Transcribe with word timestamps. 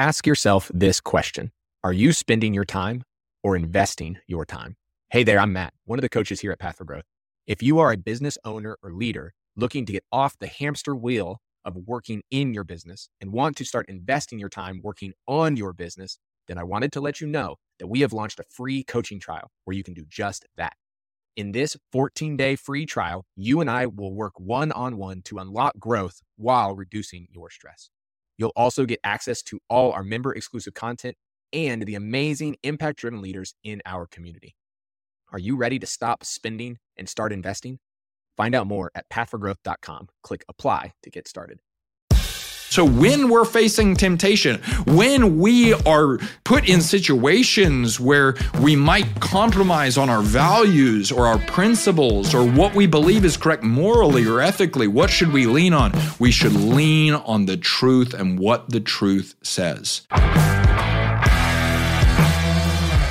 ask 0.00 0.26
yourself 0.26 0.70
this 0.72 0.98
question 0.98 1.52
Are 1.84 1.92
you 1.92 2.14
spending 2.14 2.54
your 2.54 2.64
time 2.64 3.02
or 3.42 3.54
investing 3.54 4.16
your 4.26 4.46
time? 4.46 4.76
Hey 5.10 5.24
there, 5.24 5.38
I'm 5.38 5.52
Matt, 5.52 5.74
one 5.84 5.98
of 5.98 6.02
the 6.02 6.08
coaches 6.08 6.40
here 6.40 6.52
at 6.52 6.58
Path 6.58 6.78
for 6.78 6.84
Growth. 6.84 7.04
If 7.46 7.62
you 7.62 7.78
are 7.80 7.92
a 7.92 7.98
business 7.98 8.38
owner 8.42 8.78
or 8.82 8.94
leader 8.94 9.34
looking 9.56 9.84
to 9.84 9.92
get 9.92 10.04
off 10.10 10.38
the 10.38 10.46
hamster 10.46 10.96
wheel 10.96 11.42
of 11.66 11.76
working 11.86 12.22
in 12.30 12.54
your 12.54 12.64
business 12.64 13.10
and 13.20 13.30
want 13.30 13.58
to 13.58 13.64
start 13.66 13.90
investing 13.90 14.38
your 14.38 14.48
time 14.48 14.80
working 14.82 15.12
on 15.28 15.58
your 15.58 15.74
business, 15.74 16.18
then 16.48 16.56
I 16.56 16.64
wanted 16.64 16.92
to 16.92 17.02
let 17.02 17.20
you 17.20 17.26
know 17.26 17.56
that 17.78 17.88
we 17.88 18.00
have 18.00 18.14
launched 18.14 18.40
a 18.40 18.44
free 18.48 18.82
coaching 18.82 19.20
trial 19.20 19.50
where 19.66 19.76
you 19.76 19.84
can 19.84 19.92
do 19.92 20.06
just 20.08 20.46
that. 20.56 20.76
In 21.36 21.52
this 21.52 21.76
14 21.92 22.38
day 22.38 22.56
free 22.56 22.86
trial, 22.86 23.26
you 23.36 23.60
and 23.60 23.68
I 23.68 23.84
will 23.84 24.14
work 24.14 24.40
one 24.40 24.72
on 24.72 24.96
one 24.96 25.20
to 25.24 25.36
unlock 25.36 25.78
growth 25.78 26.22
while 26.38 26.74
reducing 26.74 27.26
your 27.30 27.50
stress. 27.50 27.90
You'll 28.40 28.52
also 28.56 28.86
get 28.86 29.00
access 29.04 29.42
to 29.42 29.60
all 29.68 29.92
our 29.92 30.02
member 30.02 30.34
exclusive 30.34 30.72
content 30.72 31.14
and 31.52 31.82
the 31.82 31.94
amazing 31.94 32.56
impact 32.62 33.00
driven 33.00 33.20
leaders 33.20 33.52
in 33.62 33.82
our 33.84 34.06
community. 34.06 34.56
Are 35.30 35.38
you 35.38 35.56
ready 35.56 35.78
to 35.78 35.86
stop 35.86 36.24
spending 36.24 36.78
and 36.96 37.06
start 37.06 37.34
investing? 37.34 37.80
Find 38.38 38.54
out 38.54 38.66
more 38.66 38.90
at 38.94 39.10
pathforgrowth.com. 39.10 40.08
Click 40.22 40.42
apply 40.48 40.94
to 41.02 41.10
get 41.10 41.28
started. 41.28 41.60
So, 42.70 42.84
when 42.84 43.28
we're 43.28 43.44
facing 43.44 43.96
temptation, 43.96 44.62
when 44.86 45.40
we 45.40 45.74
are 45.74 46.18
put 46.44 46.68
in 46.68 46.80
situations 46.80 47.98
where 47.98 48.36
we 48.60 48.76
might 48.76 49.18
compromise 49.18 49.98
on 49.98 50.08
our 50.08 50.22
values 50.22 51.10
or 51.10 51.26
our 51.26 51.38
principles 51.38 52.32
or 52.32 52.46
what 52.46 52.72
we 52.76 52.86
believe 52.86 53.24
is 53.24 53.36
correct 53.36 53.64
morally 53.64 54.24
or 54.24 54.40
ethically, 54.40 54.86
what 54.86 55.10
should 55.10 55.32
we 55.32 55.46
lean 55.46 55.72
on? 55.72 55.92
We 56.20 56.30
should 56.30 56.52
lean 56.52 57.14
on 57.14 57.46
the 57.46 57.56
truth 57.56 58.14
and 58.14 58.38
what 58.38 58.70
the 58.70 58.78
truth 58.78 59.34
says. 59.42 60.02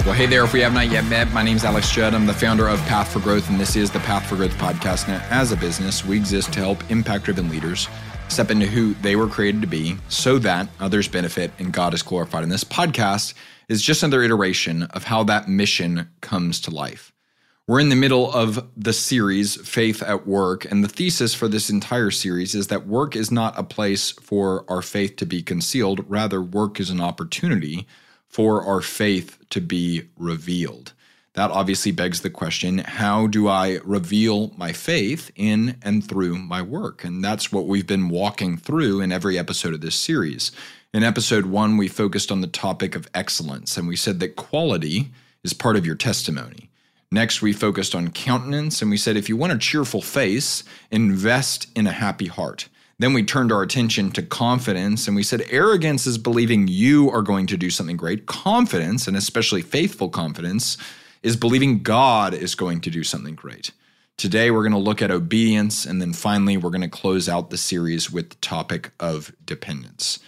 Well, 0.06 0.14
hey 0.14 0.26
there. 0.26 0.46
If 0.46 0.54
we 0.54 0.62
have 0.62 0.74
not 0.74 0.90
yet 0.90 1.04
met, 1.06 1.34
my 1.34 1.44
name 1.44 1.58
is 1.58 1.66
Alex 1.66 1.92
Judd. 1.92 2.14
I'm 2.14 2.26
the 2.26 2.34
founder 2.34 2.70
of 2.70 2.80
Path 2.84 3.12
for 3.12 3.20
Growth, 3.20 3.50
and 3.50 3.60
this 3.60 3.76
is 3.76 3.92
the 3.92 4.00
Path 4.00 4.26
for 4.26 4.38
Growth 4.38 4.54
podcast. 4.54 5.10
Now, 5.10 5.22
as 5.30 5.52
a 5.52 5.58
business, 5.58 6.06
we 6.06 6.16
exist 6.16 6.54
to 6.54 6.62
help 6.62 6.90
impact 6.90 7.26
driven 7.26 7.50
leaders 7.50 7.90
step 8.32 8.52
into 8.52 8.68
who 8.68 8.94
they 8.96 9.16
were 9.16 9.28
created 9.28 9.62
to 9.62 9.68
be 9.68 9.98
so 10.08 10.40
that 10.40 10.70
others 10.80 11.08
benefit 11.08 11.52
and 11.60 11.74
God 11.74 11.94
is 11.94 12.04
glorified. 12.04 12.44
And 12.44 12.52
this 12.52 12.64
podcast 12.64 13.34
is 13.68 13.82
just 13.82 14.04
another 14.04 14.24
iteration 14.24 14.84
of 14.84 15.04
how 15.06 15.24
that 15.24 15.48
mission 15.48 16.10
comes 16.22 16.60
to 16.62 16.72
life. 16.72 17.12
We're 17.68 17.80
in 17.80 17.90
the 17.90 17.96
middle 17.96 18.32
of 18.32 18.68
the 18.76 18.94
series, 18.94 19.56
Faith 19.68 20.02
at 20.02 20.26
Work, 20.26 20.66
and 20.66 20.84
the 20.84 20.88
thesis 20.88 21.36
for 21.36 21.48
this 21.48 21.70
entire 21.70 22.10
series 22.10 22.56
is 22.56 22.68
that 22.68 22.88
work 22.88 23.16
is 23.16 23.30
not 23.30 23.60
a 23.60 23.64
place 23.64 24.12
for 24.12 24.66
our 24.68 24.82
faith 24.82 25.18
to 25.18 25.26
be 25.28 25.44
concealed. 25.44 26.04
Rather, 26.10 26.42
work 26.42 26.80
is 26.80 26.90
an 26.90 27.00
opportunity 27.00 27.86
for 28.28 28.64
our 28.64 28.82
faith 28.82 29.38
to 29.52 29.62
be 29.62 30.04
revealed. 30.18 30.94
That 31.40 31.52
obviously 31.52 31.94
begs 31.94 32.20
the 32.20 32.30
question 32.30 32.80
how 32.80 33.26
do 33.26 33.48
I 33.48 33.80
reveal 33.86 34.52
my 34.58 34.74
faith 34.74 35.32
in 35.38 35.78
and 35.82 36.06
through 36.06 36.38
my 36.38 36.62
work? 36.62 37.06
And 37.06 37.24
that's 37.24 37.50
what 37.50 37.66
we've 37.66 37.88
been 37.88 38.10
walking 38.10 38.58
through 38.58 39.00
in 39.00 39.14
every 39.14 39.40
episode 39.40 39.74
of 39.74 39.80
this 39.80 39.96
series. 39.96 40.52
In 40.94 41.02
episode 41.02 41.46
one, 41.46 41.78
we 41.78 41.88
focused 41.88 42.30
on 42.30 42.42
the 42.42 42.48
topic 42.48 42.94
of 42.94 43.08
excellence, 43.14 43.78
and 43.78 43.88
we 43.88 43.96
said 43.96 44.20
that 44.20 44.36
quality 44.36 45.12
is 45.42 45.54
part 45.54 45.78
of 45.78 45.86
your 45.86 45.96
testimony. 45.96 46.70
Next, 47.10 47.42
we 47.42 47.54
focused 47.54 47.96
on 47.96 48.12
countenance, 48.12 48.82
and 48.82 48.92
we 48.92 48.98
said 48.98 49.16
if 49.16 49.30
you 49.30 49.38
want 49.38 49.54
a 49.54 49.58
cheerful 49.58 50.02
face, 50.02 50.66
invest 50.92 51.68
in 51.74 51.88
a 51.88 51.94
happy 51.94 52.28
heart. 52.28 52.68
Then 52.98 53.14
we 53.14 53.24
turned 53.24 53.54
our 53.54 53.62
attention 53.62 54.12
to 54.12 54.22
confidence 54.22 55.08
and 55.08 55.16
we 55.16 55.24
said 55.24 55.46
arrogance 55.50 56.06
is 56.06 56.18
believing 56.18 56.68
you 56.68 57.10
are 57.10 57.22
going 57.22 57.48
to 57.48 57.56
do 57.56 57.70
something 57.70 57.96
great. 57.96 58.26
Confidence, 58.26 59.08
and 59.08 59.16
especially 59.16 59.62
faithful 59.62 60.10
confidence, 60.10 60.78
is 61.24 61.36
believing 61.36 61.84
God 61.84 62.34
is 62.34 62.56
going 62.56 62.82
to 62.82 62.90
do 62.90 63.04
something 63.04 63.36
great. 63.36 63.72
Today, 64.18 64.52
we're 64.52 64.64
going 64.64 64.74
to 64.74 64.78
look 64.78 65.02
at 65.02 65.12
obedience, 65.12 65.86
and 65.86 66.02
then 66.02 66.12
finally, 66.12 66.58
we're 66.58 66.72
going 66.72 66.82
to 66.82 66.90
close 66.90 67.30
out 67.30 67.50
the 67.50 67.58
series 67.58 68.12
with 68.12 68.30
the 68.30 68.36
topic 68.38 68.92
of 69.00 69.32
dependence. 69.46 70.20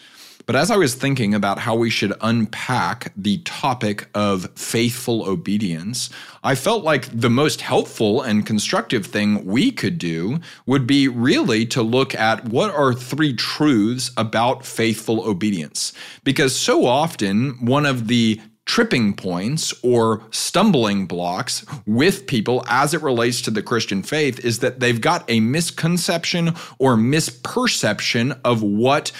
But 0.45 0.55
as 0.55 0.71
I 0.71 0.77
was 0.77 0.95
thinking 0.95 1.33
about 1.33 1.59
how 1.59 1.75
we 1.75 1.89
should 1.89 2.13
unpack 2.21 3.13
the 3.15 3.37
topic 3.39 4.09
of 4.15 4.49
faithful 4.55 5.23
obedience, 5.27 6.09
I 6.43 6.55
felt 6.55 6.83
like 6.83 7.07
the 7.17 7.29
most 7.29 7.61
helpful 7.61 8.21
and 8.21 8.45
constructive 8.45 9.05
thing 9.05 9.45
we 9.45 9.71
could 9.71 9.97
do 9.97 10.39
would 10.65 10.87
be 10.87 11.07
really 11.07 11.65
to 11.67 11.81
look 11.81 12.15
at 12.15 12.45
what 12.45 12.73
are 12.73 12.93
three 12.93 13.33
truths 13.33 14.11
about 14.17 14.65
faithful 14.65 15.27
obedience. 15.27 15.93
Because 16.23 16.55
so 16.55 16.85
often, 16.85 17.65
one 17.65 17.85
of 17.85 18.07
the 18.07 18.41
tripping 18.71 19.13
points 19.13 19.73
or 19.83 20.23
stumbling 20.31 21.05
blocks 21.05 21.65
with 21.85 22.25
people 22.25 22.63
as 22.69 22.93
it 22.93 23.01
relates 23.01 23.41
to 23.41 23.51
the 23.51 23.61
Christian 23.61 24.01
faith 24.01 24.39
is 24.45 24.59
that 24.59 24.79
they've 24.79 25.01
got 25.01 25.29
a 25.29 25.41
misconception 25.41 26.55
or 26.79 26.95
misperception 26.95 28.39
of 28.45 28.63
what 28.63 29.11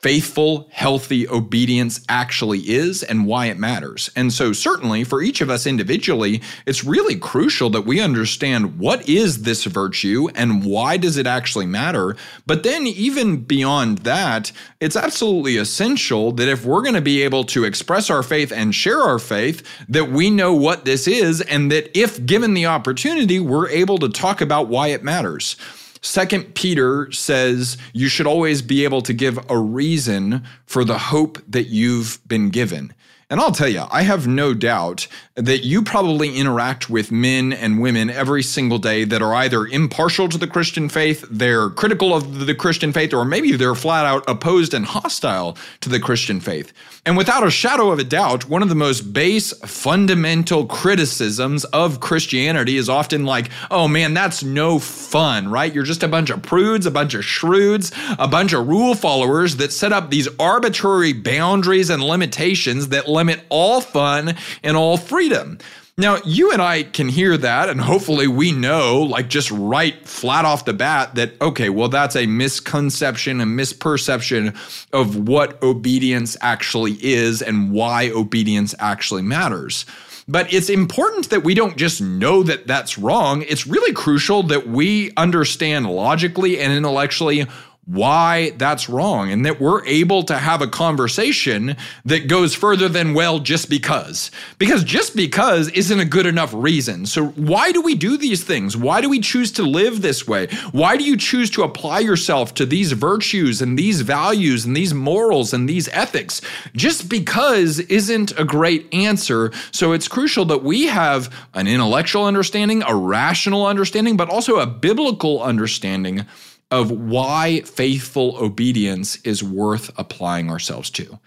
faithful, 0.00 0.68
healthy 0.70 1.28
obedience 1.28 2.00
actually 2.08 2.60
is 2.60 3.02
and 3.02 3.26
why 3.26 3.46
it 3.46 3.58
matters. 3.58 4.10
And 4.14 4.32
so, 4.32 4.52
certainly 4.52 5.04
for 5.04 5.22
each 5.22 5.40
of 5.40 5.50
us 5.50 5.66
individually, 5.66 6.42
it's 6.66 6.84
really 6.84 7.16
crucial 7.16 7.70
that 7.70 7.86
we 7.86 8.00
understand 8.00 8.78
what 8.78 9.08
is 9.08 9.42
this 9.42 9.64
virtue 9.64 10.28
and 10.34 10.64
why 10.64 10.96
does 10.96 11.16
it 11.16 11.26
actually 11.26 11.66
matter. 11.66 12.14
But 12.46 12.62
then, 12.62 12.86
even 12.86 13.38
beyond 13.38 13.98
that, 13.98 14.52
it's 14.80 14.96
absolutely 14.96 15.56
essential 15.56 16.30
that 16.32 16.48
if 16.48 16.64
we're 16.64 16.82
going 16.82 16.94
to 16.94 17.00
be 17.00 17.22
able 17.22 17.44
to 17.44 17.64
express 17.64 18.10
our 18.10 18.22
faith 18.22 18.52
and 18.52 18.74
share 18.74 19.00
our 19.00 19.18
faith, 19.18 19.66
that 19.88 20.10
we 20.10 20.30
know 20.30 20.52
what 20.52 20.84
this 20.84 21.08
is 21.08 21.40
and 21.40 21.72
that 21.72 21.98
if 21.98 22.24
given 22.26 22.54
the 22.54 22.66
opportunity, 22.66 23.40
we're 23.40 23.68
able 23.70 23.98
to 23.98 24.08
talk 24.08 24.40
about 24.40 24.68
why 24.68 24.88
it 24.88 25.02
matters. 25.02 25.56
Second 26.02 26.54
Peter 26.54 27.10
says 27.12 27.76
you 27.92 28.08
should 28.08 28.26
always 28.26 28.62
be 28.62 28.84
able 28.84 29.02
to 29.02 29.12
give 29.12 29.38
a 29.50 29.58
reason 29.58 30.44
for 30.66 30.84
the 30.84 30.98
hope 30.98 31.38
that 31.48 31.66
you've 31.68 32.18
been 32.26 32.50
given. 32.50 32.92
And 33.28 33.40
I'll 33.40 33.50
tell 33.50 33.68
you, 33.68 33.82
I 33.90 34.02
have 34.02 34.28
no 34.28 34.54
doubt 34.54 35.08
that 35.34 35.64
you 35.64 35.82
probably 35.82 36.36
interact 36.36 36.88
with 36.88 37.10
men 37.10 37.52
and 37.52 37.80
women 37.80 38.08
every 38.08 38.44
single 38.44 38.78
day 38.78 39.02
that 39.02 39.20
are 39.20 39.34
either 39.34 39.66
impartial 39.66 40.28
to 40.28 40.38
the 40.38 40.46
Christian 40.46 40.88
faith, 40.88 41.24
they're 41.28 41.70
critical 41.70 42.14
of 42.14 42.46
the 42.46 42.54
Christian 42.54 42.92
faith, 42.92 43.12
or 43.12 43.24
maybe 43.24 43.56
they're 43.56 43.74
flat 43.74 44.06
out 44.06 44.22
opposed 44.28 44.74
and 44.74 44.86
hostile 44.86 45.58
to 45.80 45.88
the 45.88 45.98
Christian 45.98 46.38
faith. 46.38 46.72
And 47.06 47.16
without 47.16 47.46
a 47.46 47.52
shadow 47.52 47.92
of 47.92 48.00
a 48.00 48.04
doubt, 48.04 48.48
one 48.48 48.64
of 48.64 48.68
the 48.68 48.74
most 48.74 49.12
base 49.12 49.52
fundamental 49.64 50.66
criticisms 50.66 51.64
of 51.66 52.00
Christianity 52.00 52.76
is 52.76 52.88
often 52.88 53.24
like, 53.24 53.48
oh 53.70 53.86
man, 53.86 54.12
that's 54.12 54.42
no 54.42 54.80
fun, 54.80 55.48
right? 55.48 55.72
You're 55.72 55.84
just 55.84 56.02
a 56.02 56.08
bunch 56.08 56.30
of 56.30 56.42
prudes, 56.42 56.84
a 56.84 56.90
bunch 56.90 57.14
of 57.14 57.24
shrewds, 57.24 57.92
a 58.18 58.26
bunch 58.26 58.52
of 58.52 58.66
rule 58.66 58.96
followers 58.96 59.54
that 59.58 59.72
set 59.72 59.92
up 59.92 60.10
these 60.10 60.26
arbitrary 60.40 61.12
boundaries 61.12 61.90
and 61.90 62.02
limitations 62.02 62.88
that 62.88 63.08
limit 63.08 63.40
all 63.50 63.80
fun 63.80 64.34
and 64.64 64.76
all 64.76 64.96
freedom. 64.96 65.58
Now, 65.98 66.18
you 66.26 66.52
and 66.52 66.60
I 66.60 66.82
can 66.82 67.08
hear 67.08 67.38
that, 67.38 67.70
and 67.70 67.80
hopefully 67.80 68.26
we 68.26 68.52
know, 68.52 69.00
like 69.00 69.28
just 69.28 69.50
right 69.50 70.06
flat 70.06 70.44
off 70.44 70.66
the 70.66 70.74
bat, 70.74 71.14
that, 71.14 71.40
okay, 71.40 71.70
well, 71.70 71.88
that's 71.88 72.14
a 72.14 72.26
misconception, 72.26 73.40
a 73.40 73.46
misperception 73.46 74.54
of 74.92 75.26
what 75.26 75.62
obedience 75.62 76.36
actually 76.42 77.02
is 77.02 77.40
and 77.40 77.72
why 77.72 78.10
obedience 78.10 78.74
actually 78.78 79.22
matters. 79.22 79.86
But 80.28 80.52
it's 80.52 80.68
important 80.68 81.30
that 81.30 81.44
we 81.44 81.54
don't 81.54 81.78
just 81.78 82.02
know 82.02 82.42
that 82.42 82.66
that's 82.66 82.98
wrong. 82.98 83.40
It's 83.48 83.66
really 83.66 83.94
crucial 83.94 84.42
that 84.44 84.66
we 84.66 85.12
understand 85.16 85.86
logically 85.86 86.60
and 86.60 86.74
intellectually 86.74 87.46
why 87.86 88.50
that's 88.50 88.88
wrong 88.88 89.30
and 89.30 89.46
that 89.46 89.60
we're 89.60 89.84
able 89.86 90.24
to 90.24 90.36
have 90.36 90.60
a 90.60 90.66
conversation 90.66 91.76
that 92.04 92.26
goes 92.26 92.52
further 92.52 92.88
than 92.88 93.14
well 93.14 93.38
just 93.38 93.70
because. 93.70 94.32
Because 94.58 94.82
just 94.82 95.14
because 95.14 95.68
isn't 95.70 96.00
a 96.00 96.04
good 96.04 96.26
enough 96.26 96.52
reason. 96.52 97.06
So 97.06 97.26
why 97.28 97.70
do 97.70 97.80
we 97.80 97.94
do 97.94 98.16
these 98.16 98.42
things? 98.42 98.76
Why 98.76 99.00
do 99.00 99.08
we 99.08 99.20
choose 99.20 99.52
to 99.52 99.62
live 99.62 100.02
this 100.02 100.26
way? 100.26 100.48
Why 100.72 100.96
do 100.96 101.04
you 101.04 101.16
choose 101.16 101.48
to 101.52 101.62
apply 101.62 102.00
yourself 102.00 102.54
to 102.54 102.66
these 102.66 102.90
virtues 102.90 103.62
and 103.62 103.78
these 103.78 104.00
values 104.00 104.64
and 104.64 104.76
these 104.76 104.92
morals 104.92 105.52
and 105.52 105.68
these 105.68 105.88
ethics? 105.90 106.40
Just 106.74 107.08
because 107.08 107.78
isn't 107.78 108.36
a 108.36 108.44
great 108.44 108.92
answer. 108.92 109.52
So 109.70 109.92
it's 109.92 110.08
crucial 110.08 110.44
that 110.46 110.64
we 110.64 110.86
have 110.86 111.32
an 111.54 111.68
intellectual 111.68 112.24
understanding 112.24 112.82
a 112.86 112.94
rational 112.94 113.66
understanding 113.66 114.16
but 114.16 114.28
also 114.28 114.58
a 114.58 114.66
biblical 114.66 115.42
understanding 115.42 116.26
of 116.70 116.90
why 116.90 117.60
faithful 117.60 118.36
obedience 118.38 119.16
is 119.22 119.42
worth 119.42 119.90
applying 119.96 120.50
ourselves 120.50 120.90
to. 120.90 121.18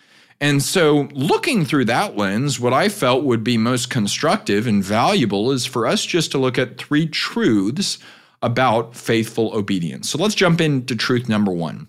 And 0.41 0.63
so, 0.63 1.09
looking 1.11 1.65
through 1.65 1.85
that 1.85 2.15
lens, 2.15 2.59
what 2.59 2.73
I 2.73 2.87
felt 2.87 3.23
would 3.25 3.43
be 3.43 3.57
most 3.57 3.89
constructive 3.89 4.67
and 4.67 4.83
valuable 4.83 5.51
is 5.51 5.65
for 5.65 5.85
us 5.85 6.05
just 6.05 6.31
to 6.31 6.37
look 6.37 6.57
at 6.57 6.77
three 6.77 7.07
truths 7.07 7.97
about 8.41 8.95
faithful 8.95 9.53
obedience. 9.53 10.09
So, 10.09 10.17
let's 10.17 10.35
jump 10.35 10.61
into 10.61 10.95
truth 10.95 11.27
number 11.27 11.51
one. 11.51 11.87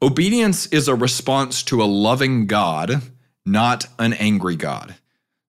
Obedience 0.00 0.66
is 0.66 0.86
a 0.86 0.94
response 0.94 1.64
to 1.64 1.82
a 1.82 1.84
loving 1.84 2.46
God, 2.46 3.02
not 3.44 3.86
an 3.98 4.12
angry 4.12 4.56
God. 4.56 4.94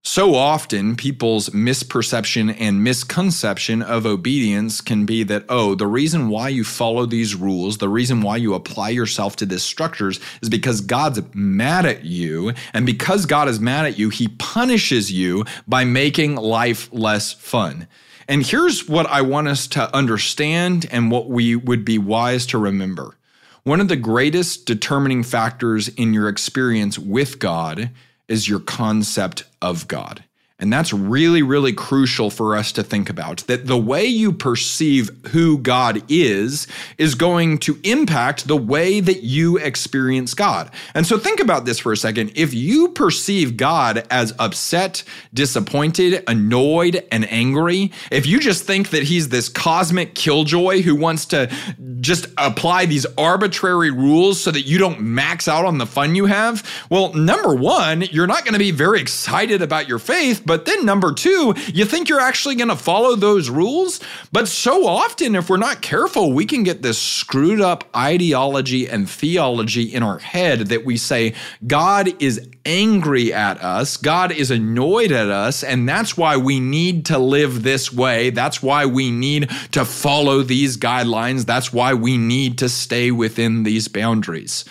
So 0.05 0.35
often, 0.35 0.97
people's 0.97 1.51
misperception 1.51 2.53
and 2.59 2.83
misconception 2.83 3.81
of 3.81 4.05
obedience 4.05 4.81
can 4.81 5.05
be 5.05 5.23
that, 5.23 5.45
oh, 5.47 5.75
the 5.75 5.87
reason 5.87 6.27
why 6.27 6.49
you 6.49 6.65
follow 6.65 7.05
these 7.05 7.35
rules, 7.35 7.77
the 7.77 7.87
reason 7.87 8.21
why 8.21 8.35
you 8.35 8.53
apply 8.53 8.89
yourself 8.89 9.37
to 9.37 9.45
these 9.45 9.63
structures 9.63 10.19
is 10.41 10.49
because 10.49 10.81
God's 10.81 11.21
mad 11.33 11.85
at 11.85 12.03
you. 12.03 12.51
And 12.73 12.85
because 12.85 13.25
God 13.25 13.47
is 13.47 13.61
mad 13.61 13.85
at 13.85 13.97
you, 13.97 14.09
he 14.09 14.27
punishes 14.27 15.09
you 15.09 15.45
by 15.69 15.85
making 15.85 16.35
life 16.35 16.89
less 16.91 17.31
fun. 17.31 17.87
And 18.27 18.45
here's 18.45 18.89
what 18.89 19.05
I 19.05 19.21
want 19.21 19.47
us 19.47 19.67
to 19.67 19.95
understand 19.95 20.85
and 20.91 21.11
what 21.11 21.29
we 21.29 21.55
would 21.55 21.85
be 21.85 21.97
wise 21.97 22.45
to 22.47 22.57
remember. 22.57 23.15
One 23.63 23.79
of 23.79 23.87
the 23.87 23.95
greatest 23.95 24.65
determining 24.65 25.23
factors 25.23 25.87
in 25.87 26.13
your 26.13 26.27
experience 26.27 26.99
with 26.99 27.39
God 27.39 27.89
is 28.27 28.47
your 28.47 28.59
concept 28.59 29.45
of 29.61 29.87
God. 29.87 30.23
And 30.63 30.71
that's 30.71 30.93
really, 30.93 31.43
really 31.43 31.73
crucial 31.73 32.29
for 32.29 32.55
us 32.55 32.71
to 32.71 32.83
think 32.83 33.09
about 33.09 33.39
that 33.47 33.67
the 33.67 33.77
way 33.77 34.05
you 34.05 34.31
perceive 34.31 35.09
who 35.31 35.57
God 35.57 36.01
is 36.07 36.67
is 36.97 37.15
going 37.15 37.57
to 37.57 37.77
impact 37.83 38.47
the 38.47 38.55
way 38.55 39.01
that 39.01 39.23
you 39.23 39.57
experience 39.57 40.33
God. 40.33 40.71
And 40.95 41.05
so 41.05 41.17
think 41.19 41.41
about 41.41 41.65
this 41.65 41.79
for 41.79 41.91
a 41.91 41.97
second. 41.97 42.31
If 42.35 42.53
you 42.53 42.87
perceive 42.87 43.57
God 43.57 44.07
as 44.09 44.33
upset, 44.39 45.03
disappointed, 45.33 46.23
annoyed, 46.29 47.05
and 47.11 47.29
angry, 47.29 47.91
if 48.09 48.25
you 48.25 48.39
just 48.39 48.63
think 48.63 48.91
that 48.91 49.03
he's 49.03 49.27
this 49.27 49.49
cosmic 49.49 50.15
killjoy 50.15 50.81
who 50.81 50.95
wants 50.95 51.25
to 51.25 51.53
just 51.99 52.27
apply 52.37 52.85
these 52.85 53.05
arbitrary 53.17 53.91
rules 53.91 54.39
so 54.39 54.49
that 54.49 54.61
you 54.61 54.77
don't 54.77 55.01
max 55.01 55.49
out 55.49 55.65
on 55.65 55.77
the 55.77 55.85
fun 55.85 56.15
you 56.15 56.25
have, 56.25 56.65
well, 56.89 57.11
number 57.11 57.53
one, 57.53 58.03
you're 58.03 58.27
not 58.27 58.45
going 58.45 58.53
to 58.53 58.59
be 58.59 58.71
very 58.71 59.01
excited 59.01 59.61
about 59.61 59.89
your 59.89 59.99
faith. 59.99 60.41
But 60.45 60.52
but 60.53 60.65
then, 60.65 60.85
number 60.85 61.11
two, 61.11 61.55
you 61.73 61.83
think 61.83 62.09
you're 62.09 62.19
actually 62.19 62.53
going 62.53 62.67
to 62.67 62.75
follow 62.75 63.15
those 63.15 63.49
rules? 63.49 63.99
But 64.31 64.47
so 64.47 64.85
often, 64.85 65.33
if 65.33 65.49
we're 65.49 65.57
not 65.57 65.81
careful, 65.81 66.31
we 66.31 66.45
can 66.45 66.61
get 66.61 66.83
this 66.83 67.01
screwed 67.01 67.59
up 67.59 67.85
ideology 67.95 68.87
and 68.87 69.09
theology 69.09 69.81
in 69.81 70.03
our 70.03 70.19
head 70.19 70.67
that 70.67 70.85
we 70.85 70.95
say 70.95 71.33
God 71.65 72.21
is 72.21 72.47
angry 72.67 73.33
at 73.33 73.59
us, 73.63 73.97
God 73.97 74.31
is 74.31 74.51
annoyed 74.51 75.11
at 75.11 75.31
us, 75.31 75.63
and 75.63 75.89
that's 75.89 76.15
why 76.15 76.37
we 76.37 76.59
need 76.59 77.07
to 77.07 77.17
live 77.17 77.63
this 77.63 77.91
way. 77.91 78.29
That's 78.29 78.61
why 78.61 78.85
we 78.85 79.09
need 79.09 79.49
to 79.71 79.85
follow 79.85 80.43
these 80.43 80.77
guidelines. 80.77 81.47
That's 81.47 81.73
why 81.73 81.95
we 81.95 82.19
need 82.19 82.59
to 82.59 82.69
stay 82.69 83.09
within 83.09 83.63
these 83.63 83.87
boundaries. 83.87 84.65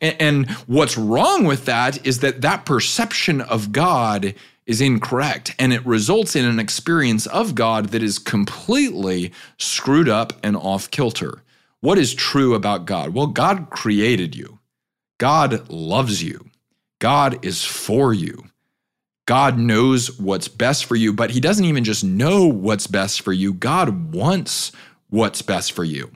And, 0.00 0.50
what's 0.66 0.96
wrong 0.96 1.44
with 1.44 1.66
that 1.66 2.06
is 2.06 2.20
that 2.20 2.40
that 2.40 2.64
perception 2.64 3.42
of 3.42 3.72
God 3.72 4.34
is 4.66 4.80
incorrect 4.80 5.54
and 5.58 5.72
it 5.72 5.86
results 5.86 6.36
in 6.36 6.44
an 6.44 6.58
experience 6.58 7.26
of 7.26 7.54
God 7.54 7.86
that 7.90 8.02
is 8.02 8.18
completely 8.18 9.32
screwed 9.58 10.08
up 10.08 10.32
and 10.42 10.56
off 10.56 10.90
kilter. 10.90 11.42
What 11.80 11.98
is 11.98 12.14
true 12.14 12.54
about 12.54 12.84
God? 12.84 13.14
Well, 13.14 13.28
God 13.28 13.70
created 13.70 14.34
you. 14.34 14.58
God 15.18 15.70
loves 15.70 16.22
you. 16.22 16.50
God 16.98 17.44
is 17.44 17.64
for 17.64 18.12
you. 18.12 18.44
God 19.26 19.58
knows 19.58 20.18
what's 20.20 20.48
best 20.48 20.84
for 20.84 20.94
you, 20.94 21.12
but 21.12 21.30
He 21.30 21.40
doesn't 21.40 21.64
even 21.64 21.84
just 21.84 22.04
know 22.04 22.46
what's 22.46 22.86
best 22.86 23.22
for 23.22 23.32
you. 23.32 23.52
God 23.52 24.12
wants 24.12 24.72
what's 25.10 25.42
best 25.42 25.72
for 25.72 25.84
you. 25.84 26.10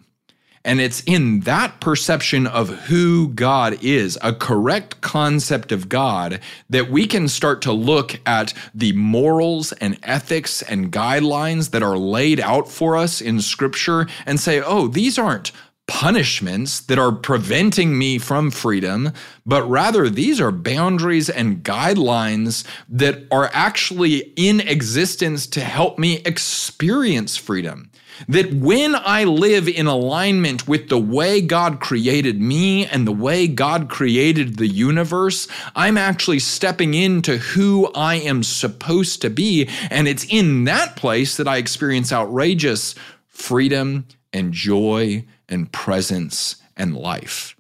And 0.65 0.81
it's 0.81 1.03
in 1.05 1.41
that 1.41 1.81
perception 1.81 2.47
of 2.47 2.69
who 2.69 3.29
God 3.29 3.83
is, 3.83 4.19
a 4.23 4.35
correct 4.35 5.01
concept 5.01 5.73
of 5.73 5.89
God, 5.89 6.41
that 6.69 6.91
we 6.91 7.07
can 7.07 7.29
start 7.29 7.63
to 7.63 7.73
look 7.73 8.21
at 8.27 8.53
the 8.75 8.93
morals 8.93 9.73
and 9.73 9.99
ethics 10.03 10.61
and 10.61 10.93
guidelines 10.93 11.71
that 11.71 11.83
are 11.83 11.97
laid 11.97 12.41
out 12.41 12.69
for 12.69 12.97
us 12.97 13.23
in 13.23 13.41
Scripture 13.41 14.07
and 14.27 14.39
say, 14.39 14.61
oh, 14.61 14.87
these 14.87 15.19
aren't 15.19 15.51
punishments 15.91 16.81
that 16.83 17.01
are 17.01 17.11
preventing 17.11 17.99
me 17.99 18.17
from 18.17 18.49
freedom, 18.49 19.13
but 19.45 19.69
rather 19.69 20.09
these 20.09 20.41
are 20.41 20.53
boundaries 20.53 21.29
and 21.29 21.65
guidelines 21.65 22.65
that 22.89 23.27
are 23.33 23.51
actually 23.53 24.19
in 24.37 24.61
existence 24.61 25.49
to 25.49 25.61
help 25.61 25.99
me 25.99 26.19
experience 26.19 27.37
freedom. 27.37 27.90
That 28.29 28.53
when 28.53 28.95
I 28.95 29.25
live 29.25 29.69
in 29.69 29.87
alignment 29.87 30.69
with 30.69 30.89
the 30.89 30.99
way 30.99 31.41
God 31.41 31.81
created 31.81 32.41
me 32.41 32.87
and 32.87 33.07
the 33.07 33.13
way 33.13 33.47
God 33.47 33.89
created 33.89 34.57
the 34.57 34.69
universe, 34.69 35.49
I'm 35.75 35.97
actually 35.97 36.39
stepping 36.39 36.95
into 36.95 37.39
who 37.39 37.91
I 37.95 38.17
am 38.17 38.43
supposed 38.43 39.23
to 39.23 39.31
be. 39.31 39.69
And 39.91 40.07
it's 40.09 40.25
in 40.25 40.65
that 40.65 40.97
place 40.97 41.37
that 41.37 41.49
I 41.49 41.57
experience 41.57 42.13
outrageous 42.13 42.95
freedom 43.29 44.07
and 44.33 44.53
joy 44.53 45.25
and 45.49 45.71
presence 45.73 46.57
and 46.77 46.97
life. 46.97 47.57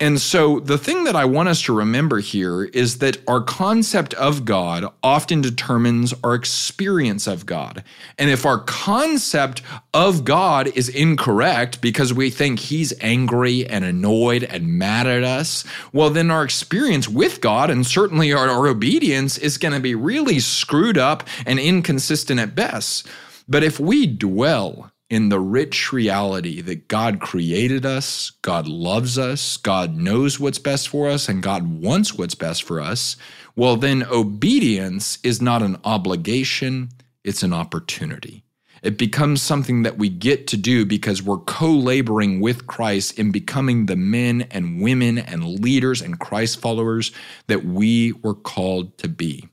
And 0.00 0.20
so, 0.20 0.58
the 0.58 0.76
thing 0.76 1.04
that 1.04 1.14
I 1.14 1.24
want 1.24 1.48
us 1.48 1.62
to 1.62 1.72
remember 1.72 2.18
here 2.18 2.64
is 2.64 2.98
that 2.98 3.18
our 3.28 3.40
concept 3.40 4.12
of 4.14 4.44
God 4.44 4.92
often 5.04 5.40
determines 5.40 6.12
our 6.24 6.34
experience 6.34 7.28
of 7.28 7.46
God. 7.46 7.84
And 8.18 8.28
if 8.28 8.44
our 8.44 8.58
concept 8.58 9.62
of 9.94 10.24
God 10.24 10.66
is 10.66 10.88
incorrect 10.88 11.80
because 11.80 12.12
we 12.12 12.28
think 12.28 12.58
He's 12.58 12.92
angry 13.00 13.68
and 13.68 13.84
annoyed 13.84 14.42
and 14.42 14.66
mad 14.66 15.06
at 15.06 15.22
us, 15.22 15.64
well, 15.92 16.10
then 16.10 16.28
our 16.28 16.42
experience 16.42 17.08
with 17.08 17.40
God 17.40 17.70
and 17.70 17.86
certainly 17.86 18.32
our, 18.32 18.48
our 18.48 18.66
obedience 18.66 19.38
is 19.38 19.58
going 19.58 19.74
to 19.74 19.80
be 19.80 19.94
really 19.94 20.40
screwed 20.40 20.98
up 20.98 21.22
and 21.46 21.60
inconsistent 21.60 22.40
at 22.40 22.56
best. 22.56 23.06
But 23.46 23.62
if 23.62 23.78
we 23.78 24.08
dwell 24.08 24.90
in 25.10 25.30
the 25.30 25.40
rich 25.40 25.92
reality 25.92 26.60
that 26.60 26.88
God 26.88 27.20
created 27.20 27.86
us, 27.86 28.32
God 28.42 28.68
loves 28.68 29.18
us, 29.18 29.56
God 29.56 29.96
knows 29.96 30.38
what's 30.38 30.58
best 30.58 30.88
for 30.88 31.08
us, 31.08 31.28
and 31.28 31.42
God 31.42 31.82
wants 31.82 32.14
what's 32.14 32.34
best 32.34 32.62
for 32.62 32.80
us, 32.80 33.16
well, 33.56 33.76
then 33.76 34.04
obedience 34.04 35.18
is 35.22 35.40
not 35.40 35.62
an 35.62 35.78
obligation, 35.84 36.90
it's 37.24 37.42
an 37.42 37.52
opportunity. 37.52 38.44
It 38.82 38.96
becomes 38.96 39.42
something 39.42 39.82
that 39.82 39.98
we 39.98 40.08
get 40.08 40.46
to 40.48 40.56
do 40.56 40.84
because 40.84 41.22
we're 41.22 41.38
co 41.38 41.70
laboring 41.70 42.40
with 42.40 42.66
Christ 42.66 43.18
in 43.18 43.32
becoming 43.32 43.86
the 43.86 43.96
men 43.96 44.42
and 44.50 44.80
women 44.80 45.18
and 45.18 45.60
leaders 45.60 46.00
and 46.00 46.20
Christ 46.20 46.60
followers 46.60 47.10
that 47.48 47.64
we 47.64 48.12
were 48.12 48.34
called 48.34 48.96
to 48.98 49.08
be. 49.08 49.48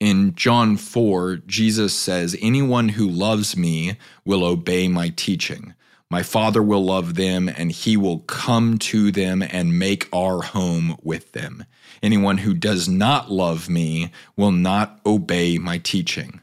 In 0.00 0.34
John 0.36 0.76
4, 0.76 1.38
Jesus 1.46 1.92
says, 1.92 2.36
Anyone 2.40 2.90
who 2.90 3.08
loves 3.08 3.56
me 3.56 3.96
will 4.24 4.44
obey 4.44 4.86
my 4.86 5.08
teaching. 5.08 5.74
My 6.10 6.22
Father 6.22 6.62
will 6.62 6.84
love 6.84 7.16
them, 7.16 7.48
and 7.48 7.72
he 7.72 7.96
will 7.96 8.20
come 8.20 8.78
to 8.78 9.10
them 9.10 9.42
and 9.42 9.78
make 9.78 10.08
our 10.12 10.40
home 10.42 10.96
with 11.02 11.32
them. 11.32 11.64
Anyone 12.02 12.38
who 12.38 12.54
does 12.54 12.88
not 12.88 13.30
love 13.30 13.68
me 13.68 14.12
will 14.36 14.52
not 14.52 15.00
obey 15.04 15.58
my 15.58 15.78
teaching. 15.78 16.40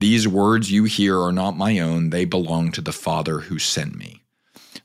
These 0.00 0.26
words 0.26 0.72
you 0.72 0.84
hear 0.84 1.20
are 1.20 1.32
not 1.32 1.58
my 1.58 1.78
own, 1.78 2.08
they 2.08 2.24
belong 2.24 2.72
to 2.72 2.80
the 2.80 2.92
Father 2.92 3.40
who 3.40 3.58
sent 3.58 3.94
me. 3.94 4.19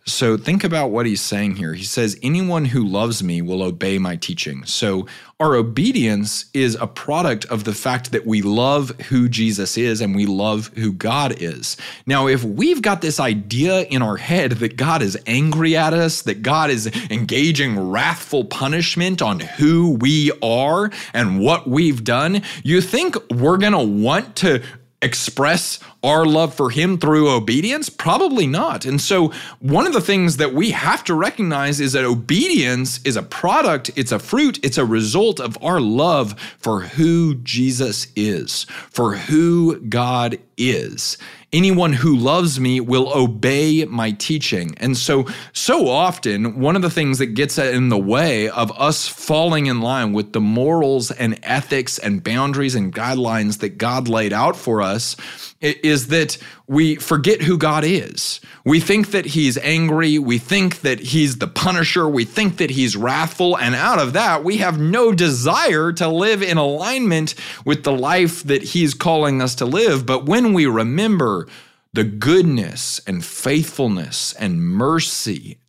So 0.07 0.37
think 0.37 0.63
about 0.63 0.91
what 0.91 1.07
he's 1.07 1.21
saying 1.21 1.55
here. 1.55 1.73
He 1.73 1.83
says, 1.83 2.15
Anyone 2.21 2.65
who 2.65 2.85
loves 2.85 3.23
me 3.23 3.41
will 3.41 3.63
obey 3.63 3.97
my 3.97 4.15
teaching. 4.15 4.63
So 4.65 5.07
our 5.39 5.55
obedience 5.55 6.45
is 6.53 6.75
a 6.75 6.85
product 6.85 7.45
of 7.45 7.63
the 7.63 7.73
fact 7.73 8.11
that 8.11 8.23
we 8.23 8.43
love 8.43 8.91
who 9.09 9.27
Jesus 9.27 9.79
is 9.79 10.01
and 10.01 10.15
we 10.15 10.27
love 10.27 10.67
who 10.75 10.93
God 10.93 11.41
is. 11.41 11.75
Now, 12.05 12.27
if 12.27 12.43
we've 12.43 12.83
got 12.83 13.01
this 13.01 13.19
idea 13.19 13.81
in 13.85 14.03
our 14.03 14.17
head 14.17 14.51
that 14.51 14.77
God 14.77 15.01
is 15.01 15.17
angry 15.25 15.75
at 15.75 15.93
us, 15.93 16.21
that 16.21 16.43
God 16.43 16.69
is 16.69 16.85
engaging 17.09 17.89
wrathful 17.89 18.45
punishment 18.45 19.23
on 19.23 19.39
who 19.39 19.95
we 19.95 20.31
are 20.43 20.91
and 21.15 21.39
what 21.39 21.67
we've 21.67 22.03
done, 22.03 22.43
you 22.63 22.79
think 22.79 23.15
we're 23.31 23.57
going 23.57 23.73
to 23.73 23.79
want 23.79 24.35
to 24.37 24.61
express 25.01 25.79
our 26.05 26.25
love 26.25 26.53
for 26.53 26.69
him 26.69 26.97
through 26.97 27.29
obedience? 27.29 27.89
Probably 27.89 28.47
not. 28.47 28.85
And 28.85 29.01
so, 29.01 29.33
one 29.59 29.87
of 29.87 29.93
the 29.93 30.01
things 30.01 30.37
that 30.37 30.53
we 30.53 30.71
have 30.71 31.03
to 31.05 31.13
recognize 31.13 31.79
is 31.79 31.93
that 31.93 32.05
obedience 32.05 32.99
is 33.03 33.15
a 33.15 33.23
product, 33.23 33.91
it's 33.95 34.11
a 34.11 34.19
fruit, 34.19 34.63
it's 34.63 34.77
a 34.77 34.85
result 34.85 35.39
of 35.39 35.57
our 35.61 35.81
love 35.81 36.39
for 36.57 36.81
who 36.81 37.35
Jesus 37.35 38.07
is, 38.15 38.65
for 38.89 39.15
who 39.15 39.79
God 39.79 40.37
is. 40.57 41.17
Anyone 41.53 41.93
who 41.93 42.17
loves 42.17 42.59
me 42.59 42.81
will 42.81 43.17
obey 43.17 43.85
my 43.85 44.11
teaching. 44.11 44.75
And 44.77 44.97
so, 44.97 45.25
so 45.53 45.87
often, 45.87 46.59
one 46.59 46.75
of 46.75 46.81
the 46.81 46.89
things 46.89 47.17
that 47.19 47.27
gets 47.27 47.57
in 47.57 47.87
the 47.87 47.97
way 47.97 48.49
of 48.49 48.77
us 48.77 49.07
falling 49.07 49.67
in 49.67 49.79
line 49.79 50.11
with 50.11 50.33
the 50.33 50.41
morals 50.41 51.11
and 51.11 51.39
ethics 51.43 51.97
and 51.97 52.21
boundaries 52.21 52.75
and 52.75 52.93
guidelines 52.93 53.59
that 53.59 53.77
God 53.77 54.09
laid 54.09 54.33
out 54.33 54.57
for 54.57 54.81
us 54.81 55.15
is 55.61 56.07
that 56.07 56.37
we 56.67 56.95
forget 56.95 57.41
who 57.41 57.57
God 57.57 57.83
is. 57.83 58.39
We 58.65 58.79
think 58.79 59.11
that 59.11 59.25
he's 59.25 59.57
angry. 59.59 60.19
We 60.19 60.37
think 60.37 60.81
that 60.81 60.99
he's 60.99 61.37
the 61.37 61.47
punisher. 61.47 62.07
We 62.07 62.25
think 62.25 62.57
that 62.57 62.71
he's 62.71 62.95
wrathful. 62.97 63.57
And 63.57 63.73
out 63.73 63.99
of 63.99 64.13
that, 64.13 64.43
we 64.43 64.57
have 64.57 64.79
no 64.79 65.11
desire 65.11 65.91
to 65.93 66.07
live 66.07 66.43
in 66.43 66.57
alignment 66.57 67.35
with 67.65 67.83
the 67.83 67.93
life 67.93 68.43
that 68.43 68.63
he's 68.63 68.93
calling 68.93 69.41
us 69.41 69.55
to 69.55 69.65
live. 69.65 70.05
But 70.05 70.25
when 70.25 70.53
we 70.53 70.65
remember 70.65 71.47
the 71.93 72.03
goodness 72.03 72.99
and 73.07 73.23
faithfulness 73.23 74.33
and 74.33 74.61
mercy 74.61 75.59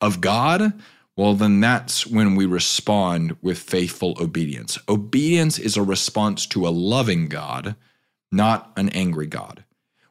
of 0.00 0.20
God, 0.20 0.72
well, 1.16 1.34
then 1.34 1.60
that's 1.60 2.06
when 2.06 2.36
we 2.36 2.46
respond 2.46 3.36
with 3.42 3.58
faithful 3.58 4.16
obedience. 4.20 4.78
Obedience 4.88 5.58
is 5.58 5.76
a 5.76 5.82
response 5.82 6.46
to 6.46 6.66
a 6.66 6.70
loving 6.70 7.28
God, 7.28 7.76
not 8.32 8.72
an 8.76 8.88
angry 8.88 9.26
God. 9.26 9.61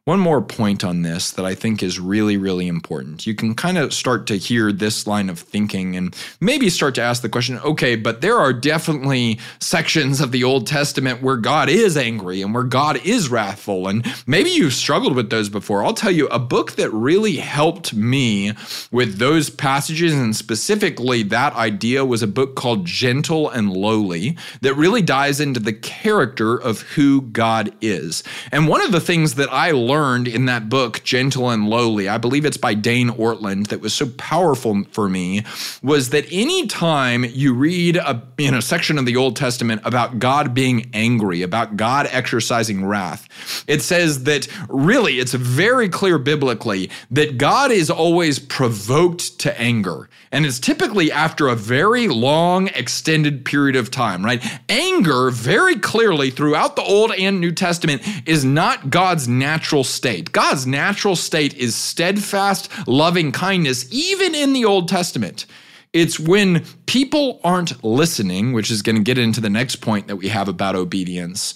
One 0.05 0.19
more 0.19 0.41
point 0.41 0.83
on 0.83 1.03
this 1.03 1.29
that 1.33 1.45
I 1.45 1.53
think 1.53 1.83
is 1.83 1.99
really, 1.99 2.35
really 2.35 2.67
important. 2.67 3.27
You 3.27 3.35
can 3.35 3.53
kind 3.53 3.77
of 3.77 3.93
start 3.93 4.25
to 4.27 4.35
hear 4.35 4.71
this 4.71 5.05
line 5.05 5.29
of 5.29 5.37
thinking 5.37 5.95
and 5.95 6.15
maybe 6.39 6.71
start 6.71 6.95
to 6.95 7.03
ask 7.03 7.21
the 7.21 7.29
question 7.29 7.59
okay, 7.59 7.95
but 7.95 8.21
there 8.21 8.37
are 8.37 8.51
definitely 8.51 9.39
sections 9.59 10.19
of 10.19 10.31
the 10.31 10.43
Old 10.43 10.65
Testament 10.65 11.21
where 11.21 11.37
God 11.37 11.69
is 11.69 11.95
angry 11.97 12.41
and 12.41 12.51
where 12.51 12.63
God 12.63 12.99
is 13.05 13.29
wrathful. 13.29 13.87
And 13.87 14.03
maybe 14.25 14.49
you've 14.49 14.73
struggled 14.73 15.15
with 15.15 15.29
those 15.29 15.49
before. 15.49 15.83
I'll 15.83 15.93
tell 15.93 16.09
you, 16.09 16.25
a 16.29 16.39
book 16.39 16.71
that 16.77 16.89
really 16.89 17.35
helped 17.35 17.93
me 17.93 18.53
with 18.91 19.19
those 19.19 19.51
passages 19.51 20.13
and 20.13 20.35
specifically 20.35 21.21
that 21.21 21.53
idea 21.53 22.03
was 22.03 22.23
a 22.23 22.27
book 22.27 22.55
called 22.55 22.87
Gentle 22.87 23.51
and 23.51 23.71
Lowly 23.71 24.35
that 24.61 24.73
really 24.73 25.03
dives 25.03 25.39
into 25.39 25.59
the 25.59 25.73
character 25.73 26.59
of 26.59 26.81
who 26.81 27.21
God 27.21 27.71
is. 27.81 28.23
And 28.51 28.67
one 28.67 28.81
of 28.81 28.91
the 28.91 28.99
things 28.99 29.35
that 29.35 29.53
I 29.53 29.69
learned 29.91 30.27
in 30.27 30.45
that 30.45 30.69
book, 30.69 31.03
Gentle 31.03 31.49
and 31.49 31.69
Lowly, 31.69 32.07
I 32.07 32.17
believe 32.17 32.45
it's 32.45 32.55
by 32.55 32.73
Dane 32.73 33.09
Ortlund, 33.09 33.67
that 33.67 33.81
was 33.81 33.93
so 33.93 34.07
powerful 34.17 34.83
for 34.91 35.09
me 35.09 35.43
was 35.83 36.09
that 36.11 36.25
anytime 36.31 37.25
you 37.25 37.53
read 37.53 37.97
a 37.97 38.23
in 38.37 38.53
a 38.53 38.61
section 38.61 38.97
of 38.97 39.05
the 39.05 39.17
Old 39.17 39.35
Testament 39.35 39.81
about 39.83 40.17
God 40.17 40.53
being 40.53 40.89
angry, 40.93 41.41
about 41.41 41.75
God 41.75 42.07
exercising 42.09 42.85
wrath, 42.85 43.27
it 43.67 43.81
says 43.81 44.23
that 44.23 44.47
really 44.69 45.19
it's 45.19 45.33
very 45.33 45.89
clear 45.89 46.17
biblically 46.17 46.89
that 47.11 47.37
God 47.37 47.71
is 47.71 47.89
always 47.89 48.39
provoked 48.39 49.39
to 49.39 49.59
anger. 49.59 50.09
And 50.31 50.45
it's 50.45 50.59
typically 50.59 51.11
after 51.11 51.49
a 51.49 51.55
very 51.55 52.07
long, 52.07 52.69
extended 52.69 53.43
period 53.43 53.75
of 53.75 53.91
time, 53.91 54.23
right? 54.23 54.41
Anger, 54.69 55.29
very 55.29 55.75
clearly 55.75 56.29
throughout 56.31 56.77
the 56.77 56.81
Old 56.83 57.11
and 57.11 57.41
New 57.41 57.51
Testament, 57.51 58.01
is 58.25 58.45
not 58.45 58.89
God's 58.89 59.27
natural 59.27 59.80
state. 59.83 60.31
God's 60.31 60.65
natural 60.65 61.15
state 61.15 61.53
is 61.55 61.75
steadfast, 61.75 62.69
loving 62.87 63.31
kindness, 63.31 63.87
even 63.91 64.35
in 64.35 64.53
the 64.53 64.65
Old 64.65 64.87
Testament. 64.87 65.45
It's 65.93 66.19
when 66.19 66.65
people 66.85 67.41
aren't 67.43 67.83
listening, 67.83 68.53
which 68.53 68.71
is 68.71 68.81
going 68.81 68.95
to 68.95 69.03
get 69.03 69.17
into 69.17 69.41
the 69.41 69.49
next 69.49 69.77
point 69.77 70.07
that 70.07 70.15
we 70.15 70.29
have 70.29 70.47
about 70.47 70.75
obedience, 70.75 71.53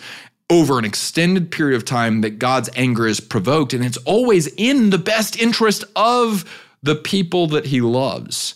over 0.49 0.77
an 0.77 0.85
extended 0.85 1.51
period 1.51 1.75
of 1.75 1.85
time 1.85 2.21
that 2.21 2.37
God's 2.37 2.69
anger 2.75 3.07
is 3.07 3.19
provoked, 3.19 3.73
and 3.73 3.83
it's 3.83 3.97
always 3.97 4.47
in 4.55 4.89
the 4.89 4.97
best 4.97 5.39
interest 5.39 5.83
of 5.95 6.43
the 6.83 6.95
people 6.95 7.47
that 7.47 7.65
he 7.65 7.81
loves. 7.81 8.55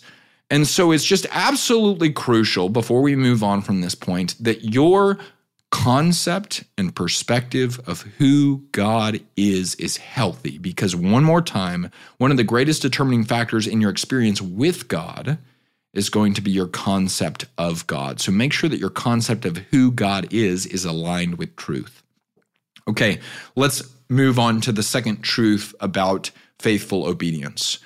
And 0.50 0.66
so 0.66 0.92
it's 0.92 1.04
just 1.04 1.26
absolutely 1.30 2.12
crucial 2.12 2.68
before 2.68 3.02
we 3.02 3.16
move 3.16 3.42
on 3.42 3.62
from 3.62 3.80
this 3.80 3.94
point 3.94 4.36
that 4.40 4.64
your 4.64 5.18
concept 5.70 6.64
and 6.76 6.94
perspective 6.94 7.80
of 7.86 8.02
who 8.18 8.64
God 8.72 9.20
is 9.36 9.74
is 9.76 9.96
healthy 9.96 10.58
because 10.58 10.96
one 10.96 11.24
more 11.24 11.42
time, 11.42 11.90
one 12.18 12.30
of 12.30 12.36
the 12.36 12.44
greatest 12.44 12.82
determining 12.82 13.24
factors 13.24 13.66
in 13.66 13.80
your 13.80 13.90
experience 13.90 14.42
with 14.42 14.88
God 14.88 15.38
is 15.92 16.10
going 16.10 16.34
to 16.34 16.40
be 16.40 16.50
your 16.50 16.68
concept 16.68 17.46
of 17.58 17.86
God. 17.86 18.20
So 18.20 18.32
make 18.32 18.52
sure 18.52 18.68
that 18.68 18.78
your 18.78 18.90
concept 18.90 19.44
of 19.44 19.56
who 19.56 19.90
God 19.90 20.32
is 20.32 20.66
is 20.66 20.84
aligned 20.84 21.38
with 21.38 21.56
truth. 21.56 22.02
Okay, 22.88 23.20
let's 23.56 23.82
move 24.08 24.38
on 24.38 24.60
to 24.62 24.72
the 24.72 24.82
second 24.82 25.22
truth 25.22 25.74
about 25.80 26.30
faithful 26.58 27.06
obedience. 27.06 27.78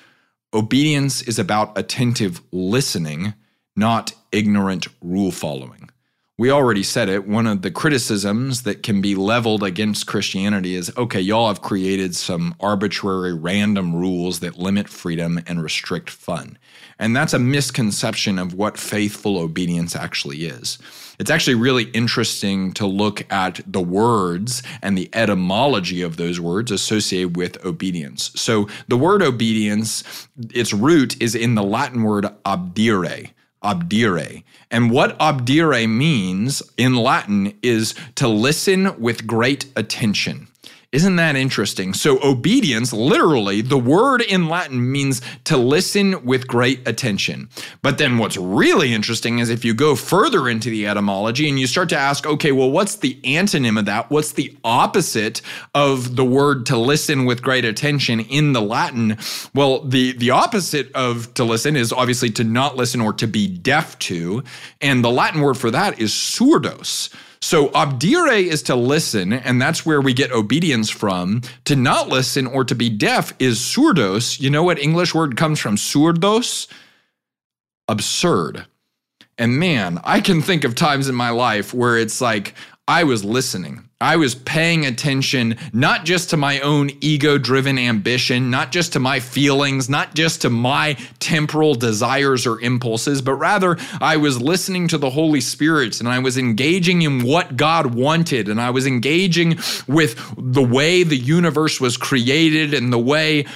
Obedience 0.53 1.21
is 1.21 1.37
about 1.37 1.77
attentive 1.77 2.41
listening, 2.51 3.33
not 3.75 4.13
ignorant 4.31 4.87
rule 5.01 5.31
following. 5.31 5.89
We 6.37 6.51
already 6.51 6.83
said 6.83 7.07
it. 7.07 7.25
One 7.25 7.47
of 7.47 7.61
the 7.61 7.71
criticisms 7.71 8.63
that 8.63 8.83
can 8.83 8.99
be 8.99 9.15
leveled 9.15 9.63
against 9.63 10.05
Christianity 10.05 10.75
is 10.75 10.91
okay, 10.97 11.21
y'all 11.21 11.47
have 11.47 11.61
created 11.61 12.13
some 12.13 12.55
arbitrary, 12.59 13.33
random 13.33 13.95
rules 13.95 14.41
that 14.41 14.57
limit 14.57 14.89
freedom 14.89 15.39
and 15.47 15.63
restrict 15.63 16.09
fun. 16.09 16.57
And 16.99 17.15
that's 17.15 17.33
a 17.33 17.39
misconception 17.39 18.37
of 18.37 18.53
what 18.53 18.77
faithful 18.77 19.37
obedience 19.37 19.95
actually 19.95 20.45
is. 20.45 20.77
It's 21.19 21.31
actually 21.31 21.55
really 21.55 21.85
interesting 21.91 22.73
to 22.73 22.85
look 22.85 23.31
at 23.31 23.61
the 23.65 23.81
words 23.81 24.61
and 24.81 24.97
the 24.97 25.09
etymology 25.13 26.01
of 26.01 26.17
those 26.17 26.41
words 26.41 26.69
associated 26.69 27.37
with 27.37 27.65
obedience. 27.65 28.31
So 28.35 28.67
the 28.89 28.97
word 28.97 29.21
obedience, 29.21 30.27
its 30.53 30.73
root 30.73 31.21
is 31.21 31.33
in 31.33 31.55
the 31.55 31.63
Latin 31.63 32.03
word 32.03 32.25
obdire 32.43 33.31
obdire. 33.65 34.43
And 34.69 34.91
what 34.91 35.17
obdire 35.19 35.89
means 35.89 36.61
in 36.77 36.95
Latin 36.95 37.57
is 37.61 37.95
to 38.15 38.27
listen 38.27 38.99
with 38.99 39.25
great 39.27 39.65
attention. 39.75 40.47
Isn't 40.95 41.17
that 41.17 41.35
interesting? 41.35 41.93
So, 41.93 42.23
obedience, 42.23 42.93
literally, 42.93 43.59
the 43.59 43.77
word 43.77 44.21
in 44.21 44.47
Latin 44.47 44.93
means 44.93 45.21
to 45.43 45.57
listen 45.57 46.23
with 46.23 46.47
great 46.47 46.87
attention. 46.87 47.49
But 47.81 47.97
then, 47.97 48.17
what's 48.17 48.37
really 48.37 48.93
interesting 48.93 49.39
is 49.39 49.49
if 49.49 49.65
you 49.65 49.73
go 49.73 49.95
further 49.95 50.47
into 50.47 50.69
the 50.69 50.87
etymology 50.87 51.49
and 51.49 51.59
you 51.59 51.67
start 51.67 51.89
to 51.89 51.97
ask, 51.97 52.25
okay, 52.25 52.53
well, 52.53 52.71
what's 52.71 52.95
the 52.95 53.19
antonym 53.25 53.77
of 53.77 53.83
that? 53.87 54.09
What's 54.09 54.31
the 54.31 54.55
opposite 54.63 55.41
of 55.73 56.15
the 56.15 56.23
word 56.23 56.65
to 56.67 56.77
listen 56.77 57.25
with 57.25 57.41
great 57.41 57.65
attention 57.65 58.21
in 58.21 58.53
the 58.53 58.61
Latin? 58.61 59.17
Well, 59.53 59.81
the, 59.81 60.13
the 60.13 60.29
opposite 60.29 60.93
of 60.95 61.33
to 61.33 61.43
listen 61.43 61.75
is 61.75 61.91
obviously 61.91 62.29
to 62.29 62.45
not 62.45 62.77
listen 62.77 63.01
or 63.01 63.11
to 63.11 63.27
be 63.27 63.49
deaf 63.49 63.99
to. 63.99 64.45
And 64.79 65.03
the 65.03 65.11
Latin 65.11 65.41
word 65.41 65.57
for 65.57 65.71
that 65.71 65.99
is 65.99 66.11
surdos. 66.11 67.13
So 67.45 67.67
obdire 67.67 68.41
is 68.41 68.63
to 68.63 68.75
listen, 68.75 69.31
and 69.31 69.61
that's 69.61 69.85
where 69.85 70.01
we 70.01 70.15
get 70.15 70.31
obedience 70.31 70.89
from. 70.89 71.43
To 71.65 71.75
not 71.75 72.09
listen 72.09 72.47
or 72.47 72.65
to 72.65 72.73
be 72.73 72.89
deaf 72.89 73.33
is 73.37 73.59
surdos. 73.59 74.39
You 74.39 74.49
know 74.49 74.63
what 74.63 74.79
English 74.79 75.13
word 75.13 75.37
comes 75.37 75.59
from 75.59 75.75
surdos? 75.75 76.65
Absurd. 77.87 78.65
And 79.37 79.59
man, 79.59 79.99
I 80.03 80.21
can 80.21 80.41
think 80.41 80.63
of 80.63 80.73
times 80.73 81.07
in 81.07 81.13
my 81.13 81.29
life 81.29 81.71
where 81.71 81.99
it's 81.99 82.19
like 82.19 82.55
I 82.87 83.03
was 83.03 83.25
listening. 83.25 83.89
I 83.99 84.17
was 84.17 84.35
paying 84.35 84.85
attention 84.85 85.57
not 85.73 86.05
just 86.05 86.29
to 86.29 86.37
my 86.37 86.59
own 86.59 86.91
ego 87.01 87.39
driven 87.39 87.79
ambition, 87.79 88.51
not 88.51 88.71
just 88.71 88.93
to 88.93 88.99
my 88.99 89.19
feelings, 89.19 89.89
not 89.89 90.13
just 90.13 90.43
to 90.43 90.51
my 90.51 90.95
temporal 91.19 91.73
desires 91.73 92.45
or 92.45 92.61
impulses, 92.61 93.23
but 93.23 93.35
rather 93.35 93.77
I 93.99 94.17
was 94.17 94.39
listening 94.39 94.87
to 94.89 94.99
the 94.99 95.09
Holy 95.09 95.41
Spirit 95.41 95.99
and 95.99 96.07
I 96.07 96.19
was 96.19 96.37
engaging 96.37 97.01
in 97.01 97.23
what 97.23 97.57
God 97.57 97.95
wanted 97.95 98.49
and 98.49 98.61
I 98.61 98.69
was 98.69 98.85
engaging 98.85 99.57
with 99.87 100.35
the 100.37 100.61
way 100.61 101.01
the 101.01 101.17
universe 101.17 101.81
was 101.81 101.97
created 101.97 102.75
and 102.75 102.93
the 102.93 102.99
way 102.99 103.47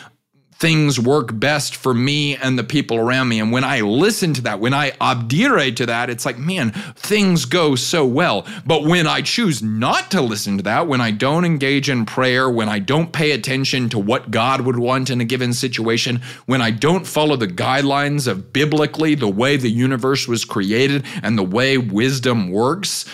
things 0.60 1.00
work 1.00 1.40
best 1.40 1.76
for 1.76 1.94
me 1.94 2.36
and 2.36 2.60
the 2.60 2.64
people 2.64 2.98
around 2.98 3.30
me. 3.30 3.40
And 3.40 3.52
when 3.52 3.64
I 3.64 3.80
listen 3.80 4.34
to 4.34 4.42
that, 4.42 4.60
when 4.60 4.74
I 4.74 4.92
obdire 4.92 5.74
to 5.78 5.86
that, 5.86 6.10
it's 6.10 6.26
like, 6.26 6.38
man, 6.38 6.72
things 6.96 7.46
go 7.46 7.76
so 7.76 8.06
well. 8.06 8.46
But 8.66 8.84
when 8.84 9.08
I 9.08 9.22
choose 9.22 9.64
not 9.64 10.12
to 10.12 10.22
listen 10.22 10.58
to 10.58 10.64
that, 10.64 10.88
when 10.88 11.00
I 11.00 11.12
don't 11.12 11.46
engage 11.46 11.90
in 11.90 12.06
prayer, 12.06 12.50
when 12.50 12.68
I 12.68 12.80
don't 12.80 13.14
pay 13.14 13.32
attention 13.32 13.88
to 13.90 14.00
what 14.00 14.32
God 14.32 14.62
would 14.62 14.78
want 14.78 15.10
in 15.10 15.22
a 15.22 15.26
given 15.26 15.54
situation, 15.54 16.22
when 16.46 16.62
I 16.62 16.72
don't 16.72 17.08
follow 17.08 17.38
the 17.38 17.48
guidelines 17.48 18.28
of 18.28 18.52
biblically 18.52 19.16
the 19.16 19.30
way 19.30 19.56
the 19.56 19.72
universe 19.72 20.28
was 20.28 20.44
created 20.44 21.06
and 21.24 21.38
the 21.38 21.44
way 21.44 21.78
wisdom 21.78 22.52
works, 22.52 23.06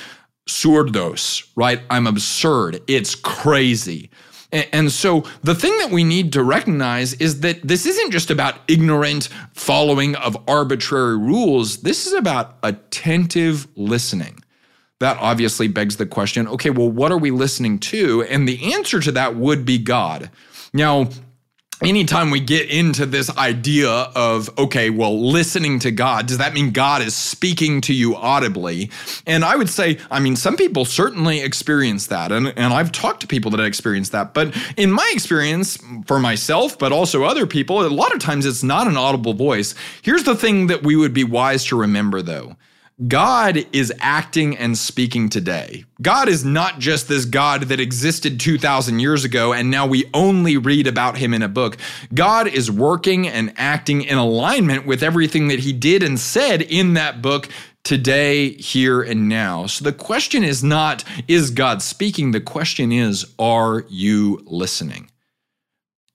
surdos, 0.49 1.47
right? 1.55 1.81
I'm 1.91 2.07
absurd. 2.07 2.81
It's 2.87 3.13
crazy. 3.13 4.09
And 4.71 4.91
so 4.91 5.25
the 5.43 5.55
thing 5.55 5.77
that 5.79 5.91
we 5.91 6.03
need 6.03 6.31
to 6.33 6.43
recognize 6.43 7.13
is 7.13 7.41
that 7.41 7.62
this 7.62 7.85
isn't 7.85 8.12
just 8.12 8.31
about 8.31 8.55
ignorant 8.67 9.27
following 9.53 10.15
of 10.15 10.38
arbitrary 10.47 11.17
rules. 11.17 11.77
This 11.81 12.07
is 12.07 12.13
about 12.13 12.57
attentive 12.63 13.67
listening. 13.75 14.43
That 15.00 15.17
obviously 15.19 15.67
begs 15.67 15.97
the 15.97 16.05
question 16.05 16.47
okay, 16.47 16.69
well, 16.69 16.89
what 16.89 17.12
are 17.12 17.17
we 17.17 17.31
listening 17.31 17.79
to? 17.79 18.24
And 18.24 18.47
the 18.47 18.74
answer 18.74 19.01
to 19.01 19.12
that 19.12 19.35
would 19.35 19.65
be 19.65 19.77
God. 19.77 20.31
Now, 20.74 21.09
anytime 21.82 22.32
we 22.32 22.39
get 22.39 22.70
into 22.70 23.05
this 23.05 23.36
idea 23.38 23.89
of 23.89 24.50
okay 24.58 24.89
well 24.89 25.29
listening 25.29 25.79
to 25.79 25.91
god 25.91 26.25
does 26.25 26.38
that 26.38 26.53
mean 26.53 26.72
god 26.72 27.01
is 27.01 27.15
speaking 27.15 27.82
to 27.82 27.94
you 27.94 28.15
audibly? 28.15 28.89
And 29.25 29.44
i 29.44 29.55
would 29.55 29.70
say 29.70 30.00
i 30.10 30.20
mean 30.20 30.36
some 30.36 30.55
people 30.55 30.86
certainly 30.86 31.41
experience 31.41 32.08
that. 32.08 32.32
And, 32.32 32.48
and 32.55 32.74
i've 32.74 32.91
talked 32.91 33.22
to 33.22 33.27
people 33.27 33.51
that 33.51 33.63
experience 33.63 34.10
that. 34.10 34.34
But 34.34 34.55
in 34.77 34.91
my 34.91 35.10
experience 35.13 35.77
for 36.08 36.20
myself 36.20 36.77
but 36.79 36.91
also 36.91 37.24
other 37.24 37.46
people 37.46 37.86
a 37.86 37.88
lot 37.88 38.13
of 38.13 38.20
times 38.20 38.46
it's 38.46 38.63
not 38.63 38.88
an 38.88 38.98
audible 38.98 39.34
voice. 39.34 39.75
Here's 40.01 40.24
the 40.24 40.36
thing 40.36 40.67
that 40.67 40.84
we 40.84 40.96
would 40.96 41.13
be 41.13 41.24
wise 41.24 41.65
to 41.65 41.77
remember 41.77 42.22
though 42.22 42.55
God 43.07 43.65
is 43.73 43.91
acting 43.99 44.55
and 44.55 44.77
speaking 44.77 45.27
today. 45.27 45.83
God 46.01 46.29
is 46.29 46.45
not 46.45 46.79
just 46.79 47.09
this 47.09 47.25
God 47.25 47.63
that 47.63 47.81
existed 47.81 48.39
2,000 48.39 48.99
years 48.99 49.25
ago 49.25 49.51
and 49.51 49.69
now 49.69 49.85
we 49.85 50.09
only 50.13 50.55
read 50.55 50.87
about 50.87 51.17
him 51.17 51.33
in 51.33 51.41
a 51.41 51.49
book. 51.49 51.75
God 52.13 52.47
is 52.47 52.71
working 52.71 53.27
and 53.27 53.53
acting 53.57 54.01
in 54.01 54.17
alignment 54.17 54.85
with 54.85 55.03
everything 55.03 55.49
that 55.49 55.59
he 55.59 55.73
did 55.73 56.03
and 56.03 56.17
said 56.17 56.61
in 56.61 56.93
that 56.93 57.21
book 57.21 57.49
today, 57.83 58.51
here, 58.53 59.01
and 59.01 59.27
now. 59.27 59.65
So 59.65 59.83
the 59.83 59.91
question 59.91 60.45
is 60.45 60.63
not, 60.63 61.03
is 61.27 61.51
God 61.51 61.81
speaking? 61.81 62.31
The 62.31 62.39
question 62.39 62.93
is, 62.93 63.25
are 63.37 63.85
you 63.89 64.41
listening? 64.45 65.09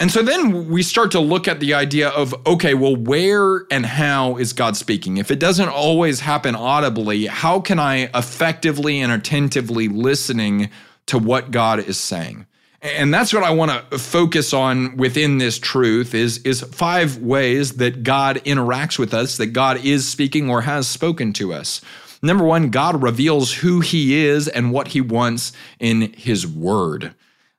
And 0.01 0.11
so 0.11 0.23
then 0.23 0.71
we 0.71 0.83
start 0.83 1.11
to 1.11 1.21
look 1.21 1.47
at 1.47 1.61
the 1.61 1.75
idea 1.75 2.09
of 2.09 2.35
okay, 2.47 2.73
well, 2.73 2.97
where 2.97 3.67
and 3.71 3.85
how 3.85 4.39
is 4.39 4.55
God 4.55 4.75
speaking? 4.75 5.19
If 5.19 5.31
it 5.31 5.39
doesn't 5.39 5.69
always 5.69 6.21
happen 6.21 6.55
audibly, 6.55 7.27
how 7.27 7.61
can 7.61 7.79
I 7.79 8.09
effectively 8.15 9.03
and 9.03 9.13
attentively 9.13 9.89
listening 9.89 10.71
to 11.07 11.19
what 11.19 11.51
God 11.51 11.81
is 11.81 11.99
saying? 11.99 12.47
And 12.81 13.13
that's 13.13 13.35
what 13.35 13.43
I 13.43 13.51
want 13.51 13.91
to 13.91 13.99
focus 13.99 14.55
on 14.55 14.97
within 14.97 15.37
this 15.37 15.59
truth 15.59 16.15
is, 16.15 16.39
is 16.39 16.63
five 16.63 17.19
ways 17.19 17.73
that 17.73 18.03
God 18.03 18.37
interacts 18.47 18.99
with 18.99 19.13
us, 19.13 19.37
that 19.37 19.49
God 19.49 19.85
is 19.85 20.09
speaking 20.09 20.49
or 20.49 20.63
has 20.63 20.89
spoken 20.89 21.35
to 21.35 21.53
us. 21.53 21.83
Number 22.23 22.45
one, 22.45 22.71
God 22.71 23.03
reveals 23.03 23.53
who 23.53 23.81
he 23.81 24.25
is 24.25 24.49
and 24.49 24.73
what 24.73 24.89
he 24.89 25.03
wants 25.03 25.53
in 25.79 26.15
his 26.15 26.47
word. 26.47 27.15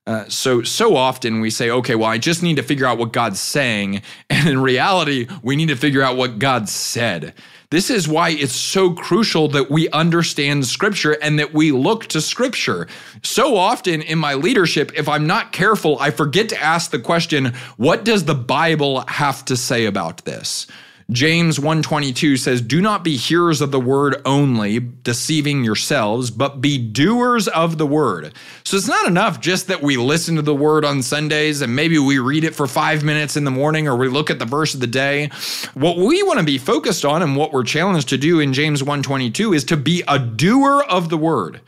Uh, 0.07 0.25
so 0.27 0.63
so 0.63 0.95
often 0.95 1.41
we 1.41 1.49
say, 1.49 1.69
okay, 1.69 1.93
well, 1.93 2.09
I 2.09 2.17
just 2.17 2.41
need 2.41 2.55
to 2.55 2.63
figure 2.63 2.87
out 2.87 2.97
what 2.97 3.13
God's 3.13 3.39
saying, 3.39 4.01
and 4.29 4.49
in 4.49 4.61
reality, 4.61 5.27
we 5.43 5.55
need 5.55 5.67
to 5.67 5.75
figure 5.75 6.01
out 6.01 6.17
what 6.17 6.39
God 6.39 6.67
said. 6.69 7.33
This 7.69 7.89
is 7.89 8.05
why 8.05 8.31
it's 8.31 8.55
so 8.55 8.91
crucial 8.91 9.47
that 9.49 9.71
we 9.71 9.87
understand 9.91 10.65
Scripture 10.65 11.13
and 11.21 11.39
that 11.39 11.53
we 11.53 11.71
look 11.71 12.05
to 12.07 12.19
Scripture. 12.19 12.85
So 13.23 13.55
often 13.55 14.01
in 14.01 14.19
my 14.19 14.33
leadership, 14.33 14.91
if 14.93 15.07
I'm 15.07 15.25
not 15.25 15.53
careful, 15.53 15.97
I 15.99 16.11
forget 16.11 16.49
to 16.49 16.61
ask 16.61 16.91
the 16.91 16.99
question, 16.99 17.53
what 17.77 18.03
does 18.03 18.25
the 18.25 18.35
Bible 18.35 19.05
have 19.07 19.45
to 19.45 19.55
say 19.55 19.85
about 19.85 20.25
this? 20.25 20.67
James 21.11 21.59
122 21.59 22.37
says, 22.37 22.61
"Do 22.61 22.81
not 22.81 23.03
be 23.03 23.17
hearers 23.17 23.59
of 23.59 23.71
the 23.71 23.79
word 23.79 24.21
only, 24.23 24.79
deceiving 24.79 25.63
yourselves, 25.63 26.31
but 26.31 26.61
be 26.61 26.77
doers 26.77 27.49
of 27.49 27.77
the 27.77 27.85
word." 27.85 28.33
So 28.63 28.77
it's 28.77 28.87
not 28.87 29.07
enough 29.07 29.41
just 29.41 29.67
that 29.67 29.83
we 29.83 29.97
listen 29.97 30.37
to 30.37 30.41
the 30.41 30.55
word 30.55 30.85
on 30.85 31.03
Sundays 31.03 31.61
and 31.61 31.75
maybe 31.75 31.97
we 31.99 32.17
read 32.19 32.45
it 32.45 32.55
for 32.55 32.65
5 32.65 33.03
minutes 33.03 33.35
in 33.35 33.43
the 33.43 33.51
morning 33.51 33.89
or 33.89 33.95
we 33.97 34.07
look 34.07 34.29
at 34.29 34.39
the 34.39 34.45
verse 34.45 34.73
of 34.73 34.79
the 34.79 34.87
day. 34.87 35.29
What 35.73 35.97
we 35.97 36.23
want 36.23 36.39
to 36.39 36.45
be 36.45 36.57
focused 36.57 37.03
on 37.03 37.21
and 37.21 37.35
what 37.35 37.51
we're 37.51 37.63
challenged 37.63 38.07
to 38.09 38.17
do 38.17 38.39
in 38.39 38.53
James 38.53 38.81
122 38.81 39.53
is 39.53 39.65
to 39.65 39.75
be 39.75 40.03
a 40.07 40.17
doer 40.17 40.81
of 40.87 41.09
the 41.09 41.17
word. 41.17 41.59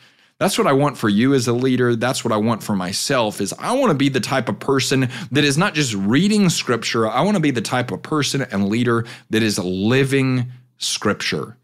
That's 0.44 0.58
what 0.58 0.68
I 0.68 0.74
want 0.74 0.98
for 0.98 1.08
you 1.08 1.34
as 1.34 1.48
a 1.48 1.54
leader. 1.54 1.96
That's 1.96 2.26
what 2.26 2.34
I 2.34 2.36
want 2.36 2.64
for 2.64 2.76
myself 2.76 3.40
is 3.40 3.54
I 3.58 3.72
want 3.72 3.92
to 3.92 3.98
be 3.98 4.10
the 4.10 4.20
type 4.20 4.50
of 4.50 4.60
person 4.60 5.10
that 5.32 5.46
is 5.46 5.58
not 5.58 5.74
just 5.74 5.94
reading 5.94 6.50
scripture. 6.50 7.08
I 7.08 7.22
want 7.22 7.36
to 7.38 7.40
be 7.40 7.52
the 7.52 7.62
type 7.62 7.92
of 7.92 8.02
person 8.02 8.42
and 8.42 8.68
leader 8.68 9.06
that 9.30 9.42
is 9.42 9.58
living 9.58 10.52
scripture. 10.80 11.56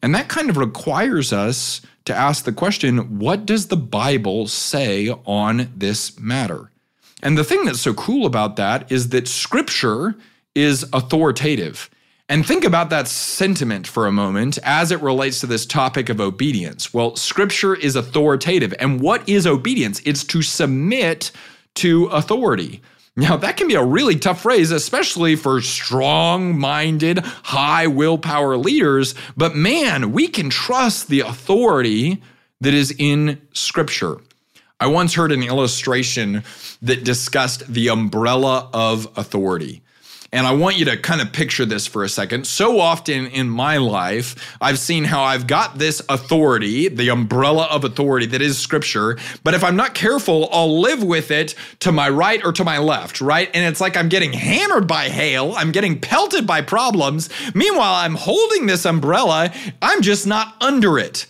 And 0.00 0.14
that 0.14 0.28
kind 0.28 0.48
of 0.48 0.56
requires 0.56 1.32
us 1.32 1.80
to 2.04 2.14
ask 2.14 2.44
the 2.44 2.52
question, 2.52 3.18
what 3.18 3.46
does 3.46 3.66
the 3.66 3.76
Bible 3.76 4.46
say 4.46 5.10
on 5.26 5.68
this 5.76 6.16
matter? 6.20 6.70
And 7.24 7.36
the 7.36 7.42
thing 7.42 7.64
that's 7.64 7.80
so 7.80 7.94
cool 7.94 8.26
about 8.26 8.54
that 8.54 8.92
is 8.92 9.08
that 9.08 9.26
scripture 9.26 10.14
is 10.54 10.86
authoritative. 10.92 11.90
And 12.30 12.46
think 12.46 12.62
about 12.62 12.90
that 12.90 13.08
sentiment 13.08 13.88
for 13.88 14.06
a 14.06 14.12
moment 14.12 14.56
as 14.62 14.92
it 14.92 15.02
relates 15.02 15.40
to 15.40 15.48
this 15.48 15.66
topic 15.66 16.08
of 16.08 16.20
obedience. 16.20 16.94
Well, 16.94 17.16
scripture 17.16 17.74
is 17.74 17.96
authoritative. 17.96 18.72
And 18.78 19.00
what 19.00 19.28
is 19.28 19.48
obedience? 19.48 20.00
It's 20.04 20.22
to 20.26 20.40
submit 20.40 21.32
to 21.74 22.06
authority. 22.06 22.82
Now, 23.16 23.36
that 23.36 23.56
can 23.56 23.66
be 23.66 23.74
a 23.74 23.82
really 23.82 24.14
tough 24.14 24.42
phrase, 24.42 24.70
especially 24.70 25.34
for 25.34 25.60
strong 25.60 26.56
minded, 26.56 27.18
high 27.18 27.88
willpower 27.88 28.56
leaders. 28.56 29.16
But 29.36 29.56
man, 29.56 30.12
we 30.12 30.28
can 30.28 30.50
trust 30.50 31.08
the 31.08 31.20
authority 31.20 32.22
that 32.60 32.74
is 32.74 32.94
in 32.96 33.40
Scripture. 33.54 34.18
I 34.78 34.86
once 34.86 35.14
heard 35.14 35.32
an 35.32 35.42
illustration 35.42 36.44
that 36.80 37.02
discussed 37.02 37.66
the 37.66 37.88
umbrella 37.88 38.70
of 38.72 39.08
authority. 39.16 39.82
And 40.32 40.46
I 40.46 40.52
want 40.52 40.78
you 40.78 40.84
to 40.84 40.96
kind 40.96 41.20
of 41.20 41.32
picture 41.32 41.64
this 41.64 41.88
for 41.88 42.04
a 42.04 42.08
second. 42.08 42.46
So 42.46 42.78
often 42.78 43.26
in 43.26 43.50
my 43.50 43.78
life, 43.78 44.56
I've 44.60 44.78
seen 44.78 45.04
how 45.04 45.22
I've 45.22 45.48
got 45.48 45.78
this 45.78 46.00
authority, 46.08 46.88
the 46.88 47.08
umbrella 47.08 47.64
of 47.64 47.84
authority 47.84 48.26
that 48.26 48.40
is 48.40 48.56
scripture, 48.56 49.18
but 49.42 49.54
if 49.54 49.64
I'm 49.64 49.74
not 49.74 49.94
careful, 49.94 50.48
I'll 50.52 50.80
live 50.80 51.02
with 51.02 51.32
it 51.32 51.56
to 51.80 51.90
my 51.90 52.08
right 52.08 52.44
or 52.44 52.52
to 52.52 52.64
my 52.64 52.78
left, 52.78 53.20
right? 53.20 53.50
And 53.54 53.64
it's 53.64 53.80
like 53.80 53.96
I'm 53.96 54.08
getting 54.08 54.32
hammered 54.32 54.86
by 54.86 55.08
hail, 55.08 55.54
I'm 55.56 55.72
getting 55.72 56.00
pelted 56.00 56.46
by 56.46 56.62
problems. 56.62 57.28
Meanwhile, 57.54 57.94
I'm 57.94 58.14
holding 58.14 58.66
this 58.66 58.84
umbrella, 58.84 59.52
I'm 59.82 60.00
just 60.00 60.26
not 60.26 60.54
under 60.60 60.98
it. 60.98 61.26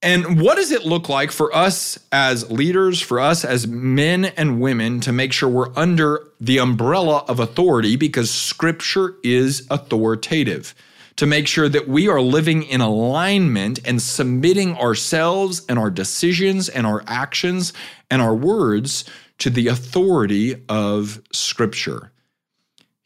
And 0.00 0.40
what 0.40 0.56
does 0.56 0.70
it 0.70 0.84
look 0.84 1.08
like 1.08 1.32
for 1.32 1.54
us 1.54 1.98
as 2.12 2.48
leaders, 2.50 3.00
for 3.00 3.18
us 3.18 3.44
as 3.44 3.66
men 3.66 4.26
and 4.26 4.60
women 4.60 5.00
to 5.00 5.12
make 5.12 5.32
sure 5.32 5.48
we're 5.48 5.76
under 5.76 6.28
the 6.40 6.58
umbrella 6.58 7.24
of 7.26 7.40
authority 7.40 7.96
because 7.96 8.30
scripture 8.30 9.14
is 9.24 9.66
authoritative? 9.70 10.74
To 11.16 11.26
make 11.26 11.48
sure 11.48 11.68
that 11.68 11.88
we 11.88 12.08
are 12.08 12.20
living 12.20 12.62
in 12.62 12.80
alignment 12.80 13.80
and 13.84 14.00
submitting 14.00 14.76
ourselves 14.76 15.66
and 15.68 15.76
our 15.76 15.90
decisions 15.90 16.68
and 16.68 16.86
our 16.86 17.02
actions 17.08 17.72
and 18.08 18.22
our 18.22 18.36
words 18.36 19.04
to 19.38 19.50
the 19.50 19.66
authority 19.66 20.62
of 20.68 21.20
scripture. 21.32 22.12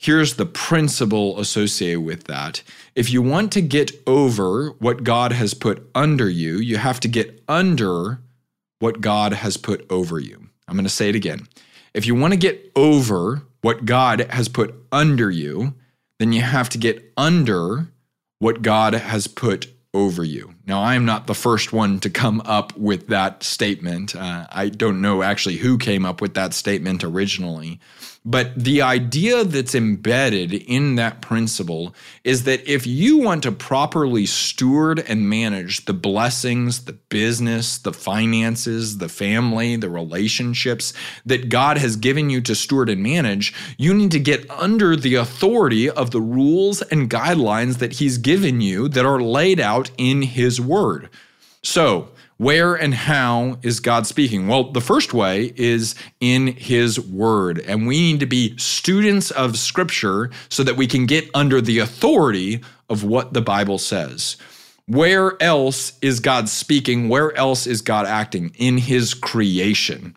Here's 0.03 0.35
the 0.35 0.47
principle 0.47 1.39
associated 1.39 2.01
with 2.01 2.25
that. 2.25 2.65
If 2.97 3.13
you 3.13 3.23
want 3.23 3.53
to 3.53 3.63
get 3.63 3.93
over 4.05 4.71
what 4.81 5.05
God 5.05 5.31
has 5.31 5.55
put 5.55 5.89
under 5.95 6.29
you, 6.29 6.57
you 6.57 6.77
have 6.77 6.99
to 7.01 7.09
get 7.09 7.41
under 7.49 8.19
what 8.81 9.01
God 9.01 9.33
has 9.33 9.57
put 9.57 9.87
over 9.93 10.19
you. 10.19 10.49
I'm 10.67 10.75
going 10.75 10.87
to 10.87 10.91
say 10.91 11.09
it 11.09 11.15
again. 11.15 11.47
If 11.95 12.05
you 12.05 12.17
want 12.17 12.33
to 12.33 12.37
get 12.37 12.73
over 12.75 13.43
what 13.61 13.85
God 13.85 14.27
has 14.31 14.49
put 14.49 14.75
under 14.91 15.31
you, 15.31 15.75
then 16.19 16.33
you 16.33 16.41
have 16.41 16.69
to 16.71 16.79
get 16.79 17.13
under 17.17 17.87
what 18.41 18.61
God 18.63 18.95
has 18.95 19.29
put 19.29 19.69
over 19.95 20.25
you. 20.25 20.53
Now, 20.67 20.83
I 20.83 20.97
am 20.97 21.05
not 21.05 21.29
the 21.29 21.35
first 21.35 21.73
one 21.73 22.01
to 22.01 22.11
come 22.11 22.43
up 22.45 22.77
with 22.77 23.07
that 23.07 23.45
statement. 23.45 24.17
Uh, 24.17 24.49
I 24.51 24.69
don't 24.69 25.01
know 25.01 25.23
actually 25.23 25.59
who 25.59 25.79
came 25.79 26.05
up 26.05 26.21
with 26.21 26.35
that 26.35 26.55
statement 26.55 27.05
originally. 27.05 27.79
But 28.25 28.55
the 28.55 28.83
idea 28.83 29.43
that's 29.43 29.75
embedded 29.75 30.53
in 30.53 30.95
that 30.95 31.21
principle 31.21 31.93
is 32.23 32.45
that 32.45 32.65
if 32.71 32.87
you 32.87 33.19
want 33.19 33.43
to 33.43 33.51
properly 33.51 34.27
steward 34.27 35.01
and 35.01 35.29
manage 35.29 35.87
the 35.87 35.93
blessings, 35.93 36.85
the 36.85 36.93
business, 36.93 37.79
the 37.79 37.93
finances, 37.93 38.99
the 38.99 39.09
family, 39.09 39.75
the 39.75 39.91
relationships 39.91 40.93
that 41.27 41.49
God 41.49 41.79
has 41.79 41.97
given 41.97 42.31
you 42.31 42.41
to 42.43 42.55
steward 42.55 42.89
and 42.89 43.03
manage, 43.03 43.53
you 43.77 43.93
need 43.93 44.13
to 44.13 44.21
get 44.21 44.49
under 44.53 44.95
the 44.95 45.17
authority 45.17 45.91
of 45.91 46.13
the 46.13 46.21
rules 46.21 46.81
and 46.81 47.11
guidelines 47.11 47.79
that 47.79 47.95
He's 47.95 48.19
given 48.19 48.61
you 48.61 48.89
that 48.89 49.05
are 49.05 49.21
laid 49.21 49.59
out 49.59 49.91
in 49.99 50.23
His 50.23 50.61
Word. 50.61 51.11
So, 51.65 52.11
where 52.39 52.75
and 52.75 52.95
how 52.95 53.59
is 53.63 53.81
God 53.81 54.07
speaking? 54.07 54.49
Well, 54.49 54.73
the 54.73 54.81
first 54.81 55.15
way 55.15 55.53
is 55.57 55.95
in 56.21 56.49
His 56.49 56.99
Word. 56.99 57.61
And 57.61 57.87
we 57.87 58.01
need 58.01 58.21
to 58.21 58.27
be 58.27 58.57
students 58.59 59.31
of 59.31 59.57
Scripture 59.57 60.31
so 60.49 60.63
that 60.65 60.77
we 60.77 60.87
can 60.87 61.07
get 61.07 61.31
under 61.35 61.61
the 61.61 61.79
authority 61.79 62.61
of 62.89 63.05
what 63.05 63.33
the 63.33 63.43
Bible 63.43 63.79
says. 63.79 64.37
Where 64.87 65.41
else 65.41 65.93
is 66.03 66.21
God 66.21 66.49
speaking? 66.49 67.09
Where 67.09 67.37
else 67.37 67.67
is 67.67 67.81
God 67.81 68.07
acting? 68.07 68.53
In 68.57 68.79
His 68.79 69.15
creation. 69.15 70.17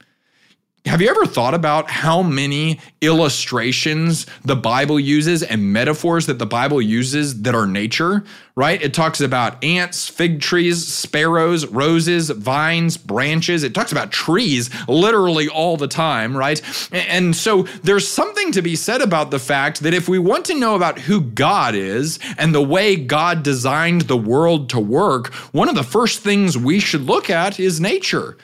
Have 0.86 1.02
you 1.02 1.10
ever 1.10 1.26
thought 1.26 1.56
about 1.56 1.89
how 1.89 2.21
many 2.21 2.80
illustrations 3.02 4.28
the 4.43 4.56
Bible 4.56 5.00
uses 5.00 5.41
and 5.41 5.74
metaphors 5.74 6.28
that 6.28 6.38
the 6.38 6.45
Bible 6.45 6.80
uses 6.80 7.41
that 7.41 7.56
are 7.56 7.65
nature, 7.65 8.24
right? 8.56 8.80
It 8.82 8.93
talks 8.93 9.19
about 9.19 9.63
ants, 9.63 10.08
fig 10.08 10.41
trees, 10.41 10.88
sparrows, 10.88 11.65
roses, 11.65 12.30
vines, 12.30 12.98
branches. 12.98 13.63
It 13.63 13.74
talks 13.74 13.91
about 13.91 14.12
trees 14.12 14.69
literally 14.88 15.50
all 15.50 15.76
the 15.76 15.88
time, 15.88 16.38
right? 16.38 16.62
And 16.93 17.36
so 17.36 17.63
there's 17.84 18.08
something 18.08 18.52
to 18.52 18.62
be 18.62 18.76
said 18.76 19.02
about 19.02 19.32
the 19.32 19.39
fact 19.39 19.82
that 19.82 19.93
if 19.95 20.08
we 20.08 20.19
want 20.19 20.45
to 20.45 20.60
know 20.60 20.76
about 20.76 21.00
who 21.00 21.19
God 21.19 21.74
is 21.74 22.19
and 22.38 22.54
the 22.54 22.62
way 22.62 22.95
God 22.95 23.41
designed 23.41 24.02
the 24.02 24.17
world 24.17 24.69
to 24.69 24.80
work, 24.80 25.34
one 25.52 25.67
of 25.67 25.76
the 25.76 25.84
first 25.84 26.19
things 26.19 26.56
we 26.58 26.80
should 26.80 27.02
look 27.02 27.32
at 27.32 27.60
is 27.60 27.82
nature. 27.82 28.38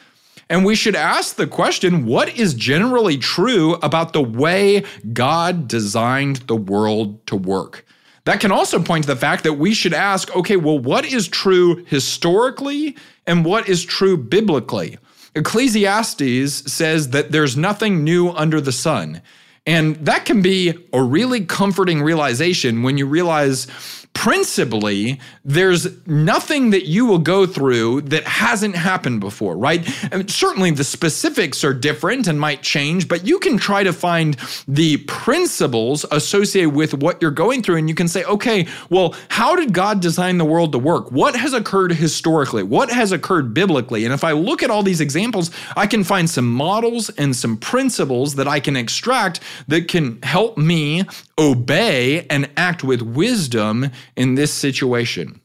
And 0.52 0.66
we 0.66 0.76
should 0.76 0.98
ask 0.98 1.38
the 1.38 1.48
question 1.48 2.06
what 2.06 2.38
is 2.38 2.54
generally 2.54 3.18
true 3.18 3.76
about 3.76 4.12
the 4.12 4.22
way 4.22 4.84
God 5.14 5.70
designed 5.70 6.38
the 6.48 6.58
world 6.58 7.26
to 7.28 7.38
work? 7.38 7.86
That 8.26 8.42
can 8.42 8.52
also 8.52 8.84
point 8.84 9.06
to 9.06 9.08
the 9.08 9.16
fact 9.16 9.46
that 9.46 9.54
we 9.54 9.74
should 9.74 9.94
ask 9.94 10.36
okay, 10.36 10.58
well, 10.58 10.78
what 10.78 11.06
is 11.06 11.30
true 11.30 11.86
historically 11.86 12.98
and 13.26 13.46
what 13.46 13.70
is 13.70 13.86
true 13.86 14.18
biblically? 14.18 14.98
Ecclesiastes 15.36 16.70
says 16.70 17.12
that 17.12 17.32
there's 17.32 17.56
nothing 17.56 18.04
new 18.04 18.32
under 18.32 18.60
the 18.60 18.74
sun. 18.74 19.22
And 19.66 19.96
that 20.06 20.26
can 20.26 20.42
be 20.42 20.74
a 20.92 21.02
really 21.02 21.46
comforting 21.46 22.02
realization 22.02 22.84
when 22.84 22.98
you 22.98 23.06
realize 23.06 23.68
principally, 24.14 25.20
there's 25.44 25.88
nothing 26.06 26.70
that 26.72 26.86
you 26.86 27.06
will 27.06 27.18
go 27.18 27.46
through 27.46 28.02
that 28.02 28.24
hasn't 28.26 28.76
happened 28.76 29.20
before, 29.20 29.58
right? 29.58 29.84
Certainly 30.28 30.72
the 30.72 30.84
specifics 30.84 31.64
are 31.64 31.74
different 31.74 32.28
and 32.28 32.40
might 32.40 32.62
change, 32.62 33.08
but 33.08 33.26
you 33.26 33.40
can 33.40 33.58
try 33.58 33.84
to 33.84 33.94
find 33.94 34.36
the 34.68 34.98
principles 34.98 36.06
associated 36.12 36.76
with 36.76 36.94
what 36.94 37.22
you're 37.22 37.32
going 37.32 37.64
through. 37.64 37.78
And 37.78 37.90
you 37.90 37.96
can 37.96 38.08
say, 38.08 38.24
okay, 38.26 38.68
well, 38.90 39.16
how 39.30 39.56
did 39.56 39.74
God 39.74 40.02
design 40.02 40.38
the 40.38 40.46
world 40.46 40.72
to 40.74 40.80
work? 40.80 41.12
What 41.12 41.36
has 41.36 41.54
occurred 41.54 41.94
historically? 41.94 42.64
What 42.64 42.92
has 42.92 43.12
occurred 43.12 43.54
biblically? 43.54 44.06
And 44.06 44.14
if 44.14 44.24
I 44.24 44.34
look 44.34 44.62
at 44.62 44.70
all 44.70 44.84
these 44.84 45.02
examples, 45.02 45.52
I 45.76 45.88
can 45.88 46.04
find 46.04 46.30
some 46.30 46.52
models 46.52 47.10
and 47.12 47.36
some 47.36 47.58
principles 47.58 48.36
that 48.36 48.48
I 48.48 48.60
can 48.60 48.76
extract 48.76 49.40
that 49.68 49.88
can 49.88 50.22
help 50.22 50.58
me 50.58 51.06
obey 51.40 52.28
and 52.28 52.50
act 52.56 52.84
with 52.84 53.02
wisdom 53.02 53.90
in 54.16 54.36
this 54.36 54.54
situation. 54.54 55.42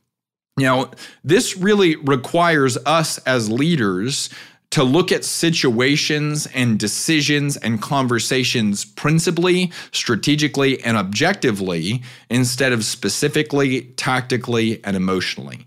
Now, 0.58 0.90
this 1.22 1.56
really 1.56 1.96
requires 1.96 2.78
us 2.86 3.18
as 3.18 3.50
leaders 3.50 4.30
to 4.70 4.82
look 4.82 5.12
at 5.12 5.24
situations 5.24 6.46
and 6.48 6.78
decisions 6.78 7.56
and 7.56 7.80
conversations 7.80 8.84
principally, 8.84 9.72
strategically, 9.92 10.82
and 10.82 10.96
objectively 10.96 12.02
instead 12.30 12.72
of 12.72 12.84
specifically, 12.84 13.82
tactically, 13.96 14.82
and 14.84 14.96
emotionally. 14.96 15.66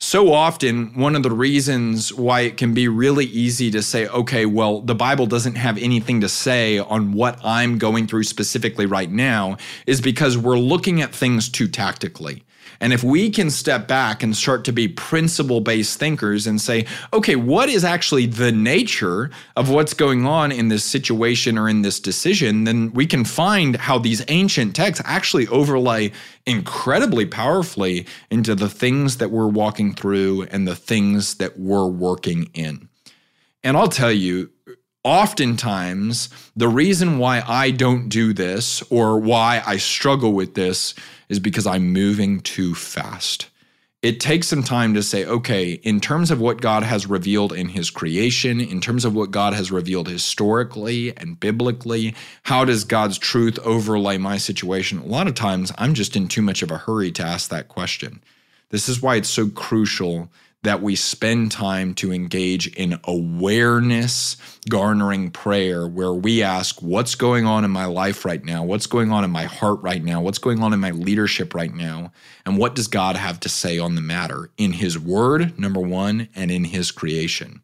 So 0.00 0.32
often, 0.32 0.94
one 0.94 1.16
of 1.16 1.24
the 1.24 1.32
reasons 1.32 2.14
why 2.14 2.42
it 2.42 2.56
can 2.56 2.72
be 2.72 2.86
really 2.86 3.24
easy 3.24 3.68
to 3.72 3.82
say, 3.82 4.06
okay, 4.06 4.46
well, 4.46 4.80
the 4.80 4.94
Bible 4.94 5.26
doesn't 5.26 5.56
have 5.56 5.76
anything 5.76 6.20
to 6.20 6.28
say 6.28 6.78
on 6.78 7.12
what 7.12 7.40
I'm 7.44 7.78
going 7.78 8.06
through 8.06 8.22
specifically 8.22 8.86
right 8.86 9.10
now 9.10 9.56
is 9.88 10.00
because 10.00 10.38
we're 10.38 10.56
looking 10.56 11.02
at 11.02 11.12
things 11.12 11.48
too 11.48 11.66
tactically. 11.66 12.44
And 12.80 12.92
if 12.92 13.02
we 13.02 13.30
can 13.30 13.50
step 13.50 13.88
back 13.88 14.22
and 14.22 14.36
start 14.36 14.64
to 14.66 14.72
be 14.72 14.86
principle 14.86 15.60
based 15.60 15.98
thinkers 15.98 16.46
and 16.46 16.60
say, 16.60 16.86
okay, 17.12 17.34
what 17.34 17.68
is 17.68 17.84
actually 17.84 18.26
the 18.26 18.52
nature 18.52 19.30
of 19.56 19.68
what's 19.68 19.94
going 19.94 20.26
on 20.26 20.52
in 20.52 20.68
this 20.68 20.84
situation 20.84 21.58
or 21.58 21.68
in 21.68 21.82
this 21.82 21.98
decision, 21.98 22.64
then 22.64 22.92
we 22.92 23.06
can 23.06 23.24
find 23.24 23.76
how 23.76 23.98
these 23.98 24.24
ancient 24.28 24.76
texts 24.76 25.04
actually 25.06 25.48
overlay 25.48 26.12
incredibly 26.46 27.26
powerfully 27.26 28.06
into 28.30 28.54
the 28.54 28.68
things 28.68 29.16
that 29.18 29.30
we're 29.30 29.48
walking 29.48 29.92
through 29.92 30.42
and 30.44 30.66
the 30.68 30.76
things 30.76 31.34
that 31.36 31.58
we're 31.58 31.88
working 31.88 32.48
in. 32.54 32.88
And 33.64 33.76
I'll 33.76 33.88
tell 33.88 34.12
you, 34.12 34.50
oftentimes 35.04 36.28
the 36.56 36.68
reason 36.68 37.18
why 37.18 37.42
I 37.46 37.70
don't 37.70 38.08
do 38.08 38.32
this 38.32 38.82
or 38.90 39.18
why 39.18 39.62
I 39.66 39.76
struggle 39.76 40.32
with 40.32 40.54
this 40.54 40.94
is 41.28 41.38
because 41.38 41.66
I'm 41.66 41.92
moving 41.92 42.40
too 42.40 42.74
fast. 42.74 43.48
It 44.00 44.20
takes 44.20 44.46
some 44.46 44.62
time 44.62 44.94
to 44.94 45.02
say, 45.02 45.24
okay, 45.24 45.72
in 45.72 45.98
terms 46.00 46.30
of 46.30 46.40
what 46.40 46.60
God 46.60 46.84
has 46.84 47.08
revealed 47.08 47.52
in 47.52 47.70
his 47.70 47.90
creation, 47.90 48.60
in 48.60 48.80
terms 48.80 49.04
of 49.04 49.12
what 49.12 49.32
God 49.32 49.54
has 49.54 49.72
revealed 49.72 50.08
historically 50.08 51.16
and 51.16 51.40
biblically, 51.40 52.14
how 52.44 52.64
does 52.64 52.84
God's 52.84 53.18
truth 53.18 53.58
overlay 53.64 54.16
my 54.16 54.36
situation? 54.36 55.00
A 55.00 55.06
lot 55.06 55.26
of 55.26 55.34
times 55.34 55.72
I'm 55.78 55.94
just 55.94 56.14
in 56.14 56.28
too 56.28 56.42
much 56.42 56.62
of 56.62 56.70
a 56.70 56.78
hurry 56.78 57.10
to 57.12 57.24
ask 57.24 57.50
that 57.50 57.66
question. 57.66 58.22
This 58.70 58.88
is 58.88 59.02
why 59.02 59.16
it's 59.16 59.28
so 59.28 59.48
crucial 59.48 60.30
that 60.62 60.82
we 60.82 60.96
spend 60.96 61.52
time 61.52 61.94
to 61.94 62.12
engage 62.12 62.66
in 62.74 62.98
awareness 63.04 64.36
garnering 64.68 65.30
prayer 65.30 65.86
where 65.86 66.12
we 66.12 66.42
ask, 66.42 66.82
What's 66.82 67.14
going 67.14 67.46
on 67.46 67.64
in 67.64 67.70
my 67.70 67.84
life 67.84 68.24
right 68.24 68.44
now? 68.44 68.64
What's 68.64 68.86
going 68.86 69.12
on 69.12 69.24
in 69.24 69.30
my 69.30 69.44
heart 69.44 69.80
right 69.82 70.02
now? 70.02 70.20
What's 70.20 70.38
going 70.38 70.62
on 70.62 70.72
in 70.72 70.80
my 70.80 70.90
leadership 70.90 71.54
right 71.54 71.72
now? 71.72 72.12
And 72.44 72.58
what 72.58 72.74
does 72.74 72.88
God 72.88 73.16
have 73.16 73.38
to 73.40 73.48
say 73.48 73.78
on 73.78 73.94
the 73.94 74.00
matter 74.00 74.50
in 74.56 74.72
His 74.72 74.98
Word, 74.98 75.58
number 75.58 75.80
one, 75.80 76.28
and 76.34 76.50
in 76.50 76.64
His 76.64 76.90
creation? 76.90 77.62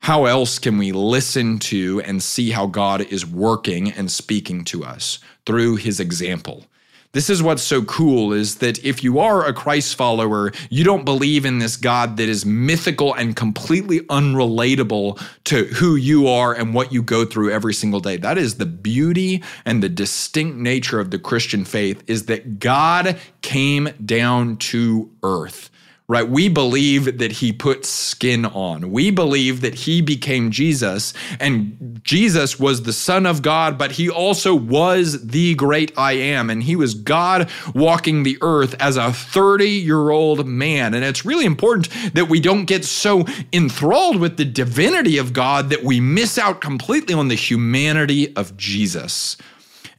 How 0.00 0.24
else 0.24 0.58
can 0.58 0.78
we 0.78 0.92
listen 0.92 1.58
to 1.58 2.00
and 2.00 2.22
see 2.22 2.50
how 2.50 2.66
God 2.66 3.02
is 3.02 3.26
working 3.26 3.92
and 3.92 4.10
speaking 4.10 4.64
to 4.64 4.82
us? 4.82 5.20
Through 5.46 5.76
His 5.76 6.00
example. 6.00 6.66
This 7.12 7.28
is 7.28 7.42
what's 7.42 7.64
so 7.64 7.82
cool 7.82 8.32
is 8.32 8.56
that 8.56 8.84
if 8.84 9.02
you 9.02 9.18
are 9.18 9.44
a 9.44 9.52
Christ 9.52 9.96
follower, 9.96 10.52
you 10.68 10.84
don't 10.84 11.04
believe 11.04 11.44
in 11.44 11.58
this 11.58 11.76
God 11.76 12.16
that 12.18 12.28
is 12.28 12.46
mythical 12.46 13.14
and 13.14 13.34
completely 13.34 13.98
unrelatable 14.02 15.20
to 15.46 15.64
who 15.64 15.96
you 15.96 16.28
are 16.28 16.54
and 16.54 16.72
what 16.72 16.92
you 16.92 17.02
go 17.02 17.24
through 17.24 17.50
every 17.50 17.74
single 17.74 17.98
day. 17.98 18.16
That 18.16 18.38
is 18.38 18.58
the 18.58 18.66
beauty 18.66 19.42
and 19.64 19.82
the 19.82 19.88
distinct 19.88 20.58
nature 20.58 21.00
of 21.00 21.10
the 21.10 21.18
Christian 21.18 21.64
faith 21.64 22.00
is 22.06 22.26
that 22.26 22.60
God 22.60 23.18
came 23.42 23.88
down 24.04 24.56
to 24.58 25.10
earth 25.24 25.68
right? 26.10 26.28
We 26.28 26.48
believe 26.48 27.18
that 27.18 27.30
he 27.30 27.52
put 27.52 27.86
skin 27.86 28.44
on. 28.44 28.90
We 28.90 29.12
believe 29.12 29.60
that 29.60 29.76
he 29.76 30.02
became 30.02 30.50
Jesus, 30.50 31.14
and 31.38 32.00
Jesus 32.02 32.58
was 32.58 32.82
the 32.82 32.92
Son 32.92 33.26
of 33.26 33.42
God, 33.42 33.78
but 33.78 33.92
he 33.92 34.10
also 34.10 34.52
was 34.52 35.24
the 35.24 35.54
great 35.54 35.96
I 35.96 36.14
am. 36.14 36.50
And 36.50 36.64
he 36.64 36.74
was 36.74 36.94
God 36.94 37.48
walking 37.76 38.24
the 38.24 38.38
earth 38.40 38.74
as 38.80 38.96
a 38.96 39.12
30 39.12 39.68
year 39.68 40.10
old 40.10 40.48
man. 40.48 40.94
And 40.94 41.04
it's 41.04 41.24
really 41.24 41.44
important 41.44 41.88
that 42.14 42.28
we 42.28 42.40
don't 42.40 42.64
get 42.64 42.84
so 42.84 43.24
enthralled 43.52 44.16
with 44.16 44.36
the 44.36 44.44
divinity 44.44 45.16
of 45.16 45.32
God 45.32 45.70
that 45.70 45.84
we 45.84 46.00
miss 46.00 46.38
out 46.38 46.60
completely 46.60 47.14
on 47.14 47.28
the 47.28 47.36
humanity 47.36 48.34
of 48.34 48.56
Jesus. 48.56 49.36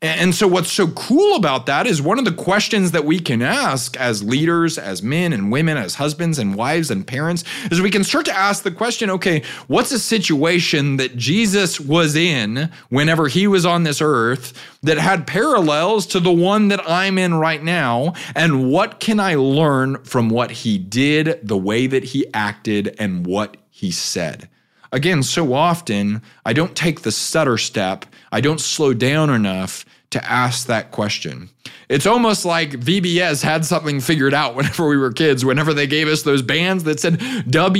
And 0.03 0.33
so, 0.33 0.47
what's 0.47 0.71
so 0.71 0.87
cool 0.87 1.35
about 1.35 1.67
that 1.67 1.85
is 1.85 2.01
one 2.01 2.17
of 2.17 2.25
the 2.25 2.31
questions 2.31 2.89
that 2.89 3.05
we 3.05 3.19
can 3.19 3.43
ask 3.43 3.95
as 3.97 4.23
leaders, 4.23 4.79
as 4.79 5.03
men 5.03 5.31
and 5.31 5.51
women, 5.51 5.77
as 5.77 5.93
husbands 5.93 6.39
and 6.39 6.55
wives 6.55 6.89
and 6.89 7.05
parents, 7.05 7.43
is 7.69 7.81
we 7.81 7.91
can 7.91 8.03
start 8.03 8.25
to 8.25 8.35
ask 8.35 8.63
the 8.63 8.71
question 8.71 9.11
okay, 9.11 9.43
what's 9.67 9.91
a 9.91 9.99
situation 9.99 10.97
that 10.97 11.17
Jesus 11.17 11.79
was 11.79 12.15
in 12.15 12.71
whenever 12.89 13.27
he 13.27 13.45
was 13.45 13.63
on 13.63 13.83
this 13.83 14.01
earth 14.01 14.59
that 14.81 14.97
had 14.97 15.27
parallels 15.27 16.07
to 16.07 16.19
the 16.19 16.33
one 16.33 16.69
that 16.69 16.81
I'm 16.89 17.19
in 17.19 17.35
right 17.35 17.61
now? 17.61 18.13
And 18.35 18.71
what 18.71 18.99
can 18.99 19.19
I 19.19 19.35
learn 19.35 20.03
from 20.03 20.29
what 20.29 20.49
he 20.49 20.79
did, 20.79 21.47
the 21.47 21.57
way 21.57 21.85
that 21.85 22.05
he 22.05 22.25
acted, 22.33 22.95
and 22.97 23.27
what 23.27 23.55
he 23.69 23.91
said? 23.91 24.49
Again, 24.91 25.23
so 25.23 25.53
often 25.53 26.21
I 26.45 26.53
don't 26.53 26.75
take 26.75 27.01
the 27.01 27.11
stutter 27.11 27.57
step, 27.57 28.05
I 28.31 28.41
don't 28.41 28.59
slow 28.59 28.93
down 28.93 29.29
enough 29.29 29.85
to 30.11 30.23
ask 30.29 30.67
that 30.67 30.91
question. 30.91 31.49
It's 31.87 32.05
almost 32.05 32.45
like 32.45 32.71
VBS 32.71 33.43
had 33.43 33.65
something 33.65 33.99
figured 33.99 34.33
out 34.33 34.55
whenever 34.57 34.87
we 34.87 34.97
were 34.97 35.11
kids, 35.11 35.43
whenever 35.43 35.73
they 35.73 35.87
gave 35.87 36.07
us 36.07 36.21
those 36.23 36.41
bands 36.41 36.83
that 36.83 36.99
said 36.99 37.19
WWJD, 37.19 37.77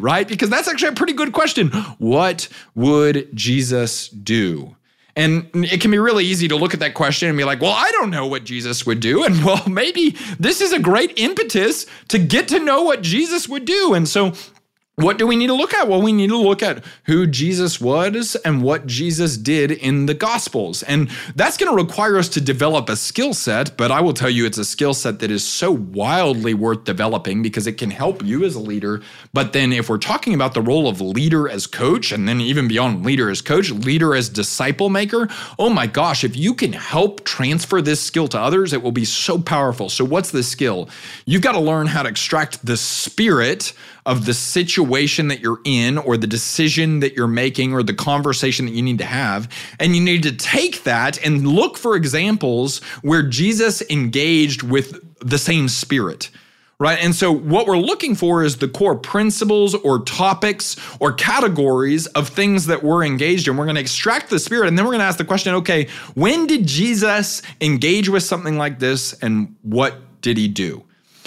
right? 0.00 0.26
Because 0.26 0.50
that's 0.50 0.68
actually 0.68 0.88
a 0.88 0.92
pretty 0.92 1.12
good 1.12 1.32
question. 1.32 1.68
What 1.98 2.48
would 2.74 3.28
Jesus 3.34 4.08
do? 4.08 4.76
And 5.16 5.50
it 5.54 5.80
can 5.80 5.90
be 5.90 5.98
really 5.98 6.24
easy 6.24 6.46
to 6.48 6.56
look 6.56 6.72
at 6.72 6.80
that 6.80 6.94
question 6.94 7.28
and 7.28 7.36
be 7.36 7.44
like, 7.44 7.60
well, 7.60 7.74
I 7.76 7.90
don't 7.92 8.10
know 8.10 8.26
what 8.26 8.44
Jesus 8.44 8.86
would 8.86 9.00
do. 9.00 9.24
And 9.24 9.44
well, 9.44 9.62
maybe 9.68 10.16
this 10.38 10.60
is 10.60 10.72
a 10.72 10.78
great 10.78 11.18
impetus 11.18 11.86
to 12.08 12.18
get 12.18 12.46
to 12.48 12.60
know 12.60 12.82
what 12.82 13.02
Jesus 13.02 13.48
would 13.48 13.64
do. 13.64 13.94
And 13.94 14.08
so 14.08 14.32
what 15.02 15.18
do 15.18 15.26
we 15.26 15.36
need 15.36 15.48
to 15.48 15.54
look 15.54 15.74
at? 15.74 15.88
Well, 15.88 16.02
we 16.02 16.12
need 16.12 16.28
to 16.28 16.36
look 16.36 16.62
at 16.62 16.84
who 17.04 17.26
Jesus 17.26 17.80
was 17.80 18.36
and 18.44 18.62
what 18.62 18.86
Jesus 18.86 19.36
did 19.36 19.70
in 19.70 20.06
the 20.06 20.14
Gospels. 20.14 20.82
And 20.82 21.10
that's 21.34 21.56
going 21.56 21.70
to 21.70 21.82
require 21.82 22.18
us 22.18 22.28
to 22.30 22.40
develop 22.40 22.88
a 22.88 22.96
skill 22.96 23.34
set, 23.34 23.76
but 23.76 23.90
I 23.90 24.00
will 24.00 24.14
tell 24.14 24.30
you 24.30 24.46
it's 24.46 24.58
a 24.58 24.64
skill 24.64 24.94
set 24.94 25.20
that 25.20 25.30
is 25.30 25.44
so 25.44 25.70
wildly 25.70 26.54
worth 26.54 26.84
developing 26.84 27.42
because 27.42 27.66
it 27.66 27.78
can 27.78 27.90
help 27.90 28.24
you 28.24 28.44
as 28.44 28.54
a 28.54 28.60
leader. 28.60 29.02
But 29.32 29.52
then, 29.52 29.72
if 29.72 29.88
we're 29.88 29.98
talking 29.98 30.34
about 30.34 30.54
the 30.54 30.62
role 30.62 30.88
of 30.88 31.00
leader 31.00 31.48
as 31.48 31.66
coach, 31.66 32.12
and 32.12 32.28
then 32.28 32.40
even 32.40 32.68
beyond 32.68 33.04
leader 33.04 33.30
as 33.30 33.42
coach, 33.42 33.70
leader 33.70 34.14
as 34.14 34.28
disciple 34.28 34.88
maker, 34.88 35.28
oh 35.58 35.70
my 35.70 35.86
gosh, 35.86 36.24
if 36.24 36.36
you 36.36 36.54
can 36.54 36.72
help 36.72 37.24
transfer 37.24 37.80
this 37.80 38.02
skill 38.02 38.28
to 38.28 38.38
others, 38.38 38.72
it 38.72 38.82
will 38.82 38.92
be 38.92 39.04
so 39.04 39.38
powerful. 39.38 39.88
So, 39.88 40.04
what's 40.04 40.30
the 40.30 40.42
skill? 40.42 40.88
You've 41.26 41.42
got 41.42 41.52
to 41.52 41.60
learn 41.60 41.86
how 41.86 42.02
to 42.02 42.08
extract 42.08 42.64
the 42.64 42.76
spirit 42.76 43.72
of 44.06 44.26
the 44.26 44.34
situation 44.34 45.28
that 45.28 45.40
you're 45.40 45.60
in 45.64 45.98
or 45.98 46.16
the 46.16 46.26
decision 46.26 47.00
that 47.00 47.14
you're 47.14 47.26
making 47.26 47.72
or 47.72 47.82
the 47.82 47.94
conversation 47.94 48.66
that 48.66 48.72
you 48.72 48.82
need 48.82 48.98
to 48.98 49.04
have. 49.04 49.48
And 49.78 49.94
you 49.94 50.02
need 50.02 50.22
to 50.24 50.32
take 50.32 50.84
that 50.84 51.24
and 51.24 51.46
look 51.46 51.76
for 51.76 51.96
examples 51.96 52.82
where 53.02 53.22
Jesus 53.22 53.82
engaged 53.90 54.62
with 54.62 55.00
the 55.20 55.38
same 55.38 55.68
spirit 55.68 56.30
right? 56.80 56.98
And 57.04 57.14
so 57.14 57.30
what 57.30 57.66
we're 57.66 57.76
looking 57.76 58.16
for 58.16 58.42
is 58.42 58.56
the 58.56 58.66
core 58.66 58.96
principles 58.96 59.74
or 59.74 60.00
topics 60.00 60.76
or 60.98 61.12
categories 61.12 62.06
of 62.08 62.30
things 62.30 62.66
that 62.66 62.82
we're 62.82 63.04
engaged 63.04 63.46
in. 63.46 63.56
We're 63.56 63.66
going 63.66 63.74
to 63.74 63.82
extract 63.82 64.30
the 64.30 64.38
spirit 64.38 64.66
and 64.66 64.76
then 64.76 64.86
we're 64.86 64.92
going 64.92 65.00
to 65.00 65.04
ask 65.04 65.18
the 65.18 65.24
question, 65.24 65.54
okay, 65.56 65.88
when 66.14 66.46
did 66.46 66.66
Jesus 66.66 67.42
engage 67.60 68.08
with 68.08 68.22
something 68.22 68.56
like 68.56 68.78
this 68.78 69.12
and 69.20 69.54
what 69.62 70.22
did 70.22 70.38
he 70.38 70.48
do? 70.48 70.82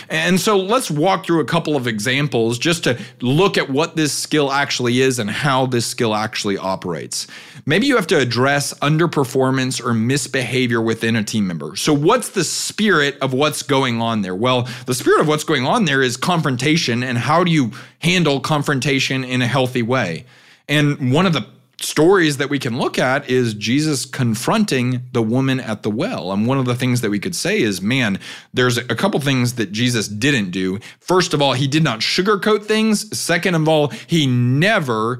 And 0.09 0.39
so 0.39 0.57
let's 0.57 0.91
walk 0.91 1.25
through 1.25 1.39
a 1.39 1.45
couple 1.45 1.75
of 1.75 1.87
examples 1.87 2.57
just 2.57 2.83
to 2.85 2.99
look 3.21 3.57
at 3.57 3.69
what 3.69 3.95
this 3.95 4.13
skill 4.13 4.51
actually 4.51 5.01
is 5.01 5.19
and 5.19 5.29
how 5.29 5.65
this 5.65 5.85
skill 5.85 6.13
actually 6.15 6.57
operates. 6.57 7.27
Maybe 7.65 7.87
you 7.87 7.95
have 7.95 8.07
to 8.07 8.17
address 8.17 8.73
underperformance 8.79 9.83
or 9.83 9.93
misbehavior 9.93 10.81
within 10.81 11.15
a 11.15 11.23
team 11.23 11.47
member. 11.47 11.75
So, 11.75 11.93
what's 11.93 12.29
the 12.29 12.43
spirit 12.43 13.17
of 13.21 13.33
what's 13.33 13.63
going 13.63 14.01
on 14.01 14.21
there? 14.21 14.35
Well, 14.35 14.67
the 14.85 14.93
spirit 14.93 15.21
of 15.21 15.27
what's 15.27 15.43
going 15.43 15.65
on 15.65 15.85
there 15.85 16.01
is 16.01 16.17
confrontation, 16.17 17.03
and 17.03 17.17
how 17.17 17.43
do 17.43 17.51
you 17.51 17.71
handle 17.99 18.39
confrontation 18.39 19.23
in 19.23 19.41
a 19.41 19.47
healthy 19.47 19.81
way? 19.81 20.25
And 20.67 21.11
one 21.11 21.25
of 21.25 21.33
the 21.33 21.45
stories 21.83 22.37
that 22.37 22.49
we 22.49 22.59
can 22.59 22.77
look 22.77 22.97
at 22.97 23.29
is 23.29 23.53
Jesus 23.53 24.05
confronting 24.05 25.03
the 25.11 25.21
woman 25.21 25.59
at 25.59 25.83
the 25.83 25.89
well. 25.89 26.31
And 26.31 26.47
one 26.47 26.57
of 26.57 26.65
the 26.65 26.75
things 26.75 27.01
that 27.01 27.09
we 27.09 27.19
could 27.19 27.35
say 27.35 27.61
is, 27.61 27.81
man, 27.81 28.19
there's 28.53 28.77
a 28.77 28.95
couple 28.95 29.19
things 29.19 29.55
that 29.55 29.71
Jesus 29.71 30.07
didn't 30.07 30.51
do. 30.51 30.79
First 30.99 31.33
of 31.33 31.41
all, 31.41 31.53
he 31.53 31.67
did 31.67 31.83
not 31.83 31.99
sugarcoat 31.99 32.63
things. 32.63 33.17
Second 33.17 33.55
of 33.55 33.67
all, 33.67 33.89
he 34.07 34.25
never 34.25 35.19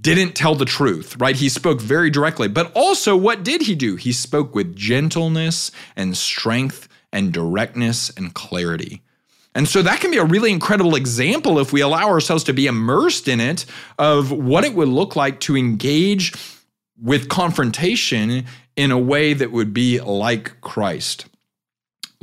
didn't 0.00 0.34
tell 0.34 0.54
the 0.54 0.64
truth, 0.64 1.16
right? 1.18 1.36
He 1.36 1.48
spoke 1.48 1.80
very 1.80 2.10
directly. 2.10 2.48
But 2.48 2.72
also, 2.74 3.16
what 3.16 3.42
did 3.42 3.62
he 3.62 3.74
do? 3.74 3.96
He 3.96 4.12
spoke 4.12 4.54
with 4.54 4.76
gentleness 4.76 5.70
and 5.96 6.16
strength 6.16 6.88
and 7.12 7.32
directness 7.32 8.10
and 8.10 8.34
clarity. 8.34 9.03
And 9.54 9.68
so 9.68 9.82
that 9.82 10.00
can 10.00 10.10
be 10.10 10.16
a 10.16 10.24
really 10.24 10.50
incredible 10.50 10.96
example 10.96 11.58
if 11.58 11.72
we 11.72 11.80
allow 11.80 12.08
ourselves 12.08 12.44
to 12.44 12.52
be 12.52 12.66
immersed 12.66 13.28
in 13.28 13.40
it 13.40 13.66
of 13.98 14.32
what 14.32 14.64
it 14.64 14.74
would 14.74 14.88
look 14.88 15.14
like 15.14 15.40
to 15.40 15.56
engage 15.56 16.32
with 17.00 17.28
confrontation 17.28 18.46
in 18.76 18.90
a 18.90 18.98
way 18.98 19.32
that 19.32 19.52
would 19.52 19.72
be 19.72 20.00
like 20.00 20.60
Christ. 20.60 21.26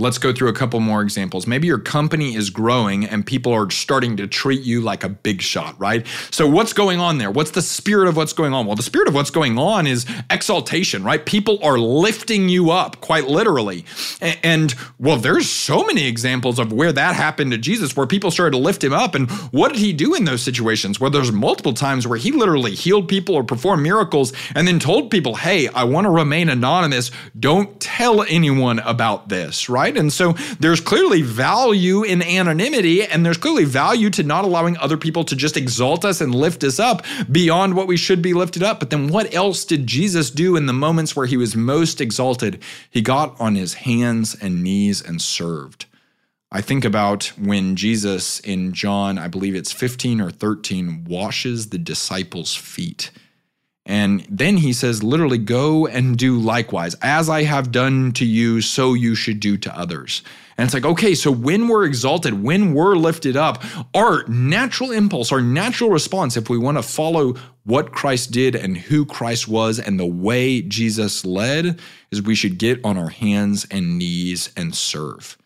Let's 0.02 0.18
go 0.18 0.34
through 0.34 0.50
a 0.50 0.54
couple 0.54 0.80
more 0.80 1.04
examples. 1.04 1.46
Maybe 1.46 1.68
your 1.68 1.78
company 1.78 2.36
is 2.36 2.50
growing 2.50 3.06
and 3.06 3.24
people 3.24 3.54
are 3.54 3.70
starting 3.70 4.18
to 4.18 4.26
treat 4.26 4.62
you 4.62 4.82
like 4.82 5.04
a 5.04 5.10
big 5.10 5.44
shot, 5.44 5.80
right? 5.80 6.06
So, 6.32 6.48
what's 6.48 6.74
going 6.74 7.00
on 7.00 7.20
there? 7.20 7.30
What's 7.30 7.52
the 7.52 7.62
spirit 7.62 8.08
of 8.08 8.18
what's 8.18 8.34
going 8.34 8.52
on? 8.52 8.66
Well, 8.66 8.76
the 8.76 8.82
spirit 8.82 9.08
of 9.08 9.14
what's 9.14 9.30
going 9.30 9.60
on 9.60 9.86
is 9.86 10.08
exaltation, 10.32 11.04
right? 11.04 11.24
People 11.24 11.64
are 11.64 11.78
lifting 11.78 12.50
you 12.50 12.72
up, 12.72 13.00
quite 13.00 13.28
literally. 13.28 13.86
And, 14.20 14.74
well, 15.00 15.18
there's 15.18 15.48
so 15.48 15.84
many 15.86 16.08
examples 16.08 16.58
of 16.58 16.74
where 16.74 16.92
that 16.92 17.16
happened 17.16 17.52
to 17.52 17.60
Jesus, 17.60 17.96
where 17.96 18.08
people 18.08 18.32
started 18.32 18.52
to 18.52 18.58
lift 18.58 18.84
him 18.84 18.94
up. 18.94 19.14
And 19.14 19.30
what 19.52 19.72
did 19.72 19.80
he 19.80 19.94
do 19.94 20.16
in 20.16 20.26
those 20.26 20.42
situations? 20.42 21.00
Well, 21.00 21.12
there's 21.12 21.32
multiple 21.32 21.74
times 21.74 22.08
where 22.08 22.18
he 22.18 22.32
literally 22.32 22.74
healed 22.74 23.08
people 23.08 23.36
or 23.36 23.44
performed 23.44 23.84
miracles 23.84 24.34
and 24.56 24.68
then 24.68 24.80
told 24.80 25.12
people, 25.12 25.36
hey, 25.36 25.68
I 25.68 25.84
want 25.84 26.06
to 26.06 26.12
remain 26.12 26.50
anonymous. 26.50 27.12
Don't 27.40 27.80
tell 27.80 28.24
anyone 28.24 28.80
about 28.80 29.30
this, 29.30 29.70
right? 29.70 29.91
Right? 29.92 30.00
And 30.00 30.12
so 30.12 30.34
there's 30.60 30.82
clearly 30.82 31.22
value 31.22 32.04
in 32.04 32.22
anonymity, 32.22 33.04
and 33.04 33.26
there's 33.26 33.38
clearly 33.38 33.66
value 33.66 34.10
to 34.12 34.24
not 34.24 34.46
allowing 34.46 34.78
other 34.78 34.98
people 34.98 35.24
to 35.26 35.36
just 35.36 35.58
exalt 35.58 36.06
us 36.06 36.22
and 36.22 36.34
lift 36.34 36.64
us 36.64 36.80
up 36.80 37.06
beyond 37.32 37.76
what 37.76 37.88
we 37.88 37.98
should 37.98 38.22
be 38.22 38.34
lifted 38.34 38.64
up. 38.64 38.80
But 38.80 38.90
then 38.90 39.08
what 39.08 39.34
else 39.34 39.66
did 39.66 39.88
Jesus 39.88 40.30
do 40.30 40.56
in 40.56 40.66
the 40.66 40.74
moments 40.74 41.16
where 41.16 41.26
he 41.26 41.38
was 41.38 41.56
most 41.56 42.02
exalted? 42.02 42.62
He 42.90 43.02
got 43.02 43.40
on 43.40 43.56
his 43.56 43.76
hands 43.76 44.36
and 44.42 44.64
knees 44.64 45.02
and 45.02 45.22
served. 45.22 45.86
I 46.54 46.62
think 46.62 46.84
about 46.84 47.32
when 47.38 47.78
Jesus 47.78 48.42
in 48.42 48.74
John, 48.74 49.18
I 49.18 49.30
believe 49.30 49.56
it's 49.56 49.72
15 49.72 50.20
or 50.20 50.32
13, 50.32 51.06
washes 51.06 51.70
the 51.70 51.78
disciples' 51.78 52.54
feet. 52.54 53.12
And 53.86 54.26
then 54.30 54.58
he 54.58 54.74
says, 54.74 55.02
literally, 55.02 55.40
go 55.40 55.88
and 55.88 56.18
do 56.18 56.38
likewise. 56.38 56.96
As 57.02 57.30
I 57.30 57.44
have 57.44 57.72
done 57.72 58.12
to 58.14 58.26
you, 58.26 58.62
so 58.62 58.94
you 58.94 59.16
should 59.16 59.40
do 59.40 59.58
to 59.58 59.78
others. 59.78 60.22
And 60.58 60.66
it's 60.66 60.74
like, 60.76 60.86
okay, 60.86 61.16
so 61.16 61.32
when 61.32 61.68
we're 61.68 61.86
exalted, 61.86 62.44
when 62.44 62.76
we're 62.76 62.96
lifted 62.96 63.36
up, 63.36 63.64
our 63.96 64.24
natural 64.28 64.92
impulse, 64.92 65.32
our 65.32 65.42
natural 65.42 65.90
response, 65.90 66.38
if 66.38 66.50
we 66.50 66.60
want 66.60 66.78
to 66.78 66.84
follow 66.84 67.34
what 67.64 67.92
Christ 67.92 68.32
did 68.32 68.56
and 68.56 68.78
who 68.78 69.04
Christ 69.04 69.48
was 69.48 69.80
and 69.80 70.00
the 70.00 70.06
way 70.06 70.62
Jesus 70.62 71.26
led, 71.26 71.80
is 72.12 72.22
we 72.22 72.36
should 72.36 72.60
get 72.60 72.80
on 72.86 72.98
our 72.98 73.10
hands 73.10 73.66
and 73.72 73.98
knees 73.98 74.52
and 74.56 74.76
serve. 74.76 75.38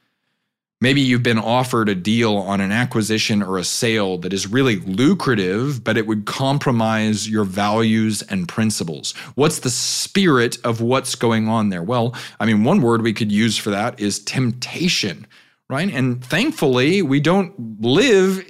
Maybe 0.82 1.00
you've 1.00 1.24
been 1.24 1.40
offered 1.40 1.88
a 1.88 1.96
deal 1.96 2.36
on 2.36 2.60
an 2.60 2.72
acquisition 2.72 3.42
or 3.42 3.58
a 3.58 3.64
sale 3.64 4.18
that 4.20 4.34
is 4.34 4.46
really 4.46 4.76
lucrative, 4.82 5.84
but 5.84 5.98
it 5.98 6.06
would 6.06 6.26
compromise 6.26 7.30
your 7.30 7.46
values 7.46 8.22
and 8.24 8.48
principles. 8.48 9.14
What's 9.36 9.60
the 9.60 9.70
spirit 9.70 10.58
of 10.66 10.82
what's 10.82 11.16
going 11.16 11.48
on 11.48 11.70
there? 11.70 11.82
Well, 11.82 12.14
I 12.42 12.46
mean, 12.46 12.66
one 12.66 12.82
word 12.82 13.04
we 13.04 13.14
could 13.14 13.32
use 13.32 13.58
for 13.58 13.70
that 13.70 14.00
is 14.02 14.20
temptation, 14.20 15.26
right? 15.70 15.90
And 15.90 16.24
thankfully, 16.24 17.02
we 17.02 17.22
don't 17.22 17.82
live 17.82 18.46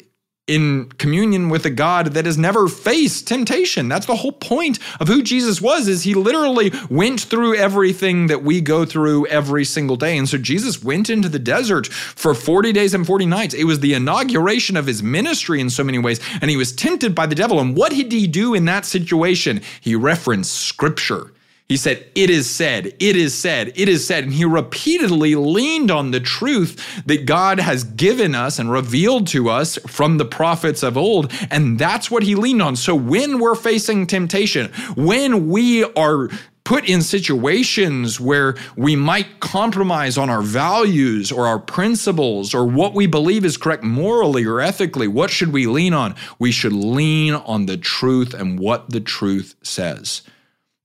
in 0.47 0.89
communion 0.99 1.49
with 1.49 1.65
a 1.65 1.71
God 1.71 2.08
that 2.08 2.25
has 2.25 2.38
never 2.38 2.67
faced 2.67 3.27
temptation. 3.27 3.88
That's 3.88 4.05
the 4.05 4.15
whole 4.15 4.31
point 4.31 4.77
of 4.99 5.08
who 5.08 5.23
Jesus 5.23 5.60
was 5.60 5.88
is 5.88 6.03
he 6.03 6.13
literally 6.13 6.71
went 6.88 7.19
through 7.19 7.55
everything 7.55 8.27
that 8.27 8.43
we 8.43 8.62
go 8.62 8.86
through 8.86 9.25
every 9.27 9.65
single 9.65 9.95
day. 9.95 10.17
And 10.17 10.29
so 10.29 10.38
Jesus 10.38 10.84
went 10.84 11.10
into 11.10 11.29
the 11.29 11.39
desert 11.39 11.88
for 11.88 12.36
40 12.36 12.71
days 12.73 12.93
and 12.93 13.08
40 13.08 13.25
nights. 13.25 13.55
It 13.55 13.63
was 13.63 13.79
the 13.79 13.95
inauguration 13.95 14.77
of 14.77 14.86
his 14.86 15.01
ministry 15.01 15.60
in 15.60 15.71
so 15.71 15.84
many 15.84 15.97
ways 15.97 16.19
and 16.41 16.51
he 16.51 16.58
was 16.58 16.71
tempted 16.71 17.15
by 17.15 17.25
the 17.25 17.36
devil. 17.36 17.60
And 17.60 17.75
what 17.75 17.91
did 17.91 18.12
he 18.12 18.27
do 18.27 18.53
in 18.53 18.65
that 18.65 18.86
situation? 18.86 19.63
He 19.81 19.95
referenced 19.95 20.53
scripture. 20.53 21.31
He 21.67 21.78
said, 21.78 22.06
It 22.13 22.30
is 22.30 22.47
said, 22.47 22.93
it 22.99 23.15
is 23.15 23.38
said, 23.38 23.73
it 23.75 23.89
is 23.89 24.06
said. 24.06 24.25
And 24.25 24.34
he 24.34 24.45
repeatedly 24.45 25.34
leaned 25.34 25.89
on 25.89 26.12
the 26.12 26.19
truth 26.19 27.04
that 27.08 27.25
God 27.25 27.60
has 27.60 27.84
given 27.84 28.36
us 28.36 28.60
and 28.60 28.71
revealed 28.71 29.28
to 29.28 29.49
us 29.49 29.78
from 29.88 30.17
the 30.17 30.25
prophets 30.25 30.84
of 30.84 30.95
old. 30.95 31.32
And 31.49 31.80
that's 31.80 32.12
what 32.12 32.21
he 32.21 32.36
leaned 32.36 32.62
on. 32.62 32.75
So 32.75 32.93
when 32.93 33.39
we're 33.39 33.56
facing 33.56 34.06
temptation, 34.06 34.71
when 34.95 35.49
we 35.49 35.84
are 35.93 36.30
put 36.65 36.88
in 36.88 37.01
situations 37.01 38.19
where 38.19 38.56
we 38.75 38.95
might 38.95 39.39
compromise 39.39 40.17
on 40.17 40.30
our 40.30 40.41
values 40.41 41.32
or 41.32 41.47
our 41.47 41.60
principles 41.60 42.54
or 42.54 42.67
what 42.67 42.93
we 42.93 43.08
believe 43.08 43.45
is 43.45 43.58
correct 43.58 43.84
morally 43.84 44.45
or 44.45 44.62
ethically, 44.62 45.08
what 45.08 45.32
should 45.32 45.51
we 45.51 45.65
lean 45.65 45.93
on? 45.93 46.13
We 46.38 46.51
should 46.51 46.73
lean 46.73 47.34
on 47.34 47.65
the 47.65 47.78
truth 47.78 48.36
and 48.36 48.60
what 48.60 48.89
the 48.91 49.01
truth 49.01 49.56
says. 49.63 50.21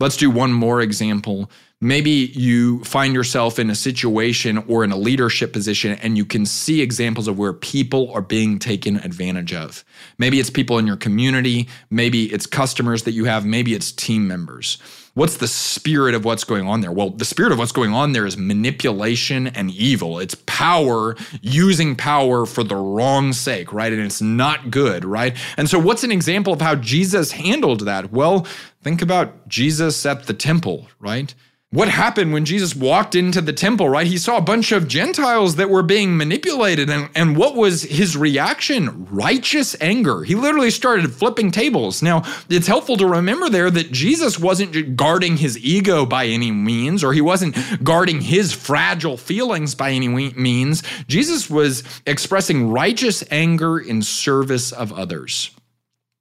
Let's 0.00 0.16
do 0.16 0.30
one 0.30 0.52
more 0.54 0.80
example. 0.80 1.50
Maybe 1.82 2.10
you 2.10 2.82
find 2.84 3.12
yourself 3.12 3.58
in 3.58 3.68
a 3.68 3.74
situation 3.74 4.64
or 4.66 4.82
in 4.82 4.92
a 4.92 4.96
leadership 4.96 5.52
position 5.52 5.92
and 6.02 6.16
you 6.16 6.24
can 6.24 6.46
see 6.46 6.80
examples 6.80 7.28
of 7.28 7.38
where 7.38 7.52
people 7.52 8.10
are 8.12 8.22
being 8.22 8.58
taken 8.58 8.96
advantage 8.96 9.52
of. 9.52 9.84
Maybe 10.16 10.40
it's 10.40 10.48
people 10.48 10.78
in 10.78 10.86
your 10.86 10.96
community, 10.96 11.68
maybe 11.90 12.32
it's 12.32 12.46
customers 12.46 13.02
that 13.02 13.12
you 13.12 13.26
have, 13.26 13.44
maybe 13.44 13.74
it's 13.74 13.92
team 13.92 14.26
members. 14.26 14.78
What's 15.20 15.36
the 15.36 15.48
spirit 15.48 16.14
of 16.14 16.24
what's 16.24 16.44
going 16.44 16.66
on 16.66 16.80
there? 16.80 16.90
Well, 16.92 17.10
the 17.10 17.26
spirit 17.26 17.52
of 17.52 17.58
what's 17.58 17.72
going 17.72 17.92
on 17.92 18.12
there 18.12 18.24
is 18.24 18.38
manipulation 18.38 19.48
and 19.48 19.70
evil. 19.70 20.18
It's 20.18 20.34
power, 20.46 21.14
using 21.42 21.94
power 21.94 22.46
for 22.46 22.64
the 22.64 22.76
wrong 22.76 23.34
sake, 23.34 23.70
right? 23.70 23.92
And 23.92 24.00
it's 24.00 24.22
not 24.22 24.70
good, 24.70 25.04
right? 25.04 25.36
And 25.58 25.68
so, 25.68 25.78
what's 25.78 26.04
an 26.04 26.10
example 26.10 26.54
of 26.54 26.62
how 26.62 26.74
Jesus 26.74 27.32
handled 27.32 27.80
that? 27.80 28.10
Well, 28.10 28.46
think 28.82 29.02
about 29.02 29.46
Jesus 29.46 30.06
at 30.06 30.24
the 30.24 30.32
temple, 30.32 30.88
right? 30.98 31.34
What 31.72 31.88
happened 31.88 32.32
when 32.32 32.44
Jesus 32.44 32.74
walked 32.74 33.14
into 33.14 33.40
the 33.40 33.52
temple, 33.52 33.88
right? 33.88 34.06
He 34.06 34.18
saw 34.18 34.36
a 34.36 34.42
bunch 34.42 34.72
of 34.72 34.88
Gentiles 34.88 35.54
that 35.54 35.70
were 35.70 35.84
being 35.84 36.16
manipulated. 36.16 36.90
And, 36.90 37.08
and 37.14 37.36
what 37.36 37.54
was 37.54 37.82
his 37.82 38.16
reaction? 38.16 39.06
Righteous 39.08 39.80
anger. 39.80 40.24
He 40.24 40.34
literally 40.34 40.72
started 40.72 41.14
flipping 41.14 41.52
tables. 41.52 42.02
Now, 42.02 42.24
it's 42.48 42.66
helpful 42.66 42.96
to 42.96 43.06
remember 43.06 43.48
there 43.48 43.70
that 43.70 43.92
Jesus 43.92 44.36
wasn't 44.36 44.96
guarding 44.96 45.36
his 45.36 45.56
ego 45.58 46.04
by 46.04 46.26
any 46.26 46.50
means, 46.50 47.04
or 47.04 47.12
he 47.12 47.20
wasn't 47.20 47.56
guarding 47.84 48.20
his 48.20 48.52
fragile 48.52 49.16
feelings 49.16 49.76
by 49.76 49.92
any 49.92 50.08
means. 50.08 50.82
Jesus 51.06 51.48
was 51.48 51.84
expressing 52.04 52.72
righteous 52.72 53.22
anger 53.30 53.78
in 53.78 54.02
service 54.02 54.72
of 54.72 54.92
others. 54.92 55.52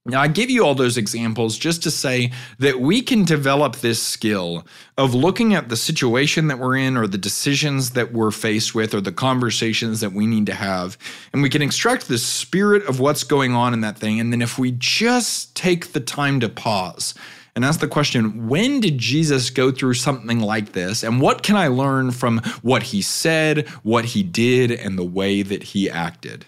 Now, 0.06 0.22
I 0.22 0.28
give 0.28 0.50
you 0.50 0.66
all 0.66 0.76
those 0.76 0.98
examples 0.98 1.58
just 1.58 1.84
to 1.84 1.92
say 1.92 2.32
that 2.58 2.80
we 2.80 3.02
can 3.02 3.26
develop 3.26 3.78
this 3.78 4.02
skill 4.02 4.66
of 4.98 5.14
looking 5.14 5.54
at 5.54 5.70
the 5.70 5.76
situation 5.76 6.48
that 6.48 6.58
we're 6.58 6.78
in, 6.78 6.98
or 6.98 7.06
the 7.06 7.18
decisions 7.18 7.92
that 7.92 8.12
we're 8.14 8.32
faced 8.32 8.74
with, 8.74 8.94
or 8.94 9.02
the 9.02 9.12
conversations 9.12 10.00
that 10.00 10.14
we 10.14 10.26
need 10.26 10.46
to 10.48 10.56
have, 10.56 10.98
and 11.34 11.44
we 11.44 11.50
can 11.50 11.62
extract 11.62 12.08
the 12.08 12.18
spirit 12.18 12.88
of 12.88 13.00
what's 13.00 13.24
going 13.24 13.54
on 13.54 13.74
in 13.74 13.82
that 13.82 13.98
thing. 13.98 14.20
And 14.20 14.32
then, 14.32 14.42
if 14.42 14.58
we 14.58 14.72
just 14.72 15.56
take 15.56 15.92
the 15.92 16.00
time 16.00 16.40
to 16.40 16.50
pause 16.50 17.14
and 17.56 17.66
ask 17.66 17.82
the 17.82 17.88
question 17.88 18.48
when 18.48 18.80
did 18.80 18.98
Jesus 18.98 19.50
go 19.50 19.70
through 19.70 19.96
something 19.96 20.40
like 20.40 20.72
this? 20.72 21.04
And 21.04 21.20
what 21.22 21.44
can 21.44 21.58
I 21.58 21.68
learn 21.68 22.12
from 22.12 22.40
what 22.62 22.84
he 22.84 23.02
said, 23.02 23.68
what 23.84 24.06
he 24.06 24.24
did, 24.24 24.72
and 24.72 24.98
the 24.98 25.06
way 25.06 25.42
that 25.42 25.64
he 25.64 25.90
acted? 25.90 26.46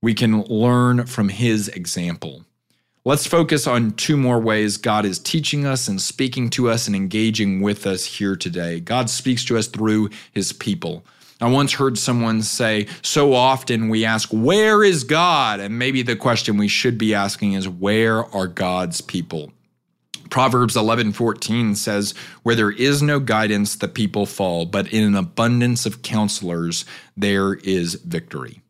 We 0.00 0.14
can 0.14 0.42
learn 0.44 1.06
from 1.06 1.28
his 1.28 1.68
example. 1.68 2.44
Let's 3.08 3.26
focus 3.26 3.66
on 3.66 3.92
two 3.92 4.18
more 4.18 4.38
ways 4.38 4.76
God 4.76 5.06
is 5.06 5.18
teaching 5.18 5.64
us 5.64 5.88
and 5.88 5.98
speaking 5.98 6.50
to 6.50 6.68
us 6.68 6.86
and 6.86 6.94
engaging 6.94 7.62
with 7.62 7.86
us 7.86 8.04
here 8.04 8.36
today. 8.36 8.80
God 8.80 9.08
speaks 9.08 9.46
to 9.46 9.56
us 9.56 9.66
through 9.66 10.10
his 10.32 10.52
people. 10.52 11.06
I 11.40 11.48
once 11.48 11.72
heard 11.72 11.96
someone 11.96 12.42
say, 12.42 12.86
so 13.00 13.32
often 13.32 13.88
we 13.88 14.04
ask, 14.04 14.28
Where 14.28 14.84
is 14.84 15.04
God? 15.04 15.58
And 15.58 15.78
maybe 15.78 16.02
the 16.02 16.16
question 16.16 16.58
we 16.58 16.68
should 16.68 16.98
be 16.98 17.14
asking 17.14 17.54
is, 17.54 17.66
Where 17.66 18.26
are 18.36 18.46
God's 18.46 19.00
people? 19.00 19.52
Proverbs 20.28 20.76
11:14 20.76 21.76
says, 21.76 22.12
"Where 22.42 22.54
there 22.54 22.72
is 22.72 23.02
no 23.02 23.20
guidance, 23.20 23.74
the 23.74 23.88
people 23.88 24.26
fall, 24.26 24.66
but 24.66 24.86
in 24.92 25.02
an 25.02 25.14
abundance 25.14 25.86
of 25.86 26.02
counselors 26.02 26.84
there 27.16 27.54
is 27.54 27.94
victory." 28.04 28.60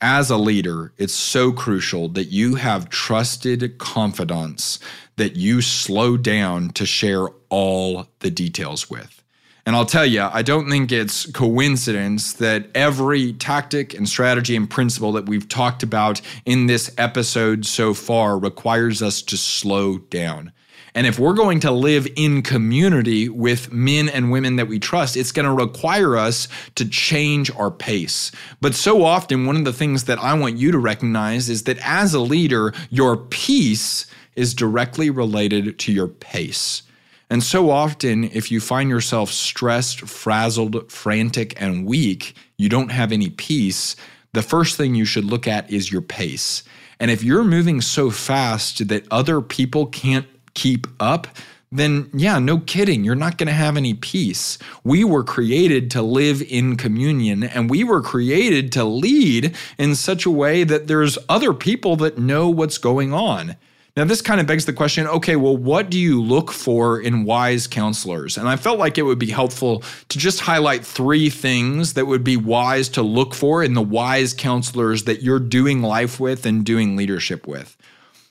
As 0.00 0.30
a 0.30 0.36
leader, 0.36 0.92
it's 0.98 1.14
so 1.14 1.52
crucial 1.52 2.08
that 2.10 2.26
you 2.26 2.56
have 2.56 2.90
trusted 2.90 3.78
confidants 3.78 4.78
that 5.16 5.36
you 5.36 5.62
slow 5.62 6.16
down 6.16 6.70
to 6.70 6.84
share 6.84 7.28
all 7.48 8.06
the 8.20 8.30
details 8.30 8.90
with. 8.90 9.22
And 9.64 9.74
I'll 9.74 9.86
tell 9.86 10.06
you, 10.06 10.22
I 10.22 10.42
don't 10.42 10.70
think 10.70 10.92
it's 10.92 11.26
coincidence 11.32 12.34
that 12.34 12.68
every 12.74 13.32
tactic 13.32 13.94
and 13.94 14.08
strategy 14.08 14.54
and 14.54 14.70
principle 14.70 15.10
that 15.12 15.26
we've 15.26 15.48
talked 15.48 15.82
about 15.82 16.20
in 16.44 16.66
this 16.66 16.94
episode 16.98 17.66
so 17.66 17.92
far 17.92 18.38
requires 18.38 19.02
us 19.02 19.22
to 19.22 19.36
slow 19.36 19.98
down. 19.98 20.52
And 20.96 21.06
if 21.06 21.18
we're 21.18 21.34
going 21.34 21.60
to 21.60 21.70
live 21.70 22.08
in 22.16 22.40
community 22.40 23.28
with 23.28 23.70
men 23.70 24.08
and 24.08 24.30
women 24.30 24.56
that 24.56 24.66
we 24.66 24.78
trust, 24.78 25.14
it's 25.14 25.30
going 25.30 25.44
to 25.44 25.52
require 25.52 26.16
us 26.16 26.48
to 26.76 26.88
change 26.88 27.50
our 27.50 27.70
pace. 27.70 28.32
But 28.62 28.74
so 28.74 29.04
often, 29.04 29.44
one 29.44 29.56
of 29.56 29.66
the 29.66 29.74
things 29.74 30.04
that 30.04 30.18
I 30.18 30.32
want 30.32 30.56
you 30.56 30.72
to 30.72 30.78
recognize 30.78 31.50
is 31.50 31.64
that 31.64 31.76
as 31.86 32.14
a 32.14 32.20
leader, 32.20 32.72
your 32.88 33.18
peace 33.18 34.06
is 34.36 34.54
directly 34.54 35.10
related 35.10 35.78
to 35.80 35.92
your 35.92 36.08
pace. 36.08 36.82
And 37.28 37.42
so 37.42 37.68
often, 37.68 38.24
if 38.24 38.50
you 38.50 38.58
find 38.58 38.88
yourself 38.88 39.30
stressed, 39.30 40.00
frazzled, 40.00 40.90
frantic, 40.90 41.60
and 41.60 41.84
weak, 41.84 42.34
you 42.56 42.70
don't 42.70 42.90
have 42.90 43.12
any 43.12 43.28
peace. 43.28 43.96
The 44.32 44.40
first 44.40 44.78
thing 44.78 44.94
you 44.94 45.04
should 45.04 45.24
look 45.26 45.46
at 45.46 45.70
is 45.70 45.92
your 45.92 46.00
pace. 46.00 46.62
And 46.98 47.10
if 47.10 47.22
you're 47.22 47.44
moving 47.44 47.82
so 47.82 48.10
fast 48.10 48.88
that 48.88 49.06
other 49.10 49.42
people 49.42 49.84
can't 49.84 50.26
keep 50.56 50.88
up, 50.98 51.28
then 51.70 52.10
yeah, 52.12 52.38
no 52.38 52.58
kidding, 52.58 53.04
you're 53.04 53.14
not 53.14 53.38
going 53.38 53.46
to 53.48 53.52
have 53.52 53.76
any 53.76 53.94
peace. 53.94 54.58
We 54.82 55.04
were 55.04 55.22
created 55.22 55.90
to 55.92 56.02
live 56.02 56.42
in 56.42 56.76
communion 56.76 57.44
and 57.44 57.70
we 57.70 57.84
were 57.84 58.02
created 58.02 58.72
to 58.72 58.84
lead 58.84 59.54
in 59.78 59.94
such 59.94 60.26
a 60.26 60.30
way 60.30 60.64
that 60.64 60.86
there's 60.88 61.18
other 61.28 61.52
people 61.52 61.96
that 61.96 62.18
know 62.18 62.48
what's 62.48 62.78
going 62.78 63.12
on. 63.12 63.56
Now, 63.96 64.04
this 64.04 64.20
kind 64.20 64.42
of 64.42 64.46
begs 64.46 64.66
the 64.66 64.74
question 64.74 65.06
okay, 65.06 65.36
well, 65.36 65.56
what 65.56 65.88
do 65.88 65.98
you 65.98 66.22
look 66.22 66.52
for 66.52 67.00
in 67.00 67.24
wise 67.24 67.66
counselors? 67.66 68.36
And 68.36 68.46
I 68.46 68.56
felt 68.56 68.78
like 68.78 68.98
it 68.98 69.02
would 69.02 69.18
be 69.18 69.30
helpful 69.30 69.82
to 70.10 70.18
just 70.18 70.40
highlight 70.40 70.84
three 70.84 71.30
things 71.30 71.94
that 71.94 72.06
would 72.06 72.22
be 72.22 72.36
wise 72.36 72.90
to 72.90 73.02
look 73.02 73.34
for 73.34 73.64
in 73.64 73.72
the 73.72 73.82
wise 73.82 74.34
counselors 74.34 75.04
that 75.04 75.22
you're 75.22 75.40
doing 75.40 75.80
life 75.80 76.20
with 76.20 76.44
and 76.44 76.64
doing 76.64 76.94
leadership 76.94 77.46
with. 77.46 77.76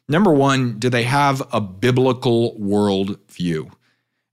Number 0.08 0.34
one, 0.34 0.78
do 0.78 0.89
they 0.89 1.04
have 1.04 1.41
a 1.52 1.60
biblical 1.60 2.56
worldview? 2.60 3.72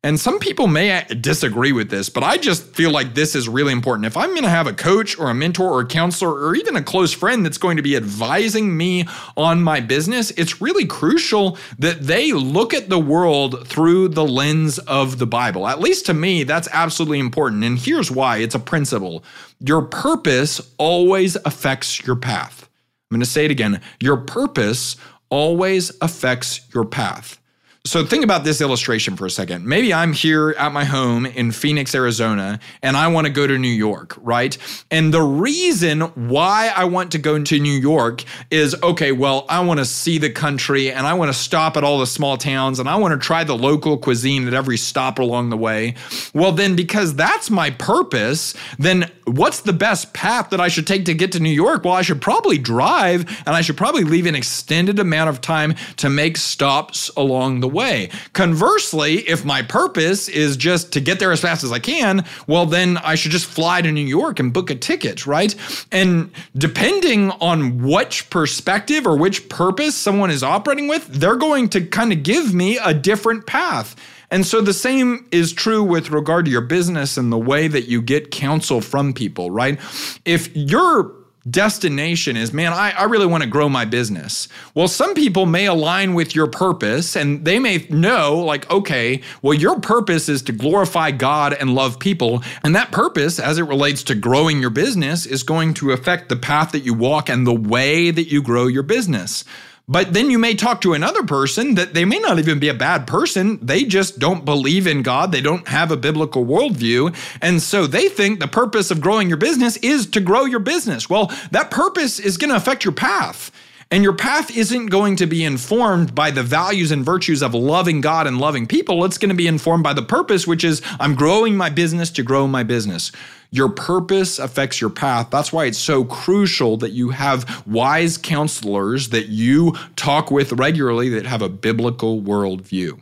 And 0.05 0.19
some 0.19 0.41
people 0.41 0.67
may 0.67 1.05
disagree 1.21 1.71
with 1.71 1.89
this, 1.89 2.09
but 2.09 2.25
I 2.25 2.37
just 2.37 2.75
feel 2.75 2.91
like 2.91 3.15
this 3.15 3.37
is 3.37 3.49
really 3.49 3.73
important. 3.73 4.05
If 4.05 4.17
I'm 4.17 4.31
going 4.31 4.43
to 4.43 4.51
have 4.51 4.67
a 4.67 4.73
coach 4.73 5.17
or 5.17 5.31
a 5.31 5.35
mentor 5.35 5.71
or 5.71 5.83
a 5.83 5.87
counselor 5.87 6.33
or 6.33 6.57
even 6.57 6.75
a 6.75 6.83
close 6.83 7.13
friend 7.13 7.47
that's 7.47 7.57
going 7.57 7.77
to 7.77 7.85
be 7.85 7.95
advising 7.95 8.77
me 8.77 9.07
on 9.37 9.63
my 9.63 9.79
business, 9.79 10.33
it's 10.33 10.61
really 10.61 10.87
crucial 10.87 11.57
that 11.79 12.01
they 12.01 12.33
look 12.33 12.75
at 12.75 12.89
the 12.89 12.99
world 12.99 13.69
through 13.69 14.09
the 14.09 14.27
lens 14.27 14.81
of 14.81 15.21
the 15.21 15.27
Bible. 15.27 15.69
At 15.69 15.79
least 15.79 16.07
to 16.07 16.15
me, 16.15 16.43
that's 16.43 16.69
absolutely 16.73 17.21
important. 17.21 17.63
And 17.63 17.79
here's 17.79 18.11
why 18.11 18.39
it's 18.39 18.57
a 18.57 18.61
principle 18.61 19.23
your 19.61 19.83
purpose 19.83 20.61
always 20.79 21.37
affects 21.45 22.05
your 22.05 22.17
path. 22.17 22.69
I'm 23.13 23.17
going 23.17 23.21
to 23.21 23.27
say 23.27 23.45
it 23.45 23.53
again. 23.53 23.81
Your 24.01 24.17
purpose 24.17 24.97
always 25.33 25.91
affects 26.03 26.61
your 26.75 26.85
path. 26.85 27.41
So 27.85 28.07
think 28.07 28.23
about 28.23 28.45
this 28.45 28.61
illustration 28.61 29.17
for 29.17 29.27
a 29.27 29.31
second. 29.31 29.67
Maybe 29.67 29.93
I'm 29.93 30.13
here 30.13 30.55
at 30.57 30.71
my 30.71 30.85
home 30.85 31.27
in 31.27 31.51
Phoenix, 31.51 31.97
Arizona, 31.97 32.61
and 32.81 32.97
I 32.97 33.09
want 33.09 33.27
to 33.27 33.33
go 33.33 33.45
to 33.45 33.59
New 33.59 33.67
York, 33.67 34.15
right? 34.19 34.57
And 34.93 35.13
the 35.13 35.23
reason 35.23 36.03
why 36.29 36.73
I 36.77 36.85
want 36.85 37.11
to 37.13 37.19
go 37.19 37.43
to 37.43 37.59
New 37.59 37.73
York 37.73 38.23
is 38.53 38.81
okay, 38.85 39.11
well, 39.11 39.47
I 39.49 39.59
want 39.65 39.81
to 39.81 39.85
see 39.85 40.19
the 40.19 40.31
country 40.31 40.93
and 40.93 41.09
I 41.09 41.15
want 41.15 41.33
to 41.33 41.37
stop 41.37 41.77
at 41.77 41.83
all 41.83 41.99
the 41.99 42.07
small 42.07 42.37
towns 42.37 42.79
and 42.79 42.89
I 42.89 42.95
want 42.95 43.21
to 43.21 43.27
try 43.27 43.43
the 43.43 43.57
local 43.57 43.99
cuisine 43.99 44.47
at 44.47 44.55
every 44.55 44.77
stop 44.77 45.19
along 45.19 45.51
the 45.51 45.57
way. 45.57 45.97
Well, 46.33 46.53
then 46.53 46.77
because 46.77 47.17
that's 47.17 47.51
my 47.51 47.71
purpose, 47.71 48.55
then 48.79 49.11
what's 49.25 49.61
the 49.61 49.73
best 49.73 50.13
path 50.13 50.51
that 50.51 50.61
I 50.61 50.69
should 50.69 50.87
take 50.87 51.05
to 51.07 51.15
get 51.15 51.33
to 51.33 51.41
New 51.41 51.51
York? 51.51 51.85
Well, 51.85 51.95
I 51.95 52.03
should 52.03 52.21
probably 52.21 52.59
drive 52.59 53.25
and 53.47 53.55
I 53.55 53.61
should 53.61 53.77
probably 53.77 54.05
leave 54.05 54.27
an 54.27 54.35
extended 54.35 54.99
amount 54.99 55.31
of 55.31 55.41
time 55.41 55.75
to 55.99 56.11
make 56.11 56.37
stops 56.37 57.11
along 57.17 57.61
the 57.61 57.69
way. 57.69 58.11
Conversely, 58.33 59.19
if 59.29 59.45
my 59.45 59.63
purpose 59.63 60.29
is 60.29 60.57
just 60.57 60.93
to 60.93 61.01
get 61.01 61.19
there 61.19 61.33
as 61.33 61.41
fast 61.41 61.65
as 61.65 61.73
I 61.73 61.79
can, 61.79 62.25
well, 62.47 62.67
then 62.67 62.97
I 62.99 63.15
should 63.15 63.33
just 63.33 63.47
fly 63.47 63.83
to 63.83 63.93
New 63.93 64.07
York 64.07 64.41
and 64.41 64.53
book 64.53 64.71
a 64.71 64.75
ticket, 64.75 65.27
right? 65.27 65.55
And 65.91 66.31
depending 66.57 67.31
on 67.33 67.83
which 67.83 68.31
perspective 68.31 69.07
or 69.07 69.17
which 69.17 69.49
purpose 69.49 69.95
someone 69.95 70.31
is 70.31 70.43
operating 70.43 70.89
with, 70.89 71.07
they're 71.07 71.37
going 71.37 71.69
to 71.71 71.87
kind 71.87 72.13
of 72.13 72.23
give 72.23 72.55
me 72.55 72.79
a 72.79 72.95
different 72.95 73.47
path. 73.47 73.97
And 74.33 74.45
so 74.45 74.61
the 74.61 74.73
same 74.73 75.29
is 75.31 75.53
true 75.53 75.85
with 75.85 76.11
regard 76.11 76.47
to 76.47 76.51
your 76.51 76.63
business 76.63 77.17
and 77.17 77.31
the 77.31 77.39
way 77.39 77.69
that 77.69 77.83
you 77.83 78.03
get 78.03 78.33
counsel 78.33 78.81
from 78.81 79.13
people, 79.13 79.51
right? 79.51 79.79
If 80.25 80.57
you're 80.57 81.13
destination 81.51 82.37
is, 82.37 82.53
man, 82.53 82.73
I, 82.73 82.93
I 82.93 83.05
really 83.05 83.27
want 83.27 83.43
to 83.43 83.49
grow 83.49 83.69
my 83.69 83.85
business. 83.85 84.49
Well, 84.75 84.89
some 84.89 85.15
people 85.15 85.45
may 85.45 85.67
align 85.67 86.15
with 86.15 86.35
your 86.35 86.47
purpose 86.47 87.17
and 87.17 87.45
they 87.45 87.59
may 87.59 87.87
know, 87.91 88.39
like, 88.39 88.71
okay, 88.71 89.23
well, 89.43 89.55
your 89.55 89.81
purpose 89.81 90.29
is 90.29 90.43
to 90.43 90.53
glorify 90.53 91.11
God 91.11 91.53
and 91.53 91.75
love 91.75 91.99
people. 91.99 92.43
And 92.63 92.77
that 92.77 92.93
purpose, 92.93 93.39
as 93.39 93.59
it 93.59 93.65
relates 93.65 94.03
to 94.05 94.15
growing 94.15 94.61
your 94.61 94.71
business, 94.71 95.27
is 95.27 95.43
going 95.43 95.75
to 95.75 95.91
affect 95.91 96.29
the 96.29 96.37
path 96.37 96.73
that 96.73 96.85
you 96.85 96.95
walk 96.95 97.29
and 97.29 97.47
the 97.47 97.55
way 97.55 98.11
that 98.11 98.31
you 98.31 98.43
grow 98.43 98.67
your 98.67 98.85
business. 98.85 99.45
But 99.89 100.15
then 100.15 100.31
you 100.31 100.39
may 100.39 100.55
talk 100.55 100.81
to 100.83 100.95
another 100.95 101.25
person 101.25 101.75
that 101.75 101.93
they 101.93 102.05
may 102.05 102.19
not 102.19 102.39
even 102.39 102.59
be 102.59 102.69
a 102.69 102.75
bad 102.75 103.07
person. 103.07 103.59
They 103.61 103.85
just 103.85 104.19
don't 104.19 104.45
believe 104.45 104.87
in 104.87 105.03
God. 105.03 105.33
They 105.33 105.41
don't 105.41 105.67
have 105.69 105.91
a 105.91 105.97
biblical 105.97 106.47
worldview. 106.47 107.15
And 107.43 107.61
so 107.61 107.87
they 107.87 108.09
think 108.09 108.39
the 108.39 108.49
purpose 108.49 108.91
of 108.91 109.01
growing 109.01 109.29
your 109.29 109.39
business 109.39 109.77
is 109.79 110.07
to 110.11 110.21
grow 110.21 110.45
your 110.45 110.61
business. 110.61 111.11
Well, 111.11 111.33
that 111.51 111.71
purpose 111.71 112.21
is 112.21 112.37
going 112.37 112.51
to 112.51 112.57
affect 112.57 112.85
your 112.85 112.95
path. 112.95 113.51
And 113.91 114.03
your 114.03 114.15
path 114.15 114.57
isn't 114.57 114.87
going 114.87 115.17
to 115.17 115.27
be 115.27 115.45
informed 115.45 116.15
by 116.15 116.31
the 116.31 116.43
values 116.43 116.93
and 116.93 117.05
virtues 117.05 117.43
of 117.43 117.53
loving 117.53 118.01
God 118.01 118.27
and 118.27 118.39
loving 118.39 118.67
people. 118.67 119.05
It's 119.05 119.19
going 119.19 119.29
to 119.29 119.35
be 119.35 119.47
informed 119.47 119.83
by 119.83 119.93
the 119.93 120.01
purpose, 120.01 120.47
which 120.47 120.65
is 120.65 120.81
I'm 120.99 121.15
growing 121.15 121.59
my 121.59 121.69
business 121.69 122.11
to 122.13 122.23
grow 122.23 122.47
my 122.47 122.63
business. 122.63 123.13
Your 123.55 123.69
purpose 123.69 124.39
affects 124.39 124.81
your 124.81 124.91
path. 124.91 125.29
That's 125.31 125.53
why 125.53 125.67
it's 125.67 125.79
so 125.79 126.05
crucial 126.05 126.79
that 126.79 126.93
you 126.93 127.11
have 127.11 127.63
wise 127.67 128.17
counselors 128.19 129.11
that 129.11 129.29
you 129.29 129.75
talk 129.95 130.31
with 130.31 130.53
regularly 130.55 131.11
that 131.11 131.27
have 131.27 131.43
a 131.43 131.51
biblical 131.51 132.21
worldview. 132.23 133.01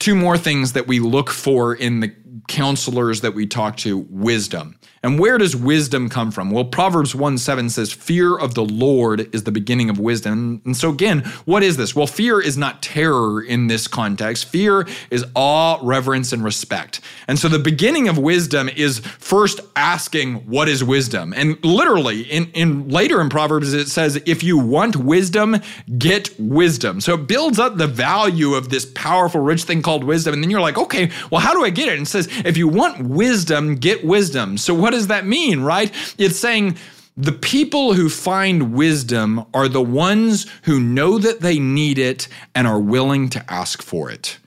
two 0.00 0.14
more 0.14 0.38
things 0.38 0.72
that 0.72 0.86
we 0.86 0.98
look 0.98 1.28
for 1.30 1.74
in 1.74 2.00
the 2.00 2.10
counselors 2.48 3.20
that 3.20 3.34
we 3.34 3.46
talk 3.46 3.76
to 3.76 3.98
wisdom. 4.08 4.78
And 5.02 5.18
where 5.18 5.38
does 5.38 5.56
wisdom 5.56 6.10
come 6.10 6.30
from? 6.30 6.50
Well, 6.50 6.66
Proverbs 6.66 7.14
1 7.14 7.38
7 7.38 7.70
says, 7.70 7.90
Fear 7.90 8.36
of 8.36 8.52
the 8.54 8.64
Lord 8.64 9.34
is 9.34 9.44
the 9.44 9.52
beginning 9.52 9.88
of 9.88 9.98
wisdom. 9.98 10.60
And 10.66 10.76
so, 10.76 10.90
again, 10.90 11.20
what 11.46 11.62
is 11.62 11.78
this? 11.78 11.96
Well, 11.96 12.06
fear 12.06 12.38
is 12.38 12.58
not 12.58 12.82
terror 12.82 13.40
in 13.42 13.68
this 13.68 13.88
context. 13.88 14.44
Fear 14.44 14.86
is 15.10 15.24
awe, 15.34 15.78
reverence, 15.80 16.34
and 16.34 16.44
respect. 16.44 17.00
And 17.28 17.38
so, 17.38 17.48
the 17.48 17.58
beginning 17.58 18.08
of 18.08 18.18
wisdom 18.18 18.68
is 18.68 18.98
first 18.98 19.60
asking, 19.74 20.34
What 20.46 20.68
is 20.68 20.84
wisdom? 20.84 21.32
And 21.34 21.62
literally, 21.64 22.22
in, 22.22 22.50
in 22.50 22.90
later 22.90 23.22
in 23.22 23.30
Proverbs, 23.30 23.72
it 23.72 23.88
says, 23.88 24.20
If 24.26 24.42
you 24.42 24.58
want 24.58 24.96
wisdom, 24.96 25.56
get 25.96 26.38
wisdom. 26.38 27.00
So, 27.00 27.14
it 27.14 27.26
builds 27.26 27.58
up 27.58 27.78
the 27.78 27.86
value 27.86 28.52
of 28.52 28.68
this 28.68 28.84
powerful, 28.84 29.40
rich 29.40 29.62
thing 29.64 29.80
called 29.80 30.04
wisdom. 30.04 30.34
And 30.34 30.42
then 30.42 30.50
you're 30.50 30.60
like, 30.60 30.76
Okay, 30.76 31.10
well, 31.30 31.40
how 31.40 31.54
do 31.54 31.64
I 31.64 31.70
get 31.70 31.88
it? 31.88 31.94
And 31.94 32.02
it 32.02 32.10
says, 32.10 32.28
If 32.44 32.58
you 32.58 32.68
want 32.68 33.00
wisdom, 33.00 33.76
get 33.76 34.04
wisdom. 34.04 34.58
So, 34.58 34.74
what 34.74 34.89
what 34.90 34.96
does 34.96 35.06
that 35.06 35.24
mean, 35.24 35.60
right? 35.60 35.92
It's 36.18 36.36
saying 36.36 36.76
the 37.16 37.30
people 37.30 37.94
who 37.94 38.08
find 38.08 38.74
wisdom 38.74 39.46
are 39.54 39.68
the 39.68 39.80
ones 39.80 40.50
who 40.64 40.80
know 40.80 41.16
that 41.16 41.38
they 41.38 41.60
need 41.60 41.96
it 41.96 42.26
and 42.56 42.66
are 42.66 42.80
willing 42.80 43.28
to 43.28 43.52
ask 43.52 43.82
for 43.82 44.10
it. 44.10 44.38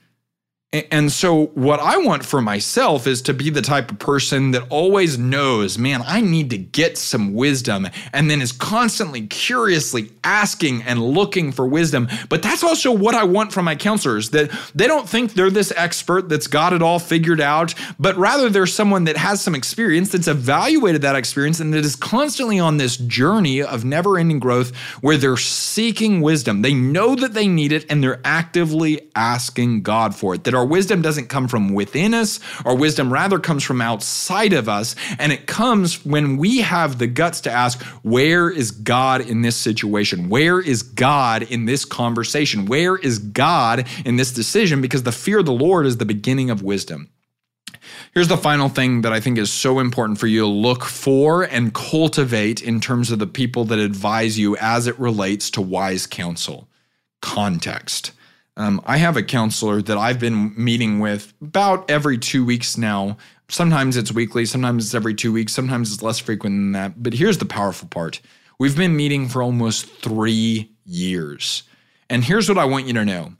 And 0.74 1.12
so, 1.12 1.46
what 1.54 1.78
I 1.78 1.98
want 1.98 2.24
for 2.24 2.42
myself 2.42 3.06
is 3.06 3.22
to 3.22 3.32
be 3.32 3.48
the 3.48 3.62
type 3.62 3.92
of 3.92 4.00
person 4.00 4.50
that 4.50 4.66
always 4.70 5.16
knows, 5.16 5.78
man, 5.78 6.02
I 6.04 6.20
need 6.20 6.50
to 6.50 6.58
get 6.58 6.98
some 6.98 7.32
wisdom, 7.32 7.86
and 8.12 8.28
then 8.28 8.42
is 8.42 8.50
constantly 8.50 9.28
curiously 9.28 10.10
asking 10.24 10.82
and 10.82 11.00
looking 11.00 11.52
for 11.52 11.64
wisdom. 11.64 12.08
But 12.28 12.42
that's 12.42 12.64
also 12.64 12.90
what 12.90 13.14
I 13.14 13.22
want 13.22 13.52
from 13.52 13.66
my 13.66 13.76
counselors 13.76 14.30
that 14.30 14.50
they 14.74 14.88
don't 14.88 15.08
think 15.08 15.34
they're 15.34 15.48
this 15.48 15.72
expert 15.76 16.28
that's 16.28 16.48
got 16.48 16.72
it 16.72 16.82
all 16.82 16.98
figured 16.98 17.40
out, 17.40 17.72
but 18.00 18.16
rather 18.16 18.50
they're 18.50 18.66
someone 18.66 19.04
that 19.04 19.16
has 19.16 19.40
some 19.40 19.54
experience, 19.54 20.10
that's 20.10 20.26
evaluated 20.26 21.02
that 21.02 21.14
experience, 21.14 21.60
and 21.60 21.72
that 21.72 21.84
is 21.84 21.94
constantly 21.94 22.58
on 22.58 22.78
this 22.78 22.96
journey 22.96 23.62
of 23.62 23.84
never 23.84 24.18
ending 24.18 24.40
growth 24.40 24.74
where 25.02 25.16
they're 25.16 25.36
seeking 25.36 26.20
wisdom. 26.20 26.62
They 26.62 26.74
know 26.74 27.14
that 27.14 27.32
they 27.32 27.46
need 27.46 27.70
it, 27.70 27.86
and 27.88 28.02
they're 28.02 28.20
actively 28.24 29.08
asking 29.14 29.82
God 29.82 30.16
for 30.16 30.34
it. 30.34 30.42
That 30.42 30.54
are 30.54 30.63
our 30.64 30.70
wisdom 30.70 31.02
doesn't 31.02 31.28
come 31.28 31.46
from 31.46 31.74
within 31.74 32.14
us. 32.14 32.40
Our 32.64 32.74
wisdom 32.74 33.12
rather 33.12 33.38
comes 33.38 33.62
from 33.62 33.82
outside 33.82 34.54
of 34.54 34.66
us. 34.66 34.96
And 35.18 35.30
it 35.30 35.46
comes 35.46 36.06
when 36.06 36.38
we 36.38 36.62
have 36.62 36.98
the 36.98 37.06
guts 37.06 37.42
to 37.42 37.50
ask, 37.50 37.82
where 38.02 38.48
is 38.48 38.70
God 38.70 39.20
in 39.20 39.42
this 39.42 39.56
situation? 39.56 40.30
Where 40.30 40.58
is 40.58 40.82
God 40.82 41.42
in 41.42 41.66
this 41.66 41.84
conversation? 41.84 42.64
Where 42.64 42.96
is 42.96 43.18
God 43.18 43.86
in 44.06 44.16
this 44.16 44.32
decision? 44.32 44.80
Because 44.80 45.02
the 45.02 45.12
fear 45.12 45.40
of 45.40 45.44
the 45.44 45.52
Lord 45.52 45.84
is 45.84 45.98
the 45.98 46.06
beginning 46.06 46.48
of 46.48 46.62
wisdom. 46.62 47.10
Here's 48.14 48.28
the 48.28 48.38
final 48.38 48.70
thing 48.70 49.02
that 49.02 49.12
I 49.12 49.20
think 49.20 49.36
is 49.36 49.52
so 49.52 49.80
important 49.80 50.18
for 50.18 50.28
you 50.28 50.40
to 50.40 50.46
look 50.46 50.82
for 50.82 51.42
and 51.42 51.74
cultivate 51.74 52.62
in 52.62 52.80
terms 52.80 53.10
of 53.10 53.18
the 53.18 53.26
people 53.26 53.66
that 53.66 53.78
advise 53.78 54.38
you 54.38 54.56
as 54.56 54.86
it 54.86 54.98
relates 54.98 55.50
to 55.50 55.60
wise 55.60 56.06
counsel 56.06 56.68
context. 57.20 58.12
Um, 58.56 58.80
I 58.84 58.98
have 58.98 59.16
a 59.16 59.22
counselor 59.22 59.82
that 59.82 59.98
I've 59.98 60.20
been 60.20 60.54
meeting 60.56 61.00
with 61.00 61.34
about 61.40 61.90
every 61.90 62.18
two 62.18 62.44
weeks 62.44 62.78
now. 62.78 63.16
Sometimes 63.48 63.96
it's 63.96 64.12
weekly, 64.12 64.46
sometimes 64.46 64.86
it's 64.86 64.94
every 64.94 65.14
two 65.14 65.32
weeks, 65.32 65.52
sometimes 65.52 65.92
it's 65.92 66.02
less 66.02 66.18
frequent 66.18 66.54
than 66.54 66.72
that. 66.72 67.02
But 67.02 67.14
here's 67.14 67.38
the 67.38 67.44
powerful 67.44 67.88
part 67.88 68.20
we've 68.58 68.76
been 68.76 68.96
meeting 68.96 69.28
for 69.28 69.42
almost 69.42 69.86
three 69.86 70.70
years. 70.84 71.64
And 72.08 72.24
here's 72.24 72.48
what 72.48 72.58
I 72.58 72.64
want 72.64 72.86
you 72.86 72.92
to 72.94 73.04
know 73.04 73.34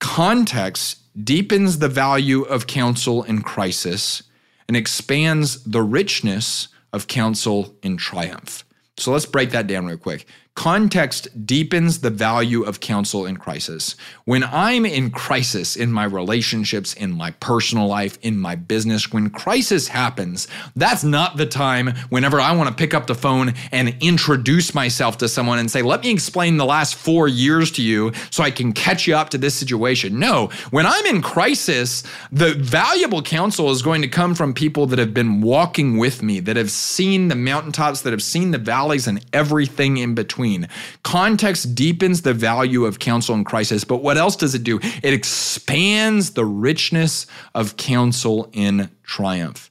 context 0.00 0.98
deepens 1.24 1.78
the 1.78 1.88
value 1.88 2.42
of 2.42 2.66
counsel 2.66 3.22
in 3.22 3.42
crisis 3.42 4.22
and 4.66 4.76
expands 4.76 5.62
the 5.64 5.82
richness 5.82 6.68
of 6.92 7.06
counsel 7.06 7.74
in 7.82 7.96
triumph. 7.96 8.64
So 8.96 9.12
let's 9.12 9.26
break 9.26 9.50
that 9.50 9.66
down 9.66 9.86
real 9.86 9.96
quick. 9.96 10.26
Context 10.54 11.44
deepens 11.44 11.98
the 11.98 12.10
value 12.10 12.62
of 12.62 12.78
counsel 12.78 13.26
in 13.26 13.36
crisis. 13.36 13.96
When 14.24 14.44
I'm 14.44 14.86
in 14.86 15.10
crisis 15.10 15.74
in 15.74 15.90
my 15.90 16.04
relationships, 16.04 16.94
in 16.94 17.10
my 17.10 17.32
personal 17.32 17.88
life, 17.88 18.18
in 18.22 18.38
my 18.38 18.54
business, 18.54 19.12
when 19.12 19.30
crisis 19.30 19.88
happens, 19.88 20.46
that's 20.76 21.02
not 21.02 21.36
the 21.36 21.44
time 21.44 21.88
whenever 22.08 22.40
I 22.40 22.54
want 22.54 22.68
to 22.68 22.74
pick 22.74 22.94
up 22.94 23.08
the 23.08 23.16
phone 23.16 23.54
and 23.72 23.96
introduce 24.00 24.76
myself 24.76 25.18
to 25.18 25.28
someone 25.28 25.58
and 25.58 25.68
say, 25.68 25.82
let 25.82 26.04
me 26.04 26.12
explain 26.12 26.56
the 26.56 26.64
last 26.64 26.94
four 26.94 27.26
years 27.26 27.72
to 27.72 27.82
you 27.82 28.12
so 28.30 28.44
I 28.44 28.52
can 28.52 28.72
catch 28.72 29.08
you 29.08 29.16
up 29.16 29.30
to 29.30 29.38
this 29.38 29.56
situation. 29.56 30.20
No, 30.20 30.50
when 30.70 30.86
I'm 30.86 31.04
in 31.06 31.20
crisis, 31.20 32.04
the 32.30 32.54
valuable 32.54 33.22
counsel 33.22 33.72
is 33.72 33.82
going 33.82 34.02
to 34.02 34.08
come 34.08 34.36
from 34.36 34.54
people 34.54 34.86
that 34.86 35.00
have 35.00 35.12
been 35.12 35.40
walking 35.40 35.98
with 35.98 36.22
me, 36.22 36.38
that 36.40 36.56
have 36.56 36.70
seen 36.70 37.26
the 37.26 37.34
mountaintops, 37.34 38.02
that 38.02 38.12
have 38.12 38.22
seen 38.22 38.52
the 38.52 38.58
valleys 38.58 39.08
and 39.08 39.22
everything 39.32 39.96
in 39.96 40.14
between 40.14 40.43
between. 40.44 40.68
Context 41.02 41.74
deepens 41.74 42.22
the 42.22 42.34
value 42.34 42.84
of 42.84 42.98
counsel 42.98 43.34
in 43.34 43.44
crisis, 43.44 43.84
but 43.84 44.02
what 44.02 44.16
else 44.16 44.36
does 44.36 44.54
it 44.54 44.62
do? 44.64 44.78
It 45.02 45.14
expands 45.14 46.32
the 46.32 46.44
richness 46.44 47.26
of 47.54 47.76
counsel 47.76 48.50
in 48.52 48.90
triumph 49.02 49.70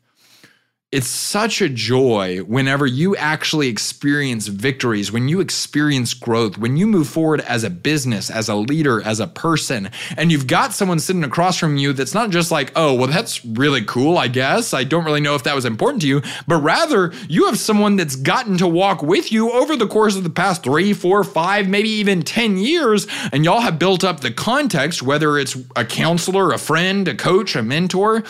it's 0.93 1.07
such 1.07 1.59
a 1.59 1.67
joy 1.67 2.37
whenever 2.41 2.85
you 2.85 3.15
actually 3.15 3.67
experience 3.67 4.45
victories, 4.45 5.11
when 5.11 5.27
you 5.27 5.39
experience 5.39 6.13
growth, 6.13 6.59
when 6.59 6.77
you 6.77 6.85
move 6.85 7.07
forward 7.07 7.41
as 7.41 7.63
a 7.63 7.69
business, 7.71 8.29
as 8.29 8.47
a 8.47 8.53
leader, 8.53 9.01
as 9.01 9.19
a 9.19 9.25
person, 9.25 9.89
and 10.17 10.31
you've 10.31 10.45
got 10.45 10.71
someone 10.71 10.99
sitting 10.99 11.23
across 11.23 11.57
from 11.57 11.77
you 11.77 11.93
that's 11.93 12.13
not 12.13 12.29
just 12.29 12.51
like, 12.51 12.71
oh, 12.75 12.93
well, 12.93 13.07
that's 13.07 13.43
really 13.43 13.83
cool, 13.83 14.19
I 14.19 14.27
guess. 14.27 14.71
I 14.71 14.83
don't 14.83 15.03
really 15.03 15.19
know 15.19 15.33
if 15.33 15.41
that 15.45 15.55
was 15.55 15.65
important 15.65 16.03
to 16.03 16.07
you, 16.07 16.21
but 16.47 16.57
rather 16.57 17.11
you 17.27 17.47
have 17.47 17.57
someone 17.57 17.95
that's 17.95 18.15
gotten 18.15 18.59
to 18.59 18.67
walk 18.67 19.01
with 19.01 19.31
you 19.31 19.51
over 19.51 19.75
the 19.75 19.87
course 19.87 20.15
of 20.15 20.23
the 20.23 20.29
past 20.29 20.61
three, 20.61 20.93
four, 20.93 21.23
five, 21.23 21.67
maybe 21.67 21.89
even 21.89 22.21
10 22.21 22.57
years, 22.57 23.07
and 23.31 23.43
y'all 23.43 23.61
have 23.61 23.79
built 23.79 24.03
up 24.03 24.19
the 24.19 24.29
context, 24.29 25.01
whether 25.01 25.39
it's 25.39 25.57
a 25.75 25.85
counselor, 25.85 26.51
a 26.51 26.59
friend, 26.59 27.07
a 27.07 27.15
coach, 27.15 27.55
a 27.55 27.63
mentor, 27.63 28.23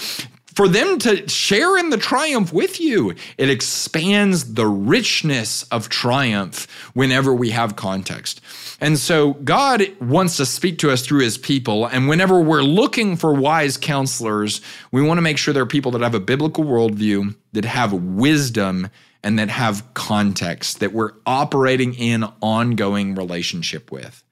for 0.55 0.67
them 0.67 0.99
to 0.99 1.27
share 1.27 1.77
in 1.77 1.89
the 1.89 1.97
triumph 1.97 2.53
with 2.53 2.79
you. 2.79 3.13
It 3.37 3.49
expands 3.49 4.53
the 4.53 4.67
richness 4.67 5.63
of 5.63 5.89
triumph 5.89 6.67
whenever 6.93 7.33
we 7.33 7.51
have 7.51 7.75
context. 7.75 8.41
And 8.79 8.97
so 8.97 9.33
God 9.33 9.83
wants 9.99 10.37
to 10.37 10.45
speak 10.45 10.79
to 10.79 10.91
us 10.91 11.05
through 11.05 11.21
his 11.21 11.37
people. 11.37 11.85
And 11.85 12.07
whenever 12.07 12.39
we're 12.39 12.61
looking 12.61 13.15
for 13.15 13.33
wise 13.33 13.77
counselors, 13.77 14.61
we 14.91 15.01
want 15.01 15.17
to 15.17 15.21
make 15.21 15.37
sure 15.37 15.53
they're 15.53 15.65
people 15.65 15.91
that 15.91 16.01
have 16.01 16.15
a 16.15 16.19
biblical 16.19 16.63
worldview, 16.63 17.35
that 17.53 17.65
have 17.65 17.93
wisdom, 17.93 18.89
and 19.23 19.39
that 19.39 19.49
have 19.49 19.93
context, 19.93 20.81
that 20.81 20.91
we're 20.91 21.13
operating 21.25 21.93
in 21.93 22.25
ongoing 22.41 23.15
relationship 23.15 23.91
with. 23.91 24.23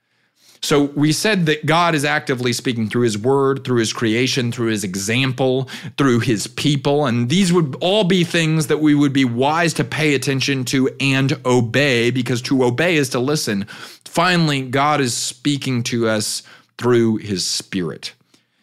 So 0.64 0.84
we 0.84 1.12
said 1.12 1.48
that 1.48 1.66
God 1.66 1.96
is 1.96 2.06
actively 2.06 2.54
speaking 2.54 2.88
through 2.88 3.02
his 3.02 3.18
word, 3.18 3.64
through 3.64 3.80
his 3.80 3.92
creation, 3.92 4.52
through 4.52 4.68
his 4.68 4.84
example, 4.84 5.68
through 5.98 6.20
his 6.20 6.46
people. 6.46 7.08
And 7.08 7.30
these 7.30 7.52
would 7.52 7.76
all 7.82 8.04
be 8.04 8.24
things 8.24 8.68
that 8.68 8.78
we 8.78 8.94
would 8.94 9.12
be 9.12 9.26
wise 9.26 9.74
to 9.76 9.84
pay 9.84 10.14
attention 10.14 10.64
to 10.66 10.88
and 11.00 11.34
obey, 11.46 12.12
because 12.12 12.44
to 12.44 12.64
obey 12.64 12.98
is 12.98 13.10
to 13.10 13.20
listen. 13.20 13.66
Finally, 14.06 14.62
God 14.62 15.02
is 15.02 15.16
speaking 15.16 15.82
to 15.84 16.08
us 16.08 16.44
through 16.78 17.18
his 17.18 17.44
spirit. 17.46 18.14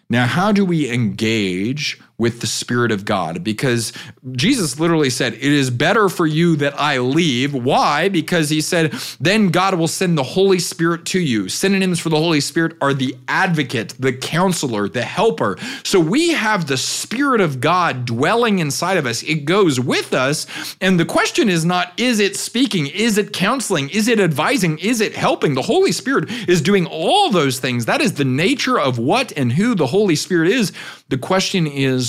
Now, 0.08 0.26
how 0.26 0.52
do 0.52 0.64
we 0.64 0.90
engage 0.90 2.00
with 2.18 2.40
the 2.40 2.46
Spirit 2.46 2.90
of 2.90 3.04
God? 3.04 3.44
Because 3.44 3.92
Jesus 4.32 4.78
literally 4.78 5.10
said, 5.10 5.34
It 5.34 5.42
is 5.42 5.70
better 5.70 6.08
for 6.08 6.26
you 6.26 6.56
that 6.56 6.78
I 6.78 6.98
leave. 6.98 7.54
Why? 7.54 8.08
Because 8.08 8.50
he 8.50 8.60
said, 8.60 8.92
Then 9.20 9.50
God 9.50 9.74
will 9.74 9.88
send 9.88 10.18
the 10.18 10.22
Holy 10.22 10.58
Spirit 10.58 11.04
to 11.06 11.20
you. 11.20 11.48
Synonyms 11.48 12.00
for 12.00 12.08
the 12.08 12.16
Holy 12.16 12.40
Spirit 12.40 12.76
are 12.80 12.92
the 12.92 13.16
advocate, 13.28 13.94
the 13.98 14.12
counselor, 14.12 14.88
the 14.88 15.02
helper. 15.02 15.56
So 15.84 16.00
we 16.00 16.30
have 16.30 16.66
the 16.66 16.76
Spirit 16.76 17.40
of 17.40 17.60
God 17.60 18.04
dwelling 18.04 18.58
inside 18.58 18.96
of 18.96 19.06
us. 19.06 19.22
It 19.22 19.44
goes 19.44 19.78
with 19.78 20.12
us. 20.12 20.46
And 20.80 20.98
the 20.98 21.04
question 21.04 21.48
is 21.48 21.64
not, 21.64 21.92
is 21.98 22.20
it 22.20 22.36
speaking? 22.36 22.86
Is 22.86 23.18
it 23.18 23.32
counseling? 23.32 23.88
Is 23.90 24.08
it 24.08 24.20
advising? 24.20 24.78
Is 24.78 25.00
it 25.00 25.14
helping? 25.14 25.54
The 25.54 25.62
Holy 25.62 25.92
Spirit 25.92 26.30
is 26.48 26.60
doing 26.60 26.86
all 26.86 27.30
those 27.30 27.60
things. 27.60 27.86
That 27.86 28.00
is 28.00 28.14
the 28.14 28.24
nature 28.24 28.78
of 28.78 28.98
what 28.98 29.32
and 29.36 29.52
who 29.52 29.74
the 29.74 29.86
Holy 29.86 30.16
Spirit 30.16 30.50
is. 30.50 30.72
The 31.08 31.18
question 31.18 31.66
is, 31.66 32.07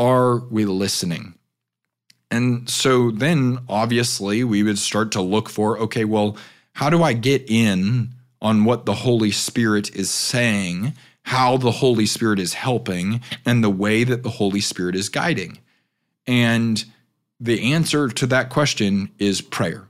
are 0.00 0.38
we 0.38 0.64
listening? 0.64 1.34
And 2.30 2.68
so 2.70 3.10
then 3.10 3.58
obviously 3.68 4.42
we 4.42 4.62
would 4.62 4.78
start 4.78 5.12
to 5.12 5.20
look 5.20 5.50
for 5.50 5.78
okay, 5.78 6.04
well, 6.04 6.36
how 6.72 6.88
do 6.88 7.02
I 7.02 7.12
get 7.12 7.44
in 7.50 8.14
on 8.40 8.64
what 8.64 8.86
the 8.86 8.94
Holy 8.94 9.30
Spirit 9.30 9.94
is 9.94 10.10
saying, 10.10 10.94
how 11.24 11.58
the 11.58 11.70
Holy 11.70 12.06
Spirit 12.06 12.38
is 12.38 12.54
helping, 12.54 13.20
and 13.44 13.62
the 13.62 13.70
way 13.70 14.02
that 14.04 14.22
the 14.22 14.30
Holy 14.30 14.60
Spirit 14.60 14.96
is 14.96 15.10
guiding? 15.10 15.58
And 16.26 16.82
the 17.38 17.72
answer 17.72 18.08
to 18.08 18.26
that 18.28 18.48
question 18.48 19.10
is 19.18 19.42
prayer. 19.42 19.86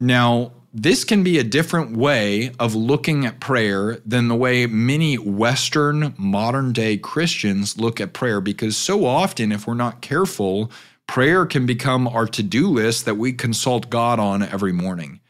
Now, 0.00 0.52
this 0.76 1.04
can 1.04 1.22
be 1.22 1.38
a 1.38 1.44
different 1.44 1.96
way 1.96 2.50
of 2.58 2.74
looking 2.74 3.24
at 3.24 3.38
prayer 3.38 4.00
than 4.04 4.26
the 4.26 4.34
way 4.34 4.66
many 4.66 5.16
Western 5.16 6.12
modern 6.18 6.72
day 6.72 6.96
Christians 6.96 7.78
look 7.78 8.00
at 8.00 8.12
prayer, 8.12 8.40
because 8.40 8.76
so 8.76 9.06
often, 9.06 9.52
if 9.52 9.68
we're 9.68 9.74
not 9.74 10.00
careful, 10.00 10.72
prayer 11.06 11.46
can 11.46 11.64
become 11.64 12.08
our 12.08 12.26
to 12.26 12.42
do 12.42 12.68
list 12.68 13.04
that 13.04 13.14
we 13.14 13.32
consult 13.32 13.88
God 13.88 14.18
on 14.18 14.42
every 14.42 14.72
morning. 14.72 15.20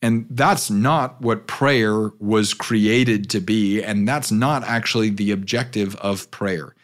And 0.00 0.26
that's 0.30 0.70
not 0.70 1.20
what 1.20 1.46
prayer 1.46 2.10
was 2.18 2.54
created 2.54 3.28
to 3.30 3.40
be. 3.40 3.82
And 3.82 4.08
that's 4.08 4.30
not 4.30 4.64
actually 4.64 5.10
the 5.10 5.30
objective 5.30 5.94
of 5.96 6.30
prayer. 6.30 6.74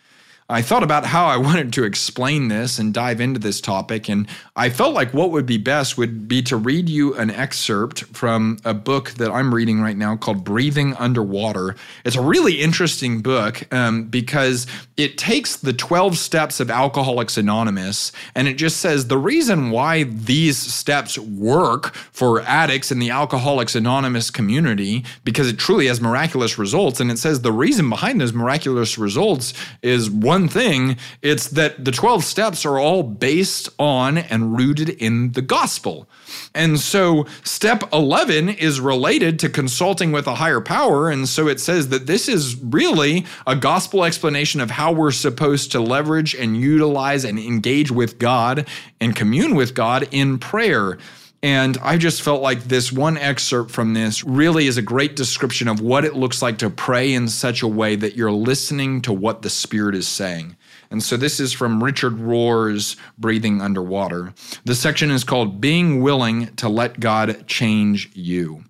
I 0.53 0.61
thought 0.61 0.83
about 0.83 1.07
how 1.07 1.27
I 1.27 1.37
wanted 1.49 1.73
to 1.75 1.85
explain 1.85 2.49
this 2.49 2.79
and 2.79 2.93
dive 2.93 3.21
into 3.21 3.41
this 3.41 3.61
topic, 3.61 4.09
and 4.09 4.29
I 4.55 4.69
felt 4.69 4.95
like 4.95 5.15
what 5.15 5.31
would 5.31 5.47
be 5.47 5.57
best 5.57 5.97
would 5.97 6.29
be 6.29 6.43
to 6.43 6.57
read 6.57 6.89
you 6.89 7.15
an 7.15 7.31
excerpt 7.31 8.05
from 8.15 8.59
a 8.65 8.75
book 8.75 9.11
that 9.13 9.31
I'm 9.31 9.55
reading 9.55 9.81
right 9.81 9.97
now 9.97 10.15
called 10.17 10.45
Breathing 10.45 10.95
Underwater. 10.95 11.75
It's 12.05 12.17
a 12.17 12.21
really 12.21 12.61
interesting 12.61 13.23
book 13.23 13.63
um, 13.73 14.05
because 14.05 14.67
it 14.99 15.17
takes 15.17 15.57
the 15.57 15.73
12 15.73 16.19
steps 16.19 16.61
of 16.61 16.71
Alcoholics 16.71 17.39
Anonymous 17.39 18.13
and 18.35 18.47
it 18.47 18.55
just 18.55 18.77
says 18.77 19.07
the 19.07 19.17
reason 19.17 19.71
why 19.71 20.05
these 20.05 20.59
steps 20.59 21.19
work 21.19 21.95
for 21.95 22.43
addicts 22.43 22.93
in 22.93 22.99
the 22.99 23.11
Alcoholics 23.11 23.75
Anonymous 23.75 24.31
community, 24.31 25.05
because 25.25 25.49
it 25.49 25.59
truly 25.59 25.87
has 25.87 26.01
miraculous 26.01 26.59
results. 26.59 27.01
And 27.01 27.11
it 27.11 27.19
says 27.19 27.41
the 27.41 27.53
reason 27.53 27.89
behind 27.89 28.21
those 28.21 28.33
miraculous 28.33 28.99
results 28.99 29.55
is 29.83 30.11
one 30.11 30.42
one 30.43 30.49
thing. 30.49 30.97
It's 31.23 31.49
that 31.51 31.85
the 31.85 31.93
12 31.93 32.25
steps 32.25 32.67
are 32.67 32.77
all 32.77 33.05
based 33.05 33.69
on 33.79 34.19
and 34.19 34.57
rooted 34.59 34.89
in 34.89 35.33
the 35.33 35.43
gospel. 35.43 36.09
And 36.53 36.81
so 36.81 37.27
step 37.45 37.85
11 37.93 38.49
is 38.49 38.81
related 38.81 39.39
to 39.41 39.49
consulting 39.49 40.11
with 40.11 40.27
a 40.27 40.35
higher 40.35 40.61
power. 40.61 41.11
And 41.11 41.29
so 41.29 41.47
it 41.47 41.61
says 41.61 41.91
that 41.91 42.07
this 42.09 42.29
is 42.29 42.57
really 42.57 43.25
a 43.47 43.55
gospel 43.55 44.05
explanation 44.05 44.61
of 44.61 44.73
how 44.73 44.91
we're 44.91 45.13
supposed 45.13 45.71
to 45.73 45.81
leverage 45.81 46.35
and 46.35 46.57
utilize 46.57 47.25
and 47.25 47.39
engage 47.39 47.93
with 47.93 48.19
God 48.19 48.67
and 49.01 49.15
commune 49.15 49.55
with 49.55 49.75
God 49.75 50.09
in 50.11 50.39
prayer. 50.41 50.99
And 51.45 51.77
I 51.83 51.97
just 51.97 52.23
felt 52.23 52.41
like 52.41 52.65
this 52.65 52.93
one 52.93 53.17
excerpt 53.17 53.73
from 53.73 53.95
this 53.95 54.23
really 54.23 54.69
is 54.69 54.77
a 54.77 54.83
great 54.83 55.17
description 55.17 55.67
of 55.67 55.81
what 55.81 56.05
it 56.05 56.15
looks 56.15 56.41
like 56.41 56.59
to 56.59 56.71
pray 56.71 57.13
in 57.13 57.27
such 57.27 57.63
a 57.63 57.69
way 57.69 57.97
that 57.97 58.15
you're 58.15 58.31
listening 58.31 59.03
to 59.03 59.13
what 59.13 59.43
the 59.43 59.51
Spirit 59.51 59.97
is 59.97 60.07
saying. 60.07 60.57
And 60.93 61.03
so 61.03 61.17
this 61.17 61.41
is 61.41 61.53
from 61.53 61.83
Richard 61.83 62.21
Rohr's 62.21 62.97
Breathing 63.19 63.61
Underwater. 63.61 64.35
The 64.65 64.77
section 64.77 65.11
is 65.11 65.25
called 65.25 65.61
Being 65.61 66.01
Willing 66.01 66.55
to 66.57 66.69
Let 66.69 67.01
God 67.01 67.49
Change 67.49 68.11
You. 68.15 68.63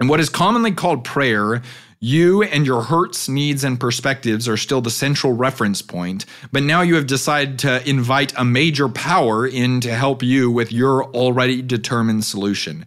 And 0.00 0.08
what 0.08 0.18
is 0.18 0.28
commonly 0.28 0.72
called 0.72 1.04
prayer 1.04 1.62
you 2.02 2.42
and 2.42 2.66
your 2.66 2.82
hurts, 2.82 3.28
needs, 3.28 3.62
and 3.62 3.78
perspectives 3.78 4.48
are 4.48 4.56
still 4.56 4.80
the 4.80 4.90
central 4.90 5.34
reference 5.34 5.82
point, 5.82 6.26
but 6.50 6.64
now 6.64 6.82
you 6.82 6.96
have 6.96 7.06
decided 7.06 7.60
to 7.60 7.88
invite 7.88 8.32
a 8.36 8.44
major 8.44 8.88
power 8.88 9.46
in 9.46 9.80
to 9.80 9.94
help 9.94 10.20
you 10.20 10.50
with 10.50 10.72
your 10.72 11.04
already 11.14 11.62
determined 11.62 12.24
solution. 12.24 12.84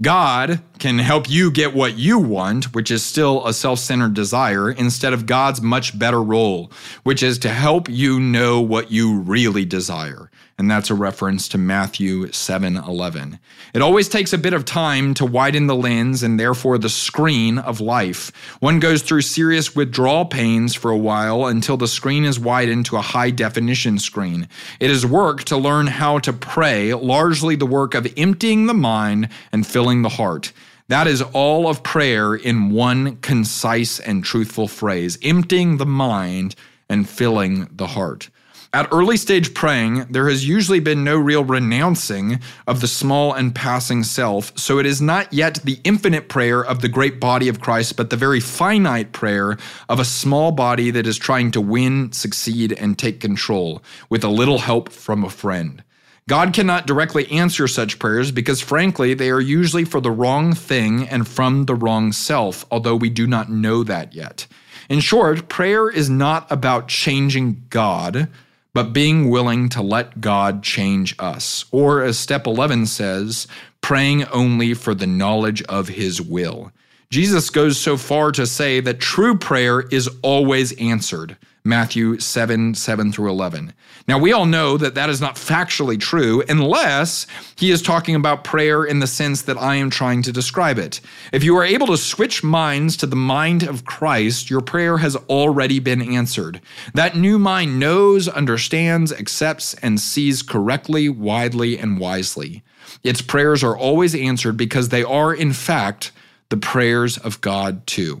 God 0.00 0.62
can 0.78 1.00
help 1.00 1.28
you 1.28 1.50
get 1.50 1.74
what 1.74 1.98
you 1.98 2.20
want, 2.20 2.72
which 2.72 2.92
is 2.92 3.02
still 3.02 3.44
a 3.44 3.52
self 3.52 3.80
centered 3.80 4.14
desire, 4.14 4.70
instead 4.70 5.12
of 5.12 5.26
God's 5.26 5.60
much 5.60 5.98
better 5.98 6.22
role, 6.22 6.70
which 7.02 7.24
is 7.24 7.38
to 7.40 7.48
help 7.48 7.88
you 7.88 8.20
know 8.20 8.60
what 8.60 8.92
you 8.92 9.18
really 9.18 9.64
desire 9.64 10.30
and 10.62 10.70
that's 10.70 10.90
a 10.90 10.94
reference 10.94 11.48
to 11.48 11.58
Matthew 11.58 12.30
7:11. 12.30 13.40
It 13.74 13.82
always 13.82 14.08
takes 14.08 14.32
a 14.32 14.38
bit 14.38 14.52
of 14.52 14.64
time 14.64 15.12
to 15.14 15.26
widen 15.26 15.66
the 15.66 15.74
lens 15.74 16.22
and 16.22 16.38
therefore 16.38 16.78
the 16.78 16.88
screen 16.88 17.58
of 17.58 17.80
life. 17.80 18.30
One 18.60 18.78
goes 18.78 19.02
through 19.02 19.22
serious 19.22 19.74
withdrawal 19.74 20.24
pains 20.24 20.76
for 20.76 20.92
a 20.92 20.96
while 20.96 21.46
until 21.46 21.76
the 21.76 21.88
screen 21.88 22.24
is 22.24 22.38
widened 22.38 22.86
to 22.86 22.96
a 22.96 23.00
high 23.00 23.30
definition 23.30 23.98
screen. 23.98 24.46
It 24.78 24.88
is 24.88 25.04
work 25.04 25.42
to 25.44 25.56
learn 25.56 25.88
how 25.88 26.20
to 26.20 26.32
pray, 26.32 26.94
largely 26.94 27.56
the 27.56 27.66
work 27.66 27.96
of 27.96 28.06
emptying 28.16 28.66
the 28.66 28.72
mind 28.72 29.30
and 29.50 29.66
filling 29.66 30.02
the 30.02 30.10
heart. 30.10 30.52
That 30.86 31.08
is 31.08 31.22
all 31.22 31.66
of 31.66 31.82
prayer 31.82 32.36
in 32.36 32.70
one 32.70 33.16
concise 33.16 33.98
and 33.98 34.22
truthful 34.22 34.68
phrase 34.68 35.18
emptying 35.22 35.78
the 35.78 35.86
mind 35.86 36.54
and 36.88 37.08
filling 37.08 37.68
the 37.74 37.88
heart. 37.88 38.28
At 38.74 38.88
early 38.90 39.18
stage 39.18 39.52
praying, 39.52 40.06
there 40.08 40.30
has 40.30 40.48
usually 40.48 40.80
been 40.80 41.04
no 41.04 41.18
real 41.18 41.44
renouncing 41.44 42.40
of 42.66 42.80
the 42.80 42.88
small 42.88 43.34
and 43.34 43.54
passing 43.54 44.02
self, 44.02 44.58
so 44.58 44.78
it 44.78 44.86
is 44.86 45.02
not 45.02 45.30
yet 45.30 45.56
the 45.62 45.78
infinite 45.84 46.30
prayer 46.30 46.64
of 46.64 46.80
the 46.80 46.88
great 46.88 47.20
body 47.20 47.48
of 47.48 47.60
Christ, 47.60 47.98
but 47.98 48.08
the 48.08 48.16
very 48.16 48.40
finite 48.40 49.12
prayer 49.12 49.58
of 49.90 50.00
a 50.00 50.06
small 50.06 50.52
body 50.52 50.90
that 50.90 51.06
is 51.06 51.18
trying 51.18 51.50
to 51.50 51.60
win, 51.60 52.12
succeed, 52.12 52.72
and 52.72 52.98
take 52.98 53.20
control 53.20 53.82
with 54.08 54.24
a 54.24 54.28
little 54.28 54.60
help 54.60 54.88
from 54.88 55.22
a 55.22 55.28
friend. 55.28 55.84
God 56.26 56.54
cannot 56.54 56.86
directly 56.86 57.30
answer 57.30 57.68
such 57.68 57.98
prayers 57.98 58.32
because, 58.32 58.62
frankly, 58.62 59.12
they 59.12 59.28
are 59.28 59.40
usually 59.40 59.84
for 59.84 60.00
the 60.00 60.10
wrong 60.10 60.54
thing 60.54 61.06
and 61.08 61.28
from 61.28 61.66
the 61.66 61.74
wrong 61.74 62.10
self, 62.10 62.64
although 62.70 62.96
we 62.96 63.10
do 63.10 63.26
not 63.26 63.50
know 63.50 63.82
that 63.82 64.14
yet. 64.14 64.46
In 64.88 65.00
short, 65.00 65.50
prayer 65.50 65.90
is 65.90 66.08
not 66.08 66.50
about 66.50 66.88
changing 66.88 67.66
God 67.68 68.30
but 68.74 68.92
being 68.92 69.28
willing 69.28 69.68
to 69.70 69.82
let 69.82 70.20
God 70.20 70.62
change 70.62 71.14
us. 71.18 71.64
Or, 71.70 72.02
as 72.02 72.18
step 72.18 72.46
11 72.46 72.86
says, 72.86 73.46
praying 73.80 74.24
only 74.26 74.74
for 74.74 74.94
the 74.94 75.06
knowledge 75.06 75.62
of 75.64 75.88
his 75.88 76.20
will. 76.20 76.72
Jesus 77.12 77.50
goes 77.50 77.78
so 77.78 77.98
far 77.98 78.32
to 78.32 78.46
say 78.46 78.80
that 78.80 78.98
true 78.98 79.36
prayer 79.36 79.82
is 79.82 80.08
always 80.22 80.72
answered. 80.80 81.36
Matthew 81.62 82.18
7 82.18 82.74
7 82.74 83.12
through 83.12 83.28
11. 83.28 83.74
Now, 84.08 84.18
we 84.18 84.32
all 84.32 84.46
know 84.46 84.78
that 84.78 84.94
that 84.94 85.10
is 85.10 85.20
not 85.20 85.36
factually 85.36 86.00
true 86.00 86.42
unless 86.48 87.26
he 87.54 87.70
is 87.70 87.82
talking 87.82 88.14
about 88.14 88.44
prayer 88.44 88.82
in 88.82 89.00
the 89.00 89.06
sense 89.06 89.42
that 89.42 89.58
I 89.58 89.74
am 89.74 89.90
trying 89.90 90.22
to 90.22 90.32
describe 90.32 90.78
it. 90.78 91.02
If 91.34 91.44
you 91.44 91.54
are 91.58 91.64
able 91.64 91.86
to 91.88 91.98
switch 91.98 92.42
minds 92.42 92.96
to 92.96 93.06
the 93.06 93.14
mind 93.14 93.62
of 93.62 93.84
Christ, 93.84 94.48
your 94.48 94.62
prayer 94.62 94.96
has 94.96 95.14
already 95.14 95.80
been 95.80 96.00
answered. 96.00 96.62
That 96.94 97.14
new 97.14 97.38
mind 97.38 97.78
knows, 97.78 98.26
understands, 98.26 99.12
accepts, 99.12 99.74
and 99.74 100.00
sees 100.00 100.40
correctly, 100.40 101.10
widely, 101.10 101.76
and 101.76 102.00
wisely. 102.00 102.62
Its 103.04 103.20
prayers 103.20 103.62
are 103.62 103.76
always 103.76 104.14
answered 104.14 104.56
because 104.56 104.88
they 104.88 105.04
are, 105.04 105.34
in 105.34 105.52
fact, 105.52 106.10
the 106.52 106.56
prayers 106.58 107.16
of 107.16 107.40
God 107.40 107.86
too. 107.86 108.20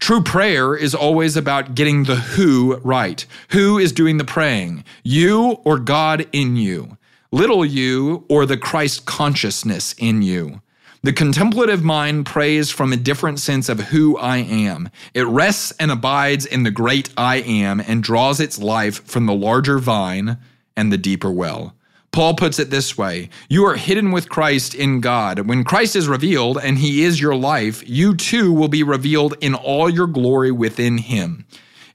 True 0.00 0.22
prayer 0.22 0.76
is 0.76 0.94
always 0.94 1.34
about 1.34 1.74
getting 1.74 2.04
the 2.04 2.16
who 2.16 2.76
right. 2.84 3.24
Who 3.52 3.78
is 3.78 3.90
doing 3.90 4.18
the 4.18 4.24
praying? 4.24 4.84
You 5.02 5.52
or 5.64 5.78
God 5.78 6.26
in 6.30 6.56
you? 6.56 6.98
Little 7.32 7.64
you 7.64 8.26
or 8.28 8.44
the 8.44 8.58
Christ 8.58 9.06
consciousness 9.06 9.94
in 9.96 10.20
you? 10.20 10.60
The 11.02 11.14
contemplative 11.14 11.82
mind 11.82 12.26
prays 12.26 12.70
from 12.70 12.92
a 12.92 12.98
different 12.98 13.40
sense 13.40 13.70
of 13.70 13.80
who 13.80 14.18
I 14.18 14.36
am. 14.36 14.90
It 15.14 15.26
rests 15.26 15.72
and 15.80 15.90
abides 15.90 16.44
in 16.44 16.64
the 16.64 16.70
great 16.70 17.08
I 17.16 17.36
am 17.36 17.80
and 17.80 18.02
draws 18.02 18.40
its 18.40 18.58
life 18.58 19.02
from 19.06 19.24
the 19.24 19.32
larger 19.32 19.78
vine 19.78 20.36
and 20.76 20.92
the 20.92 20.98
deeper 20.98 21.30
well. 21.30 21.74
Paul 22.12 22.34
puts 22.34 22.58
it 22.58 22.70
this 22.70 22.98
way 22.98 23.30
You 23.48 23.64
are 23.66 23.76
hidden 23.76 24.10
with 24.10 24.28
Christ 24.28 24.74
in 24.74 25.00
God. 25.00 25.40
When 25.48 25.64
Christ 25.64 25.94
is 25.94 26.08
revealed 26.08 26.58
and 26.58 26.78
he 26.78 27.04
is 27.04 27.20
your 27.20 27.36
life, 27.36 27.88
you 27.88 28.16
too 28.16 28.52
will 28.52 28.68
be 28.68 28.82
revealed 28.82 29.34
in 29.40 29.54
all 29.54 29.88
your 29.88 30.06
glory 30.06 30.50
within 30.50 30.98
him. 30.98 31.46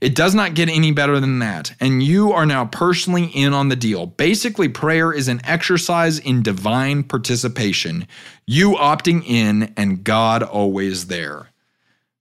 It 0.01 0.15
does 0.15 0.35
not 0.35 0.53
get 0.53 0.69
any 0.69 0.91
better 0.91 1.19
than 1.19 1.39
that. 1.39 1.73
And 1.79 2.03
you 2.03 2.31
are 2.31 2.45
now 2.45 2.65
personally 2.65 3.25
in 3.25 3.53
on 3.53 3.69
the 3.69 3.75
deal. 3.75 4.05
Basically, 4.05 4.69
prayer 4.69 5.11
is 5.11 5.27
an 5.27 5.41
exercise 5.43 6.19
in 6.19 6.43
divine 6.43 7.03
participation, 7.03 8.07
you 8.45 8.73
opting 8.73 9.25
in 9.25 9.73
and 9.75 10.03
God 10.03 10.43
always 10.43 11.07
there. 11.07 11.49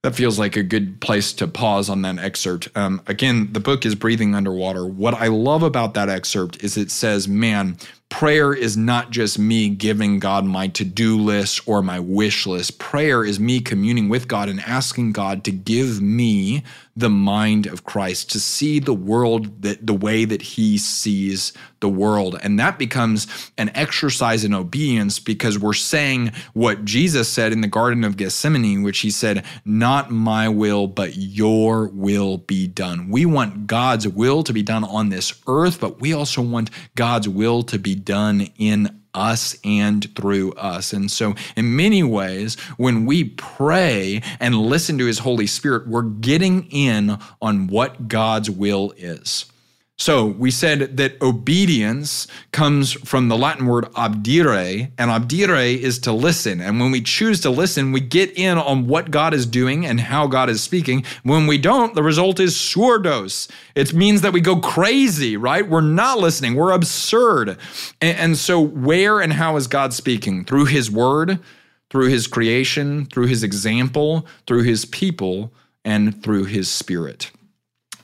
That 0.04 0.14
feels 0.14 0.38
like 0.38 0.54
a 0.54 0.62
good 0.62 1.00
place 1.00 1.32
to 1.32 1.48
pause 1.48 1.88
on 1.88 2.02
that 2.02 2.18
excerpt. 2.18 2.68
Um, 2.74 3.00
again, 3.06 3.50
the 3.54 3.58
book 3.58 3.86
is 3.86 3.94
Breathing 3.94 4.34
Underwater. 4.34 4.84
What 4.84 5.14
I 5.14 5.28
love 5.28 5.62
about 5.62 5.94
that 5.94 6.10
excerpt 6.10 6.62
is 6.62 6.76
it 6.76 6.90
says, 6.90 7.26
man, 7.26 7.78
prayer 8.10 8.52
is 8.52 8.76
not 8.76 9.10
just 9.10 9.38
me 9.38 9.70
giving 9.70 10.18
God 10.18 10.44
my 10.44 10.68
to 10.68 10.84
do 10.84 11.18
list 11.18 11.66
or 11.66 11.80
my 11.80 12.00
wish 12.00 12.46
list. 12.46 12.78
Prayer 12.78 13.24
is 13.24 13.40
me 13.40 13.60
communing 13.60 14.10
with 14.10 14.28
God 14.28 14.50
and 14.50 14.60
asking 14.60 15.12
God 15.12 15.42
to 15.44 15.50
give 15.50 16.02
me 16.02 16.62
the 16.96 17.10
mind 17.10 17.66
of 17.66 17.84
Christ, 17.84 18.30
to 18.32 18.40
see 18.40 18.78
the 18.78 18.94
world 18.94 19.62
that 19.62 19.86
the 19.86 19.94
way 19.94 20.24
that 20.24 20.42
he 20.42 20.78
sees 20.78 21.52
the 21.80 21.88
world. 21.88 22.38
And 22.42 22.58
that 22.58 22.78
becomes 22.78 23.26
an 23.58 23.70
exercise 23.74 24.44
in 24.44 24.54
obedience 24.54 25.18
because 25.18 25.58
we're 25.58 25.72
saying 25.72 26.32
what 26.52 26.84
Jesus 26.84 27.28
said 27.28 27.52
in 27.52 27.60
the 27.60 27.68
Garden 27.68 28.04
of 28.04 28.16
Gethsemane, 28.16 28.82
which 28.82 29.00
he 29.00 29.10
said, 29.10 29.44
Not 29.64 30.10
my 30.10 30.48
will, 30.48 30.86
but 30.86 31.16
your 31.16 31.88
will 31.88 32.38
be 32.38 32.66
done. 32.66 33.10
We 33.10 33.26
want 33.26 33.66
God's 33.66 34.08
will 34.08 34.42
to 34.44 34.52
be 34.52 34.62
done 34.62 34.84
on 34.84 35.08
this 35.08 35.34
earth, 35.46 35.80
but 35.80 36.00
we 36.00 36.12
also 36.12 36.42
want 36.42 36.70
God's 36.94 37.28
will 37.28 37.62
to 37.64 37.78
be 37.78 37.94
done 37.94 38.48
in 38.56 39.00
us 39.14 39.56
and 39.64 40.14
through 40.14 40.52
us. 40.52 40.92
And 40.92 41.10
so, 41.10 41.34
in 41.56 41.76
many 41.76 42.02
ways, 42.02 42.56
when 42.76 43.06
we 43.06 43.24
pray 43.24 44.22
and 44.40 44.54
listen 44.56 44.98
to 44.98 45.06
His 45.06 45.20
Holy 45.20 45.46
Spirit, 45.46 45.86
we're 45.88 46.02
getting 46.02 46.68
in 46.70 47.18
on 47.40 47.68
what 47.68 48.08
God's 48.08 48.50
will 48.50 48.92
is. 48.96 49.46
So 49.96 50.26
we 50.26 50.50
said 50.50 50.96
that 50.96 51.22
obedience 51.22 52.26
comes 52.50 52.92
from 52.92 53.28
the 53.28 53.38
Latin 53.38 53.66
word 53.66 53.84
obdire, 53.92 54.90
and 54.98 55.10
obdire 55.10 55.78
is 55.78 56.00
to 56.00 56.12
listen. 56.12 56.60
And 56.60 56.80
when 56.80 56.90
we 56.90 57.00
choose 57.00 57.40
to 57.42 57.50
listen, 57.50 57.92
we 57.92 58.00
get 58.00 58.36
in 58.36 58.58
on 58.58 58.88
what 58.88 59.12
God 59.12 59.32
is 59.32 59.46
doing 59.46 59.86
and 59.86 60.00
how 60.00 60.26
God 60.26 60.50
is 60.50 60.60
speaking. 60.60 61.04
When 61.22 61.46
we 61.46 61.58
don't, 61.58 61.94
the 61.94 62.02
result 62.02 62.40
is 62.40 62.56
surdos. 62.56 63.48
It 63.76 63.94
means 63.94 64.22
that 64.22 64.32
we 64.32 64.40
go 64.40 64.56
crazy, 64.56 65.36
right? 65.36 65.68
We're 65.68 65.80
not 65.80 66.18
listening, 66.18 66.56
we're 66.56 66.72
absurd. 66.72 67.50
And, 68.00 68.18
and 68.18 68.36
so, 68.36 68.60
where 68.60 69.20
and 69.20 69.32
how 69.32 69.54
is 69.56 69.68
God 69.68 69.94
speaking? 69.94 70.44
Through 70.44 70.66
His 70.66 70.90
word, 70.90 71.38
through 71.88 72.08
His 72.08 72.26
creation, 72.26 73.06
through 73.06 73.26
His 73.26 73.44
example, 73.44 74.26
through 74.48 74.64
His 74.64 74.84
people, 74.86 75.52
and 75.84 76.20
through 76.20 76.44
His 76.46 76.68
spirit. 76.68 77.30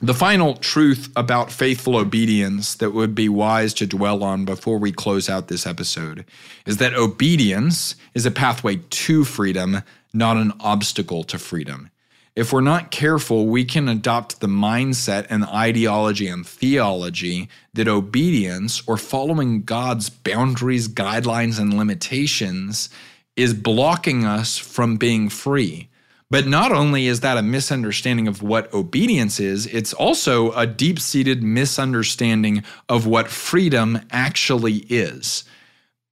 The 0.03 0.15
final 0.15 0.55
truth 0.55 1.11
about 1.15 1.51
faithful 1.51 1.95
obedience 1.95 2.73
that 2.73 2.89
would 2.89 3.13
be 3.13 3.29
wise 3.29 3.71
to 3.75 3.85
dwell 3.85 4.23
on 4.23 4.45
before 4.45 4.79
we 4.79 4.91
close 4.91 5.29
out 5.29 5.47
this 5.47 5.67
episode 5.67 6.25
is 6.65 6.77
that 6.77 6.95
obedience 6.95 7.93
is 8.15 8.25
a 8.25 8.31
pathway 8.31 8.77
to 8.77 9.23
freedom, 9.23 9.83
not 10.11 10.37
an 10.37 10.53
obstacle 10.59 11.23
to 11.25 11.37
freedom. 11.37 11.91
If 12.35 12.51
we're 12.51 12.61
not 12.61 12.89
careful, 12.89 13.45
we 13.45 13.63
can 13.63 13.87
adopt 13.87 14.39
the 14.39 14.47
mindset 14.47 15.27
and 15.29 15.45
ideology 15.45 16.27
and 16.27 16.47
theology 16.47 17.47
that 17.75 17.87
obedience 17.87 18.81
or 18.87 18.97
following 18.97 19.61
God's 19.61 20.09
boundaries, 20.09 20.87
guidelines, 20.87 21.59
and 21.59 21.77
limitations 21.77 22.89
is 23.35 23.53
blocking 23.53 24.25
us 24.25 24.57
from 24.57 24.97
being 24.97 25.29
free. 25.29 25.89
But 26.31 26.47
not 26.47 26.71
only 26.71 27.07
is 27.07 27.19
that 27.19 27.37
a 27.37 27.41
misunderstanding 27.41 28.25
of 28.25 28.41
what 28.41 28.73
obedience 28.73 29.37
is, 29.37 29.65
it's 29.67 29.91
also 29.91 30.53
a 30.53 30.65
deep 30.65 30.97
seated 30.97 31.43
misunderstanding 31.43 32.63
of 32.87 33.05
what 33.05 33.27
freedom 33.27 33.99
actually 34.11 34.85
is. 34.87 35.43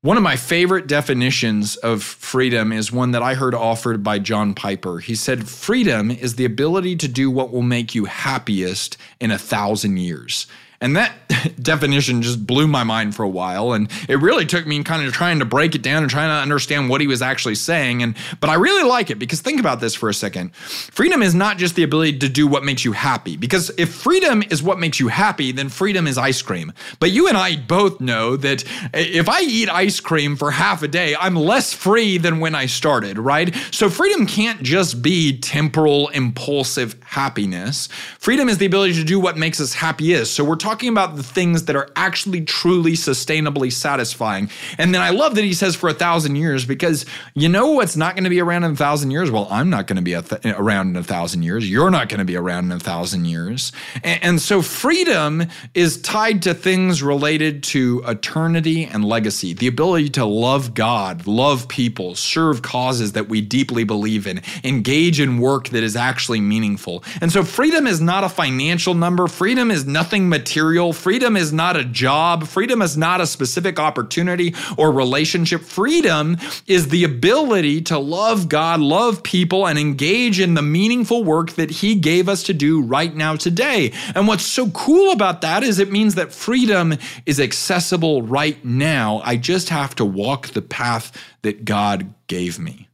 One 0.02 0.18
of 0.18 0.24
my 0.24 0.36
favorite 0.36 0.88
definitions 0.88 1.78
of 1.78 2.04
freedom 2.04 2.74
is 2.74 2.92
one 2.92 3.12
that 3.12 3.24
I 3.24 3.34
heard 3.34 3.56
offered 3.56 4.04
by 4.04 4.20
John 4.20 4.54
Piper. 4.54 5.00
He 5.00 5.16
said, 5.16 5.48
Freedom 5.48 6.12
is 6.12 6.36
the 6.36 6.46
ability 6.46 6.98
to 6.98 7.08
do 7.08 7.32
what 7.32 7.52
will 7.52 7.62
make 7.62 7.96
you 7.96 8.04
happiest 8.04 8.98
in 9.22 9.32
a 9.32 9.38
thousand 9.38 9.98
years. 9.98 10.48
And 10.82 10.96
that 10.96 11.14
definition 11.62 12.22
just 12.22 12.46
blew 12.46 12.68
my 12.68 12.84
mind 12.84 13.16
for 13.16 13.24
a 13.24 13.30
while. 13.30 13.74
And 13.74 13.90
it 14.08 14.20
really 14.20 14.46
took 14.46 14.66
me 14.66 14.82
kind 14.84 15.06
of 15.06 15.14
trying 15.14 15.40
to 15.40 15.46
break 15.46 15.76
it 15.76 15.82
down 15.82 16.04
and 16.04 16.10
trying 16.10 16.30
to 16.30 16.42
understand 16.42 16.90
what 16.90 17.02
he 17.02 17.08
was 17.08 17.22
actually 17.22 17.56
saying. 17.56 18.02
And 18.02 18.16
but 18.40 18.50
I 18.50 18.56
really 18.56 18.88
like 18.88 19.10
it 19.10 19.20
because 19.20 19.42
think 19.42 19.60
about 19.60 19.80
this 19.80 19.96
for 19.96 20.10
a 20.10 20.14
second. 20.14 20.56
Freedom 20.56 21.22
is 21.22 21.36
not 21.36 21.58
just 21.58 21.76
the 21.76 21.84
ability 21.84 22.20
to 22.20 22.30
do 22.30 22.48
what 22.48 22.64
makes 22.64 22.86
you 22.86 22.94
happy. 22.94 23.38
Because 23.38 23.72
if 23.78 23.94
freedom 23.94 24.44
is 24.50 24.64
what 24.64 24.80
makes 24.80 25.00
you 25.00 25.08
happy, 25.08 25.52
then 25.52 25.70
freedom 25.70 26.08
is 26.08 26.18
ice 26.18 26.42
cream. 26.42 26.72
But 27.00 27.12
you 27.12 27.28
and 27.28 27.38
I 27.38 27.58
both 27.58 28.00
know 28.00 28.38
that 28.38 28.64
if 28.94 29.30
I 29.30 29.42
eat 29.42 29.70
ice 29.70 30.00
cream 30.00 30.36
for 30.36 30.52
half 30.52 30.84
a 30.84 30.88
day, 30.88 31.16
I'm 31.20 31.36
less 31.36 31.74
free 31.74 32.18
than 32.18 32.40
when 32.40 32.56
I 32.56 32.66
started, 32.66 33.18
right? 33.18 33.54
So 33.72 33.90
freedom 33.90 34.26
can't 34.26 34.62
just 34.64 35.02
be 35.02 35.38
temporal, 35.40 36.08
impulsive 36.10 36.96
happiness. 37.04 37.88
Freedom 38.18 38.48
is 38.50 38.58
the 38.58 38.66
ability 38.66 38.94
to 38.94 39.04
do 39.04 39.20
what 39.20 39.38
makes 39.38 39.60
us 39.60 39.74
happiest. 39.74 40.34
So 40.34 40.44
we're 40.44 40.56
talking 40.56 40.69
talking 40.70 40.90
about 40.90 41.16
the 41.16 41.24
things 41.24 41.66
that 41.66 41.76
are 41.76 41.90
actually 41.96 42.42
truly 42.42 42.92
sustainably 42.92 43.74
satisfying. 43.74 44.48
And 44.78 44.94
then 44.94 45.02
I 45.02 45.10
love 45.10 45.34
that 45.34 45.44
he 45.44 45.56
says 45.56 45.76
for 45.76 45.90
a 45.90 45.96
thousand 45.96 46.36
years 46.36 46.64
because 46.64 47.08
you 47.34 47.50
know 47.50 47.72
what's 47.72 47.98
not 47.98 48.14
going 48.14 48.26
to 48.26 48.30
be 48.30 48.40
around 48.40 48.66
in 48.66 48.74
a 48.74 48.76
thousand 48.76 49.10
years? 49.10 49.32
Well, 49.32 49.48
I'm 49.50 49.72
not 49.72 49.88
going 49.88 49.96
to 49.96 50.04
be 50.04 50.12
th- 50.12 50.46
around 50.46 50.90
in 50.90 50.96
a 50.96 51.04
thousand 51.04 51.42
years. 51.42 51.68
You're 51.68 51.90
not 51.90 52.08
going 52.08 52.20
to 52.20 52.26
be 52.26 52.36
around 52.36 52.66
in 52.66 52.72
a 52.72 52.80
thousand 52.80 53.26
years. 53.26 53.72
And, 54.04 54.24
and 54.24 54.42
so 54.42 54.62
freedom 54.62 55.46
is 55.74 56.00
tied 56.04 56.44
to 56.44 56.54
things 56.54 57.02
related 57.02 57.64
to 57.64 58.04
eternity 58.08 58.86
and 58.86 59.04
legacy, 59.04 59.54
the 59.54 59.66
ability 59.66 60.10
to 60.10 60.26
love 60.26 60.76
God, 60.76 61.26
love 61.26 61.68
people, 61.68 62.14
serve 62.14 62.62
causes 62.62 63.14
that 63.14 63.28
we 63.28 63.42
deeply 63.42 63.86
believe 63.86 64.28
in, 64.28 64.44
engage 64.64 65.20
in 65.20 65.40
work 65.40 65.70
that 65.70 65.82
is 65.82 65.96
actually 65.96 66.42
meaningful. 66.42 67.04
And 67.22 67.32
so 67.32 67.44
freedom 67.44 67.88
is 67.88 68.00
not 68.00 68.24
a 68.24 68.30
financial 68.30 68.94
number. 68.94 69.26
Freedom 69.28 69.72
is 69.72 69.88
nothing 69.88 70.30
material 70.30 70.59
material. 70.60 70.92
Freedom 70.92 71.38
is 71.38 71.54
not 71.54 71.78
a 71.78 71.86
job. 71.86 72.46
Freedom 72.46 72.82
is 72.82 72.98
not 72.98 73.22
a 73.22 73.26
specific 73.26 73.80
opportunity 73.80 74.54
or 74.76 74.92
relationship. 74.92 75.62
Freedom 75.62 76.36
is 76.68 76.90
the 76.90 77.06
ability 77.06 77.82
to 77.84 77.98
love 77.98 78.50
God, 78.50 78.82
love 78.82 79.24
people, 79.24 79.66
and 79.66 79.80
engage 79.80 80.38
in 80.38 80.56
the 80.56 80.62
meaningful 80.62 81.24
work 81.24 81.52
that 81.52 81.72
He 81.72 81.96
gave 81.96 82.28
us 82.28 82.44
to 82.44 82.54
do 82.54 82.82
right 82.82 83.16
now 83.16 83.38
today. 83.38 83.94
And 84.14 84.28
what's 84.28 84.46
so 84.46 84.70
cool 84.72 85.14
about 85.14 85.40
that 85.42 85.64
is 85.64 85.80
it 85.80 85.94
means 85.94 86.16
that 86.16 86.34
freedom 86.34 86.96
is 87.26 87.40
accessible 87.40 88.22
right 88.22 88.64
now. 88.66 89.22
I 89.24 89.38
just 89.38 89.70
have 89.70 89.96
to 89.96 90.04
walk 90.04 90.50
the 90.50 90.62
path 90.62 91.18
that 91.42 91.64
God 91.64 92.14
gave 92.28 92.60
me. 92.60 92.89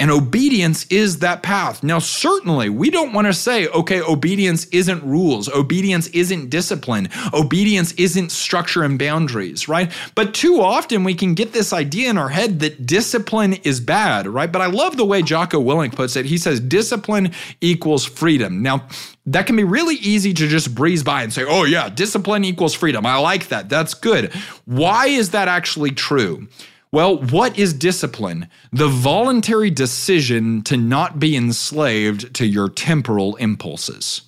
And 0.00 0.10
obedience 0.10 0.86
is 0.86 1.20
that 1.20 1.44
path. 1.44 1.84
Now, 1.84 2.00
certainly, 2.00 2.68
we 2.68 2.90
don't 2.90 3.12
want 3.12 3.28
to 3.28 3.32
say, 3.32 3.68
okay, 3.68 4.02
obedience 4.02 4.66
isn't 4.66 5.04
rules, 5.04 5.48
obedience 5.48 6.08
isn't 6.08 6.50
discipline, 6.50 7.08
obedience 7.32 7.92
isn't 7.92 8.32
structure 8.32 8.82
and 8.82 8.98
boundaries, 8.98 9.68
right? 9.68 9.92
But 10.16 10.34
too 10.34 10.60
often 10.60 11.04
we 11.04 11.14
can 11.14 11.34
get 11.34 11.52
this 11.52 11.72
idea 11.72 12.10
in 12.10 12.18
our 12.18 12.28
head 12.28 12.58
that 12.58 12.86
discipline 12.86 13.52
is 13.62 13.78
bad, 13.78 14.26
right? 14.26 14.50
But 14.50 14.62
I 14.62 14.66
love 14.66 14.96
the 14.96 15.04
way 15.04 15.22
Jocko 15.22 15.60
Willink 15.60 15.94
puts 15.94 16.16
it. 16.16 16.26
He 16.26 16.38
says, 16.38 16.58
discipline 16.58 17.30
equals 17.60 18.04
freedom. 18.04 18.62
Now, 18.62 18.88
that 19.26 19.46
can 19.46 19.54
be 19.54 19.64
really 19.64 19.96
easy 19.96 20.34
to 20.34 20.48
just 20.48 20.74
breeze 20.74 21.04
by 21.04 21.22
and 21.22 21.32
say, 21.32 21.44
oh, 21.46 21.64
yeah, 21.64 21.88
discipline 21.88 22.44
equals 22.44 22.74
freedom. 22.74 23.06
I 23.06 23.18
like 23.18 23.46
that. 23.48 23.68
That's 23.68 23.94
good. 23.94 24.34
Why 24.64 25.06
is 25.06 25.30
that 25.30 25.46
actually 25.46 25.92
true? 25.92 26.48
Well, 26.94 27.16
what 27.16 27.58
is 27.58 27.74
discipline? 27.74 28.46
The 28.72 28.86
voluntary 28.86 29.68
decision 29.68 30.62
to 30.62 30.76
not 30.76 31.18
be 31.18 31.34
enslaved 31.34 32.32
to 32.36 32.46
your 32.46 32.68
temporal 32.68 33.34
impulses. 33.34 34.22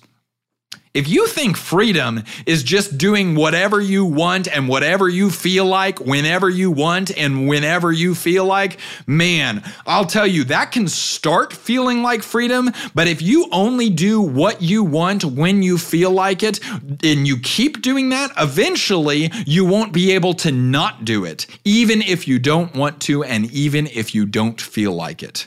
If 0.97 1.07
you 1.07 1.27
think 1.27 1.57
freedom 1.57 2.23
is 2.47 2.63
just 2.63 2.97
doing 2.97 3.35
whatever 3.35 3.79
you 3.79 4.03
want 4.03 4.47
and 4.47 4.67
whatever 4.67 5.07
you 5.07 5.29
feel 5.29 5.63
like, 5.63 5.99
whenever 5.99 6.49
you 6.49 6.71
want 6.71 7.15
and 7.15 7.47
whenever 7.47 7.91
you 7.91 8.15
feel 8.15 8.45
like, 8.45 8.79
man, 9.05 9.63
I'll 9.85 10.07
tell 10.07 10.25
you, 10.25 10.43
that 10.45 10.71
can 10.71 10.87
start 10.87 11.53
feeling 11.53 12.01
like 12.01 12.23
freedom. 12.23 12.71
But 12.95 13.07
if 13.07 13.21
you 13.21 13.47
only 13.51 13.91
do 13.91 14.19
what 14.19 14.63
you 14.63 14.83
want 14.83 15.23
when 15.23 15.61
you 15.61 15.77
feel 15.77 16.09
like 16.09 16.41
it, 16.41 16.59
and 17.03 17.27
you 17.27 17.37
keep 17.41 17.83
doing 17.83 18.09
that, 18.09 18.31
eventually 18.35 19.29
you 19.45 19.65
won't 19.65 19.93
be 19.93 20.13
able 20.13 20.33
to 20.33 20.51
not 20.51 21.05
do 21.05 21.25
it, 21.25 21.45
even 21.63 22.01
if 22.01 22.27
you 22.27 22.39
don't 22.39 22.75
want 22.75 22.99
to 23.01 23.23
and 23.23 23.51
even 23.51 23.85
if 23.85 24.15
you 24.15 24.25
don't 24.25 24.59
feel 24.59 24.93
like 24.93 25.21
it. 25.21 25.45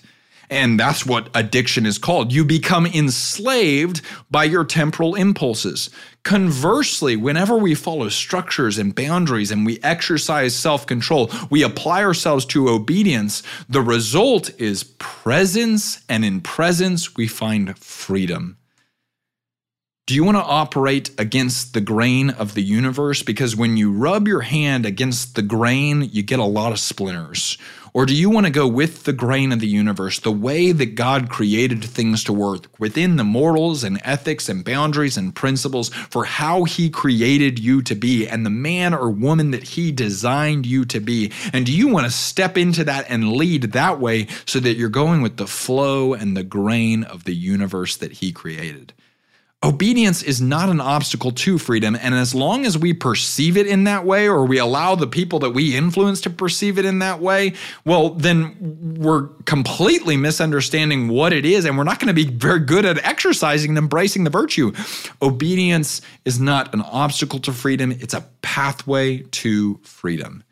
And 0.51 0.81
that's 0.81 1.07
what 1.07 1.31
addiction 1.33 1.87
is 1.87 1.97
called. 1.97 2.33
You 2.33 2.45
become 2.45 2.85
enslaved 2.85 4.03
by 4.33 4.45
your 4.45 4.65
temporal 4.65 5.15
impulses. 5.15 5.91
Conversely, 6.25 7.15
whenever 7.15 7.57
we 7.57 7.77
follow 7.77 8.09
structures 8.09 8.77
and 8.77 8.93
boundaries 8.93 9.53
and 9.53 9.65
we 9.65 9.79
exercise 9.85 10.55
self 10.57 10.87
control, 10.87 11.31
we 11.51 11.63
apply 11.63 12.03
ourselves 12.03 12.45
to 12.47 12.69
obedience, 12.69 13.45
the 13.69 13.81
result 13.81 14.51
is 14.61 14.83
presence, 14.83 16.03
and 16.09 16.25
in 16.25 16.41
presence, 16.41 17.17
we 17.17 17.29
find 17.29 17.79
freedom. 17.79 18.59
Do 20.11 20.17
you 20.17 20.25
want 20.25 20.39
to 20.39 20.43
operate 20.43 21.13
against 21.19 21.73
the 21.73 21.81
grain 21.81 22.31
of 22.31 22.55
the 22.55 22.63
universe? 22.65 23.23
Because 23.23 23.55
when 23.55 23.77
you 23.77 23.93
rub 23.93 24.27
your 24.27 24.41
hand 24.41 24.85
against 24.85 25.37
the 25.37 25.43
grain, 25.43 26.03
you 26.03 26.25
get 26.25 26.41
a 26.41 26.45
lot 26.45 26.73
of 26.73 26.81
splinters. 26.81 27.57
Or 27.93 28.07
do 28.07 28.15
you 28.15 28.31
want 28.31 28.47
to 28.47 28.53
go 28.53 28.69
with 28.69 29.05
the 29.05 29.13
grain 29.13 29.53
of 29.53 29.61
the 29.61 29.67
universe, 29.67 30.21
the 30.21 30.31
way 30.31 30.73
that 30.73 30.95
God 30.95 31.29
created 31.29 31.85
things 31.85 32.23
to 32.25 32.33
work 32.33 32.67
within 32.79 33.17
the 33.17 33.25
morals 33.25 33.83
and 33.83 34.01
ethics 34.05 34.49
and 34.49 34.65
boundaries 34.65 35.17
and 35.17 35.35
principles 35.35 35.89
for 35.89 36.25
how 36.25 36.65
He 36.65 36.89
created 36.89 37.59
you 37.59 37.83
to 37.83 37.95
be 37.95 38.29
and 38.29 38.47
the 38.47 38.51
man 38.51 38.95
or 38.95 39.11
woman 39.11 39.51
that 39.51 39.63
He 39.63 39.91
designed 39.91 40.67
you 40.67 40.85
to 40.87 41.01
be? 41.01 41.33
And 41.53 41.67
do 41.67 41.73
you 41.73 41.89
want 41.89 42.07
to 42.07 42.13
step 42.13 42.57
into 42.57 42.85
that 42.85 43.07
and 43.09 43.33
lead 43.33 43.63
that 43.73 44.01
way 44.01 44.29
so 44.47 44.61
that 44.61 44.77
you're 44.77 44.89
going 44.89 45.23
with 45.23 45.37
the 45.37 45.47
flow 45.47 46.15
and 46.15 46.37
the 46.37 46.45
grain 46.45 47.05
of 47.05 47.25
the 47.25 47.35
universe 47.35 47.97
that 47.97 48.13
He 48.13 48.33
created? 48.33 48.93
Obedience 49.63 50.23
is 50.23 50.41
not 50.41 50.71
an 50.71 50.81
obstacle 50.81 51.33
to 51.33 51.59
freedom, 51.59 51.95
and 51.95 52.15
as 52.15 52.35
long 52.35 52.65
as 52.65 52.79
we 52.79 52.95
perceive 52.95 53.59
it 53.59 53.67
in 53.67 53.85
that 53.85 54.07
way, 54.07 54.27
or 54.27 54.47
we 54.47 54.57
allow 54.57 54.95
the 54.95 55.07
people 55.07 55.39
that 55.41 55.51
we 55.51 55.77
influence 55.77 56.23
to 56.23 56.31
perceive 56.31 56.79
it 56.79 56.87
in 56.87 57.01
that 57.01 57.21
way, 57.21 57.53
well, 57.85 58.09
then 58.09 58.97
we're 58.99 59.27
completely 59.45 60.17
misunderstanding 60.17 61.09
what 61.09 61.35
it 61.35 61.45
is, 61.45 61.67
and 61.67 61.77
we're 61.77 61.85
not 61.85 61.99
going 61.99 62.09
to 62.09 62.15
be 62.15 62.25
very 62.25 62.61
good 62.61 62.87
at 62.87 63.05
exercising 63.05 63.73
and 63.73 63.79
embracing 63.79 64.25
the 64.25 64.31
virtue. 64.31 64.73
Obedience 65.21 66.01
is 66.25 66.41
not 66.41 66.73
an 66.73 66.81
obstacle 66.81 67.39
to 67.41 67.53
freedom, 67.53 67.93
it's 67.93 68.15
a 68.15 68.25
pathway 68.41 69.19
to 69.19 69.79
freedom. 69.83 70.43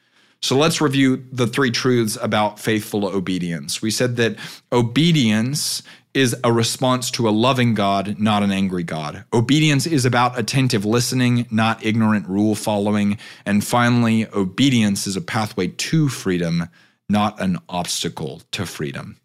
So 0.41 0.57
let's 0.57 0.81
review 0.81 1.25
the 1.33 1.47
three 1.47 1.71
truths 1.71 2.17
about 2.21 2.61
faithful 2.61 3.07
obedience. 3.07 3.83
We 3.83 3.91
said 3.91 4.17
that 4.17 4.37
obedience 4.71 5.83
is 6.19 6.35
a 6.43 6.53
response 6.53 7.13
to 7.13 7.29
a 7.29 7.31
loving 7.31 7.75
God, 7.75 8.19
not 8.19 8.43
an 8.43 8.51
angry 8.51 8.83
God. 8.83 9.25
Obedience 9.33 9.87
is 9.87 10.05
about 10.05 10.37
attentive 10.37 10.85
listening, 10.85 11.47
not 11.49 11.85
ignorant 11.85 12.29
rule 12.29 12.57
following. 12.57 13.19
And 13.47 13.65
finally, 13.65 14.27
obedience 14.33 15.07
is 15.07 15.15
a 15.15 15.21
pathway 15.21 15.69
to 15.69 16.09
freedom, 16.09 16.69
not 17.09 17.41
an 17.41 17.59
obstacle 17.69 18.43
to 18.51 18.67
freedom. 18.67 19.17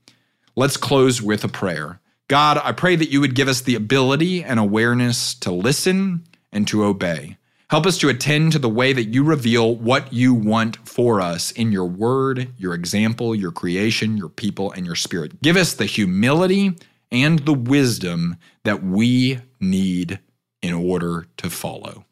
Let's 0.56 0.78
close 0.78 1.20
with 1.20 1.44
a 1.44 1.48
prayer. 1.48 2.00
God, 2.28 2.62
I 2.64 2.72
pray 2.72 2.96
that 2.96 3.10
you 3.10 3.20
would 3.22 3.34
give 3.34 3.48
us 3.48 3.62
the 3.62 3.76
ability 3.76 4.44
and 4.44 4.60
awareness 4.60 5.34
to 5.36 5.52
listen 5.52 6.24
and 6.52 6.68
to 6.68 6.86
obey. 6.86 7.38
Help 7.70 7.86
us 7.86 7.98
to 7.98 8.10
attend 8.10 8.52
to 8.52 8.60
the 8.60 8.70
way 8.70 8.94
that 8.94 9.06
you 9.06 9.24
reveal 9.24 9.76
what 9.76 10.14
you 10.14 10.34
want 10.34 10.78
for 10.88 11.22
us 11.22 11.52
in 11.52 11.72
your 11.72 11.86
word, 11.86 12.54
your 12.58 12.74
example, 12.74 13.34
your 13.34 13.52
creation, 13.52 14.18
your 14.18 14.30
people, 14.30 14.72
and 14.72 14.86
your 14.86 14.96
spirit. 14.96 15.42
Give 15.42 15.58
us 15.58 15.74
the 15.74 15.86
humility 15.86 16.76
and 17.12 17.40
the 17.40 17.54
wisdom 17.54 18.38
that 18.64 18.84
we 18.84 19.40
need 19.60 20.20
in 20.62 20.74
order 20.74 21.28
to 21.38 21.50
follow. 21.50 22.06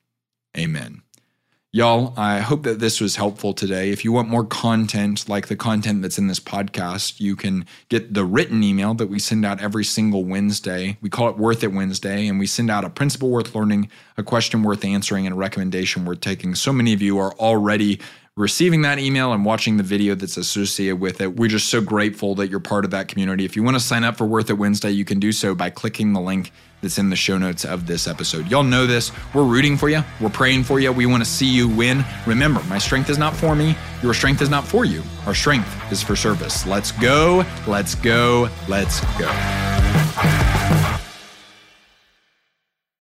Amen. 0.58 1.02
Y'all, 1.74 2.14
I 2.18 2.40
hope 2.40 2.64
that 2.64 2.80
this 2.80 3.00
was 3.00 3.16
helpful 3.16 3.54
today. 3.54 3.92
If 3.92 4.04
you 4.04 4.12
want 4.12 4.28
more 4.28 4.44
content 4.44 5.30
like 5.30 5.48
the 5.48 5.56
content 5.56 6.02
that's 6.02 6.18
in 6.18 6.28
this 6.28 6.42
podcast, 6.42 7.22
you 7.22 7.38
can 7.38 7.66
get 7.88 8.14
the 8.14 8.26
written 8.26 8.62
email 8.62 8.94
that 8.96 9.08
we 9.08 9.20
send 9.20 9.46
out 9.46 9.62
every 9.62 9.86
single 9.86 10.26
Wednesday. 10.26 10.98
We 11.00 11.10
call 11.10 11.30
it 11.30 11.38
Worth 11.38 11.64
It 11.64 11.72
Wednesday, 11.72 12.28
and 12.28 12.40
we 12.40 12.46
send 12.46 12.70
out 12.70 12.84
a 12.84 12.90
principle 12.90 13.30
worth 13.30 13.56
learning, 13.56 13.90
a 14.18 14.24
question 14.24 14.64
worth 14.64 14.84
answering, 14.84 15.26
and 15.26 15.32
a 15.32 15.38
recommendation 15.38 16.04
worth 16.04 16.20
taking. 16.20 16.56
So 16.56 16.74
many 16.74 16.92
of 16.92 17.02
you 17.02 17.18
are 17.20 17.32
already 17.36 18.02
receiving 18.36 18.82
that 18.82 19.00
email 19.00 19.32
and 19.32 19.46
watching 19.46 19.78
the 19.78 19.84
video 19.84 20.14
that's 20.14 20.36
associated 20.36 21.00
with 21.00 21.22
it. 21.22 21.38
We're 21.38 21.48
just 21.48 21.70
so 21.70 21.80
grateful 21.80 22.36
that 22.36 22.50
you're 22.50 22.60
part 22.60 22.84
of 22.84 22.92
that 22.92 23.08
community. 23.08 23.46
If 23.46 23.56
you 23.56 23.64
want 23.64 23.78
to 23.78 23.80
sign 23.80 24.04
up 24.04 24.18
for 24.18 24.26
Worth 24.26 24.50
It 24.50 24.58
Wednesday, 24.58 24.92
you 24.92 25.06
can 25.06 25.22
do 25.22 25.32
so 25.32 25.56
by 25.56 25.70
clicking 25.70 26.12
the 26.12 26.20
link 26.20 26.52
that's 26.82 26.98
in 26.98 27.10
the 27.10 27.16
show 27.16 27.38
notes 27.38 27.66
of 27.66 27.88
this 27.88 28.08
episode. 28.08 28.50
Y'all 28.50 28.64
know 28.64 28.86
this. 28.86 29.12
We're 29.34 29.44
rooting 29.44 29.78
for 29.78 29.90
you. 29.90 30.04
We're 30.20 30.30
praying 30.30 30.64
for 30.64 30.80
you. 30.80 30.92
We 30.92 31.06
want 31.06 31.24
to 31.24 31.30
see 31.30 31.46
you 31.48 31.70
win. 31.70 32.04
Remember, 32.26 32.62
my 32.64 32.78
strength 32.78 33.10
is 33.10 33.18
not 33.18 33.36
for 33.36 33.56
me. 33.56 33.76
Your 34.02 34.14
strength 34.14 34.42
is 34.42 34.50
not 34.50 34.66
for 34.66 34.86
you. 34.86 35.04
Our 35.26 35.36
strength 35.36 35.70
is 35.92 36.02
for 36.02 36.16
service. 36.16 36.66
Let's 36.66 36.92
go. 36.92 37.46
Let's 37.68 37.96
go. 37.96 38.50
Let's 38.68 39.02
go. 39.18 40.81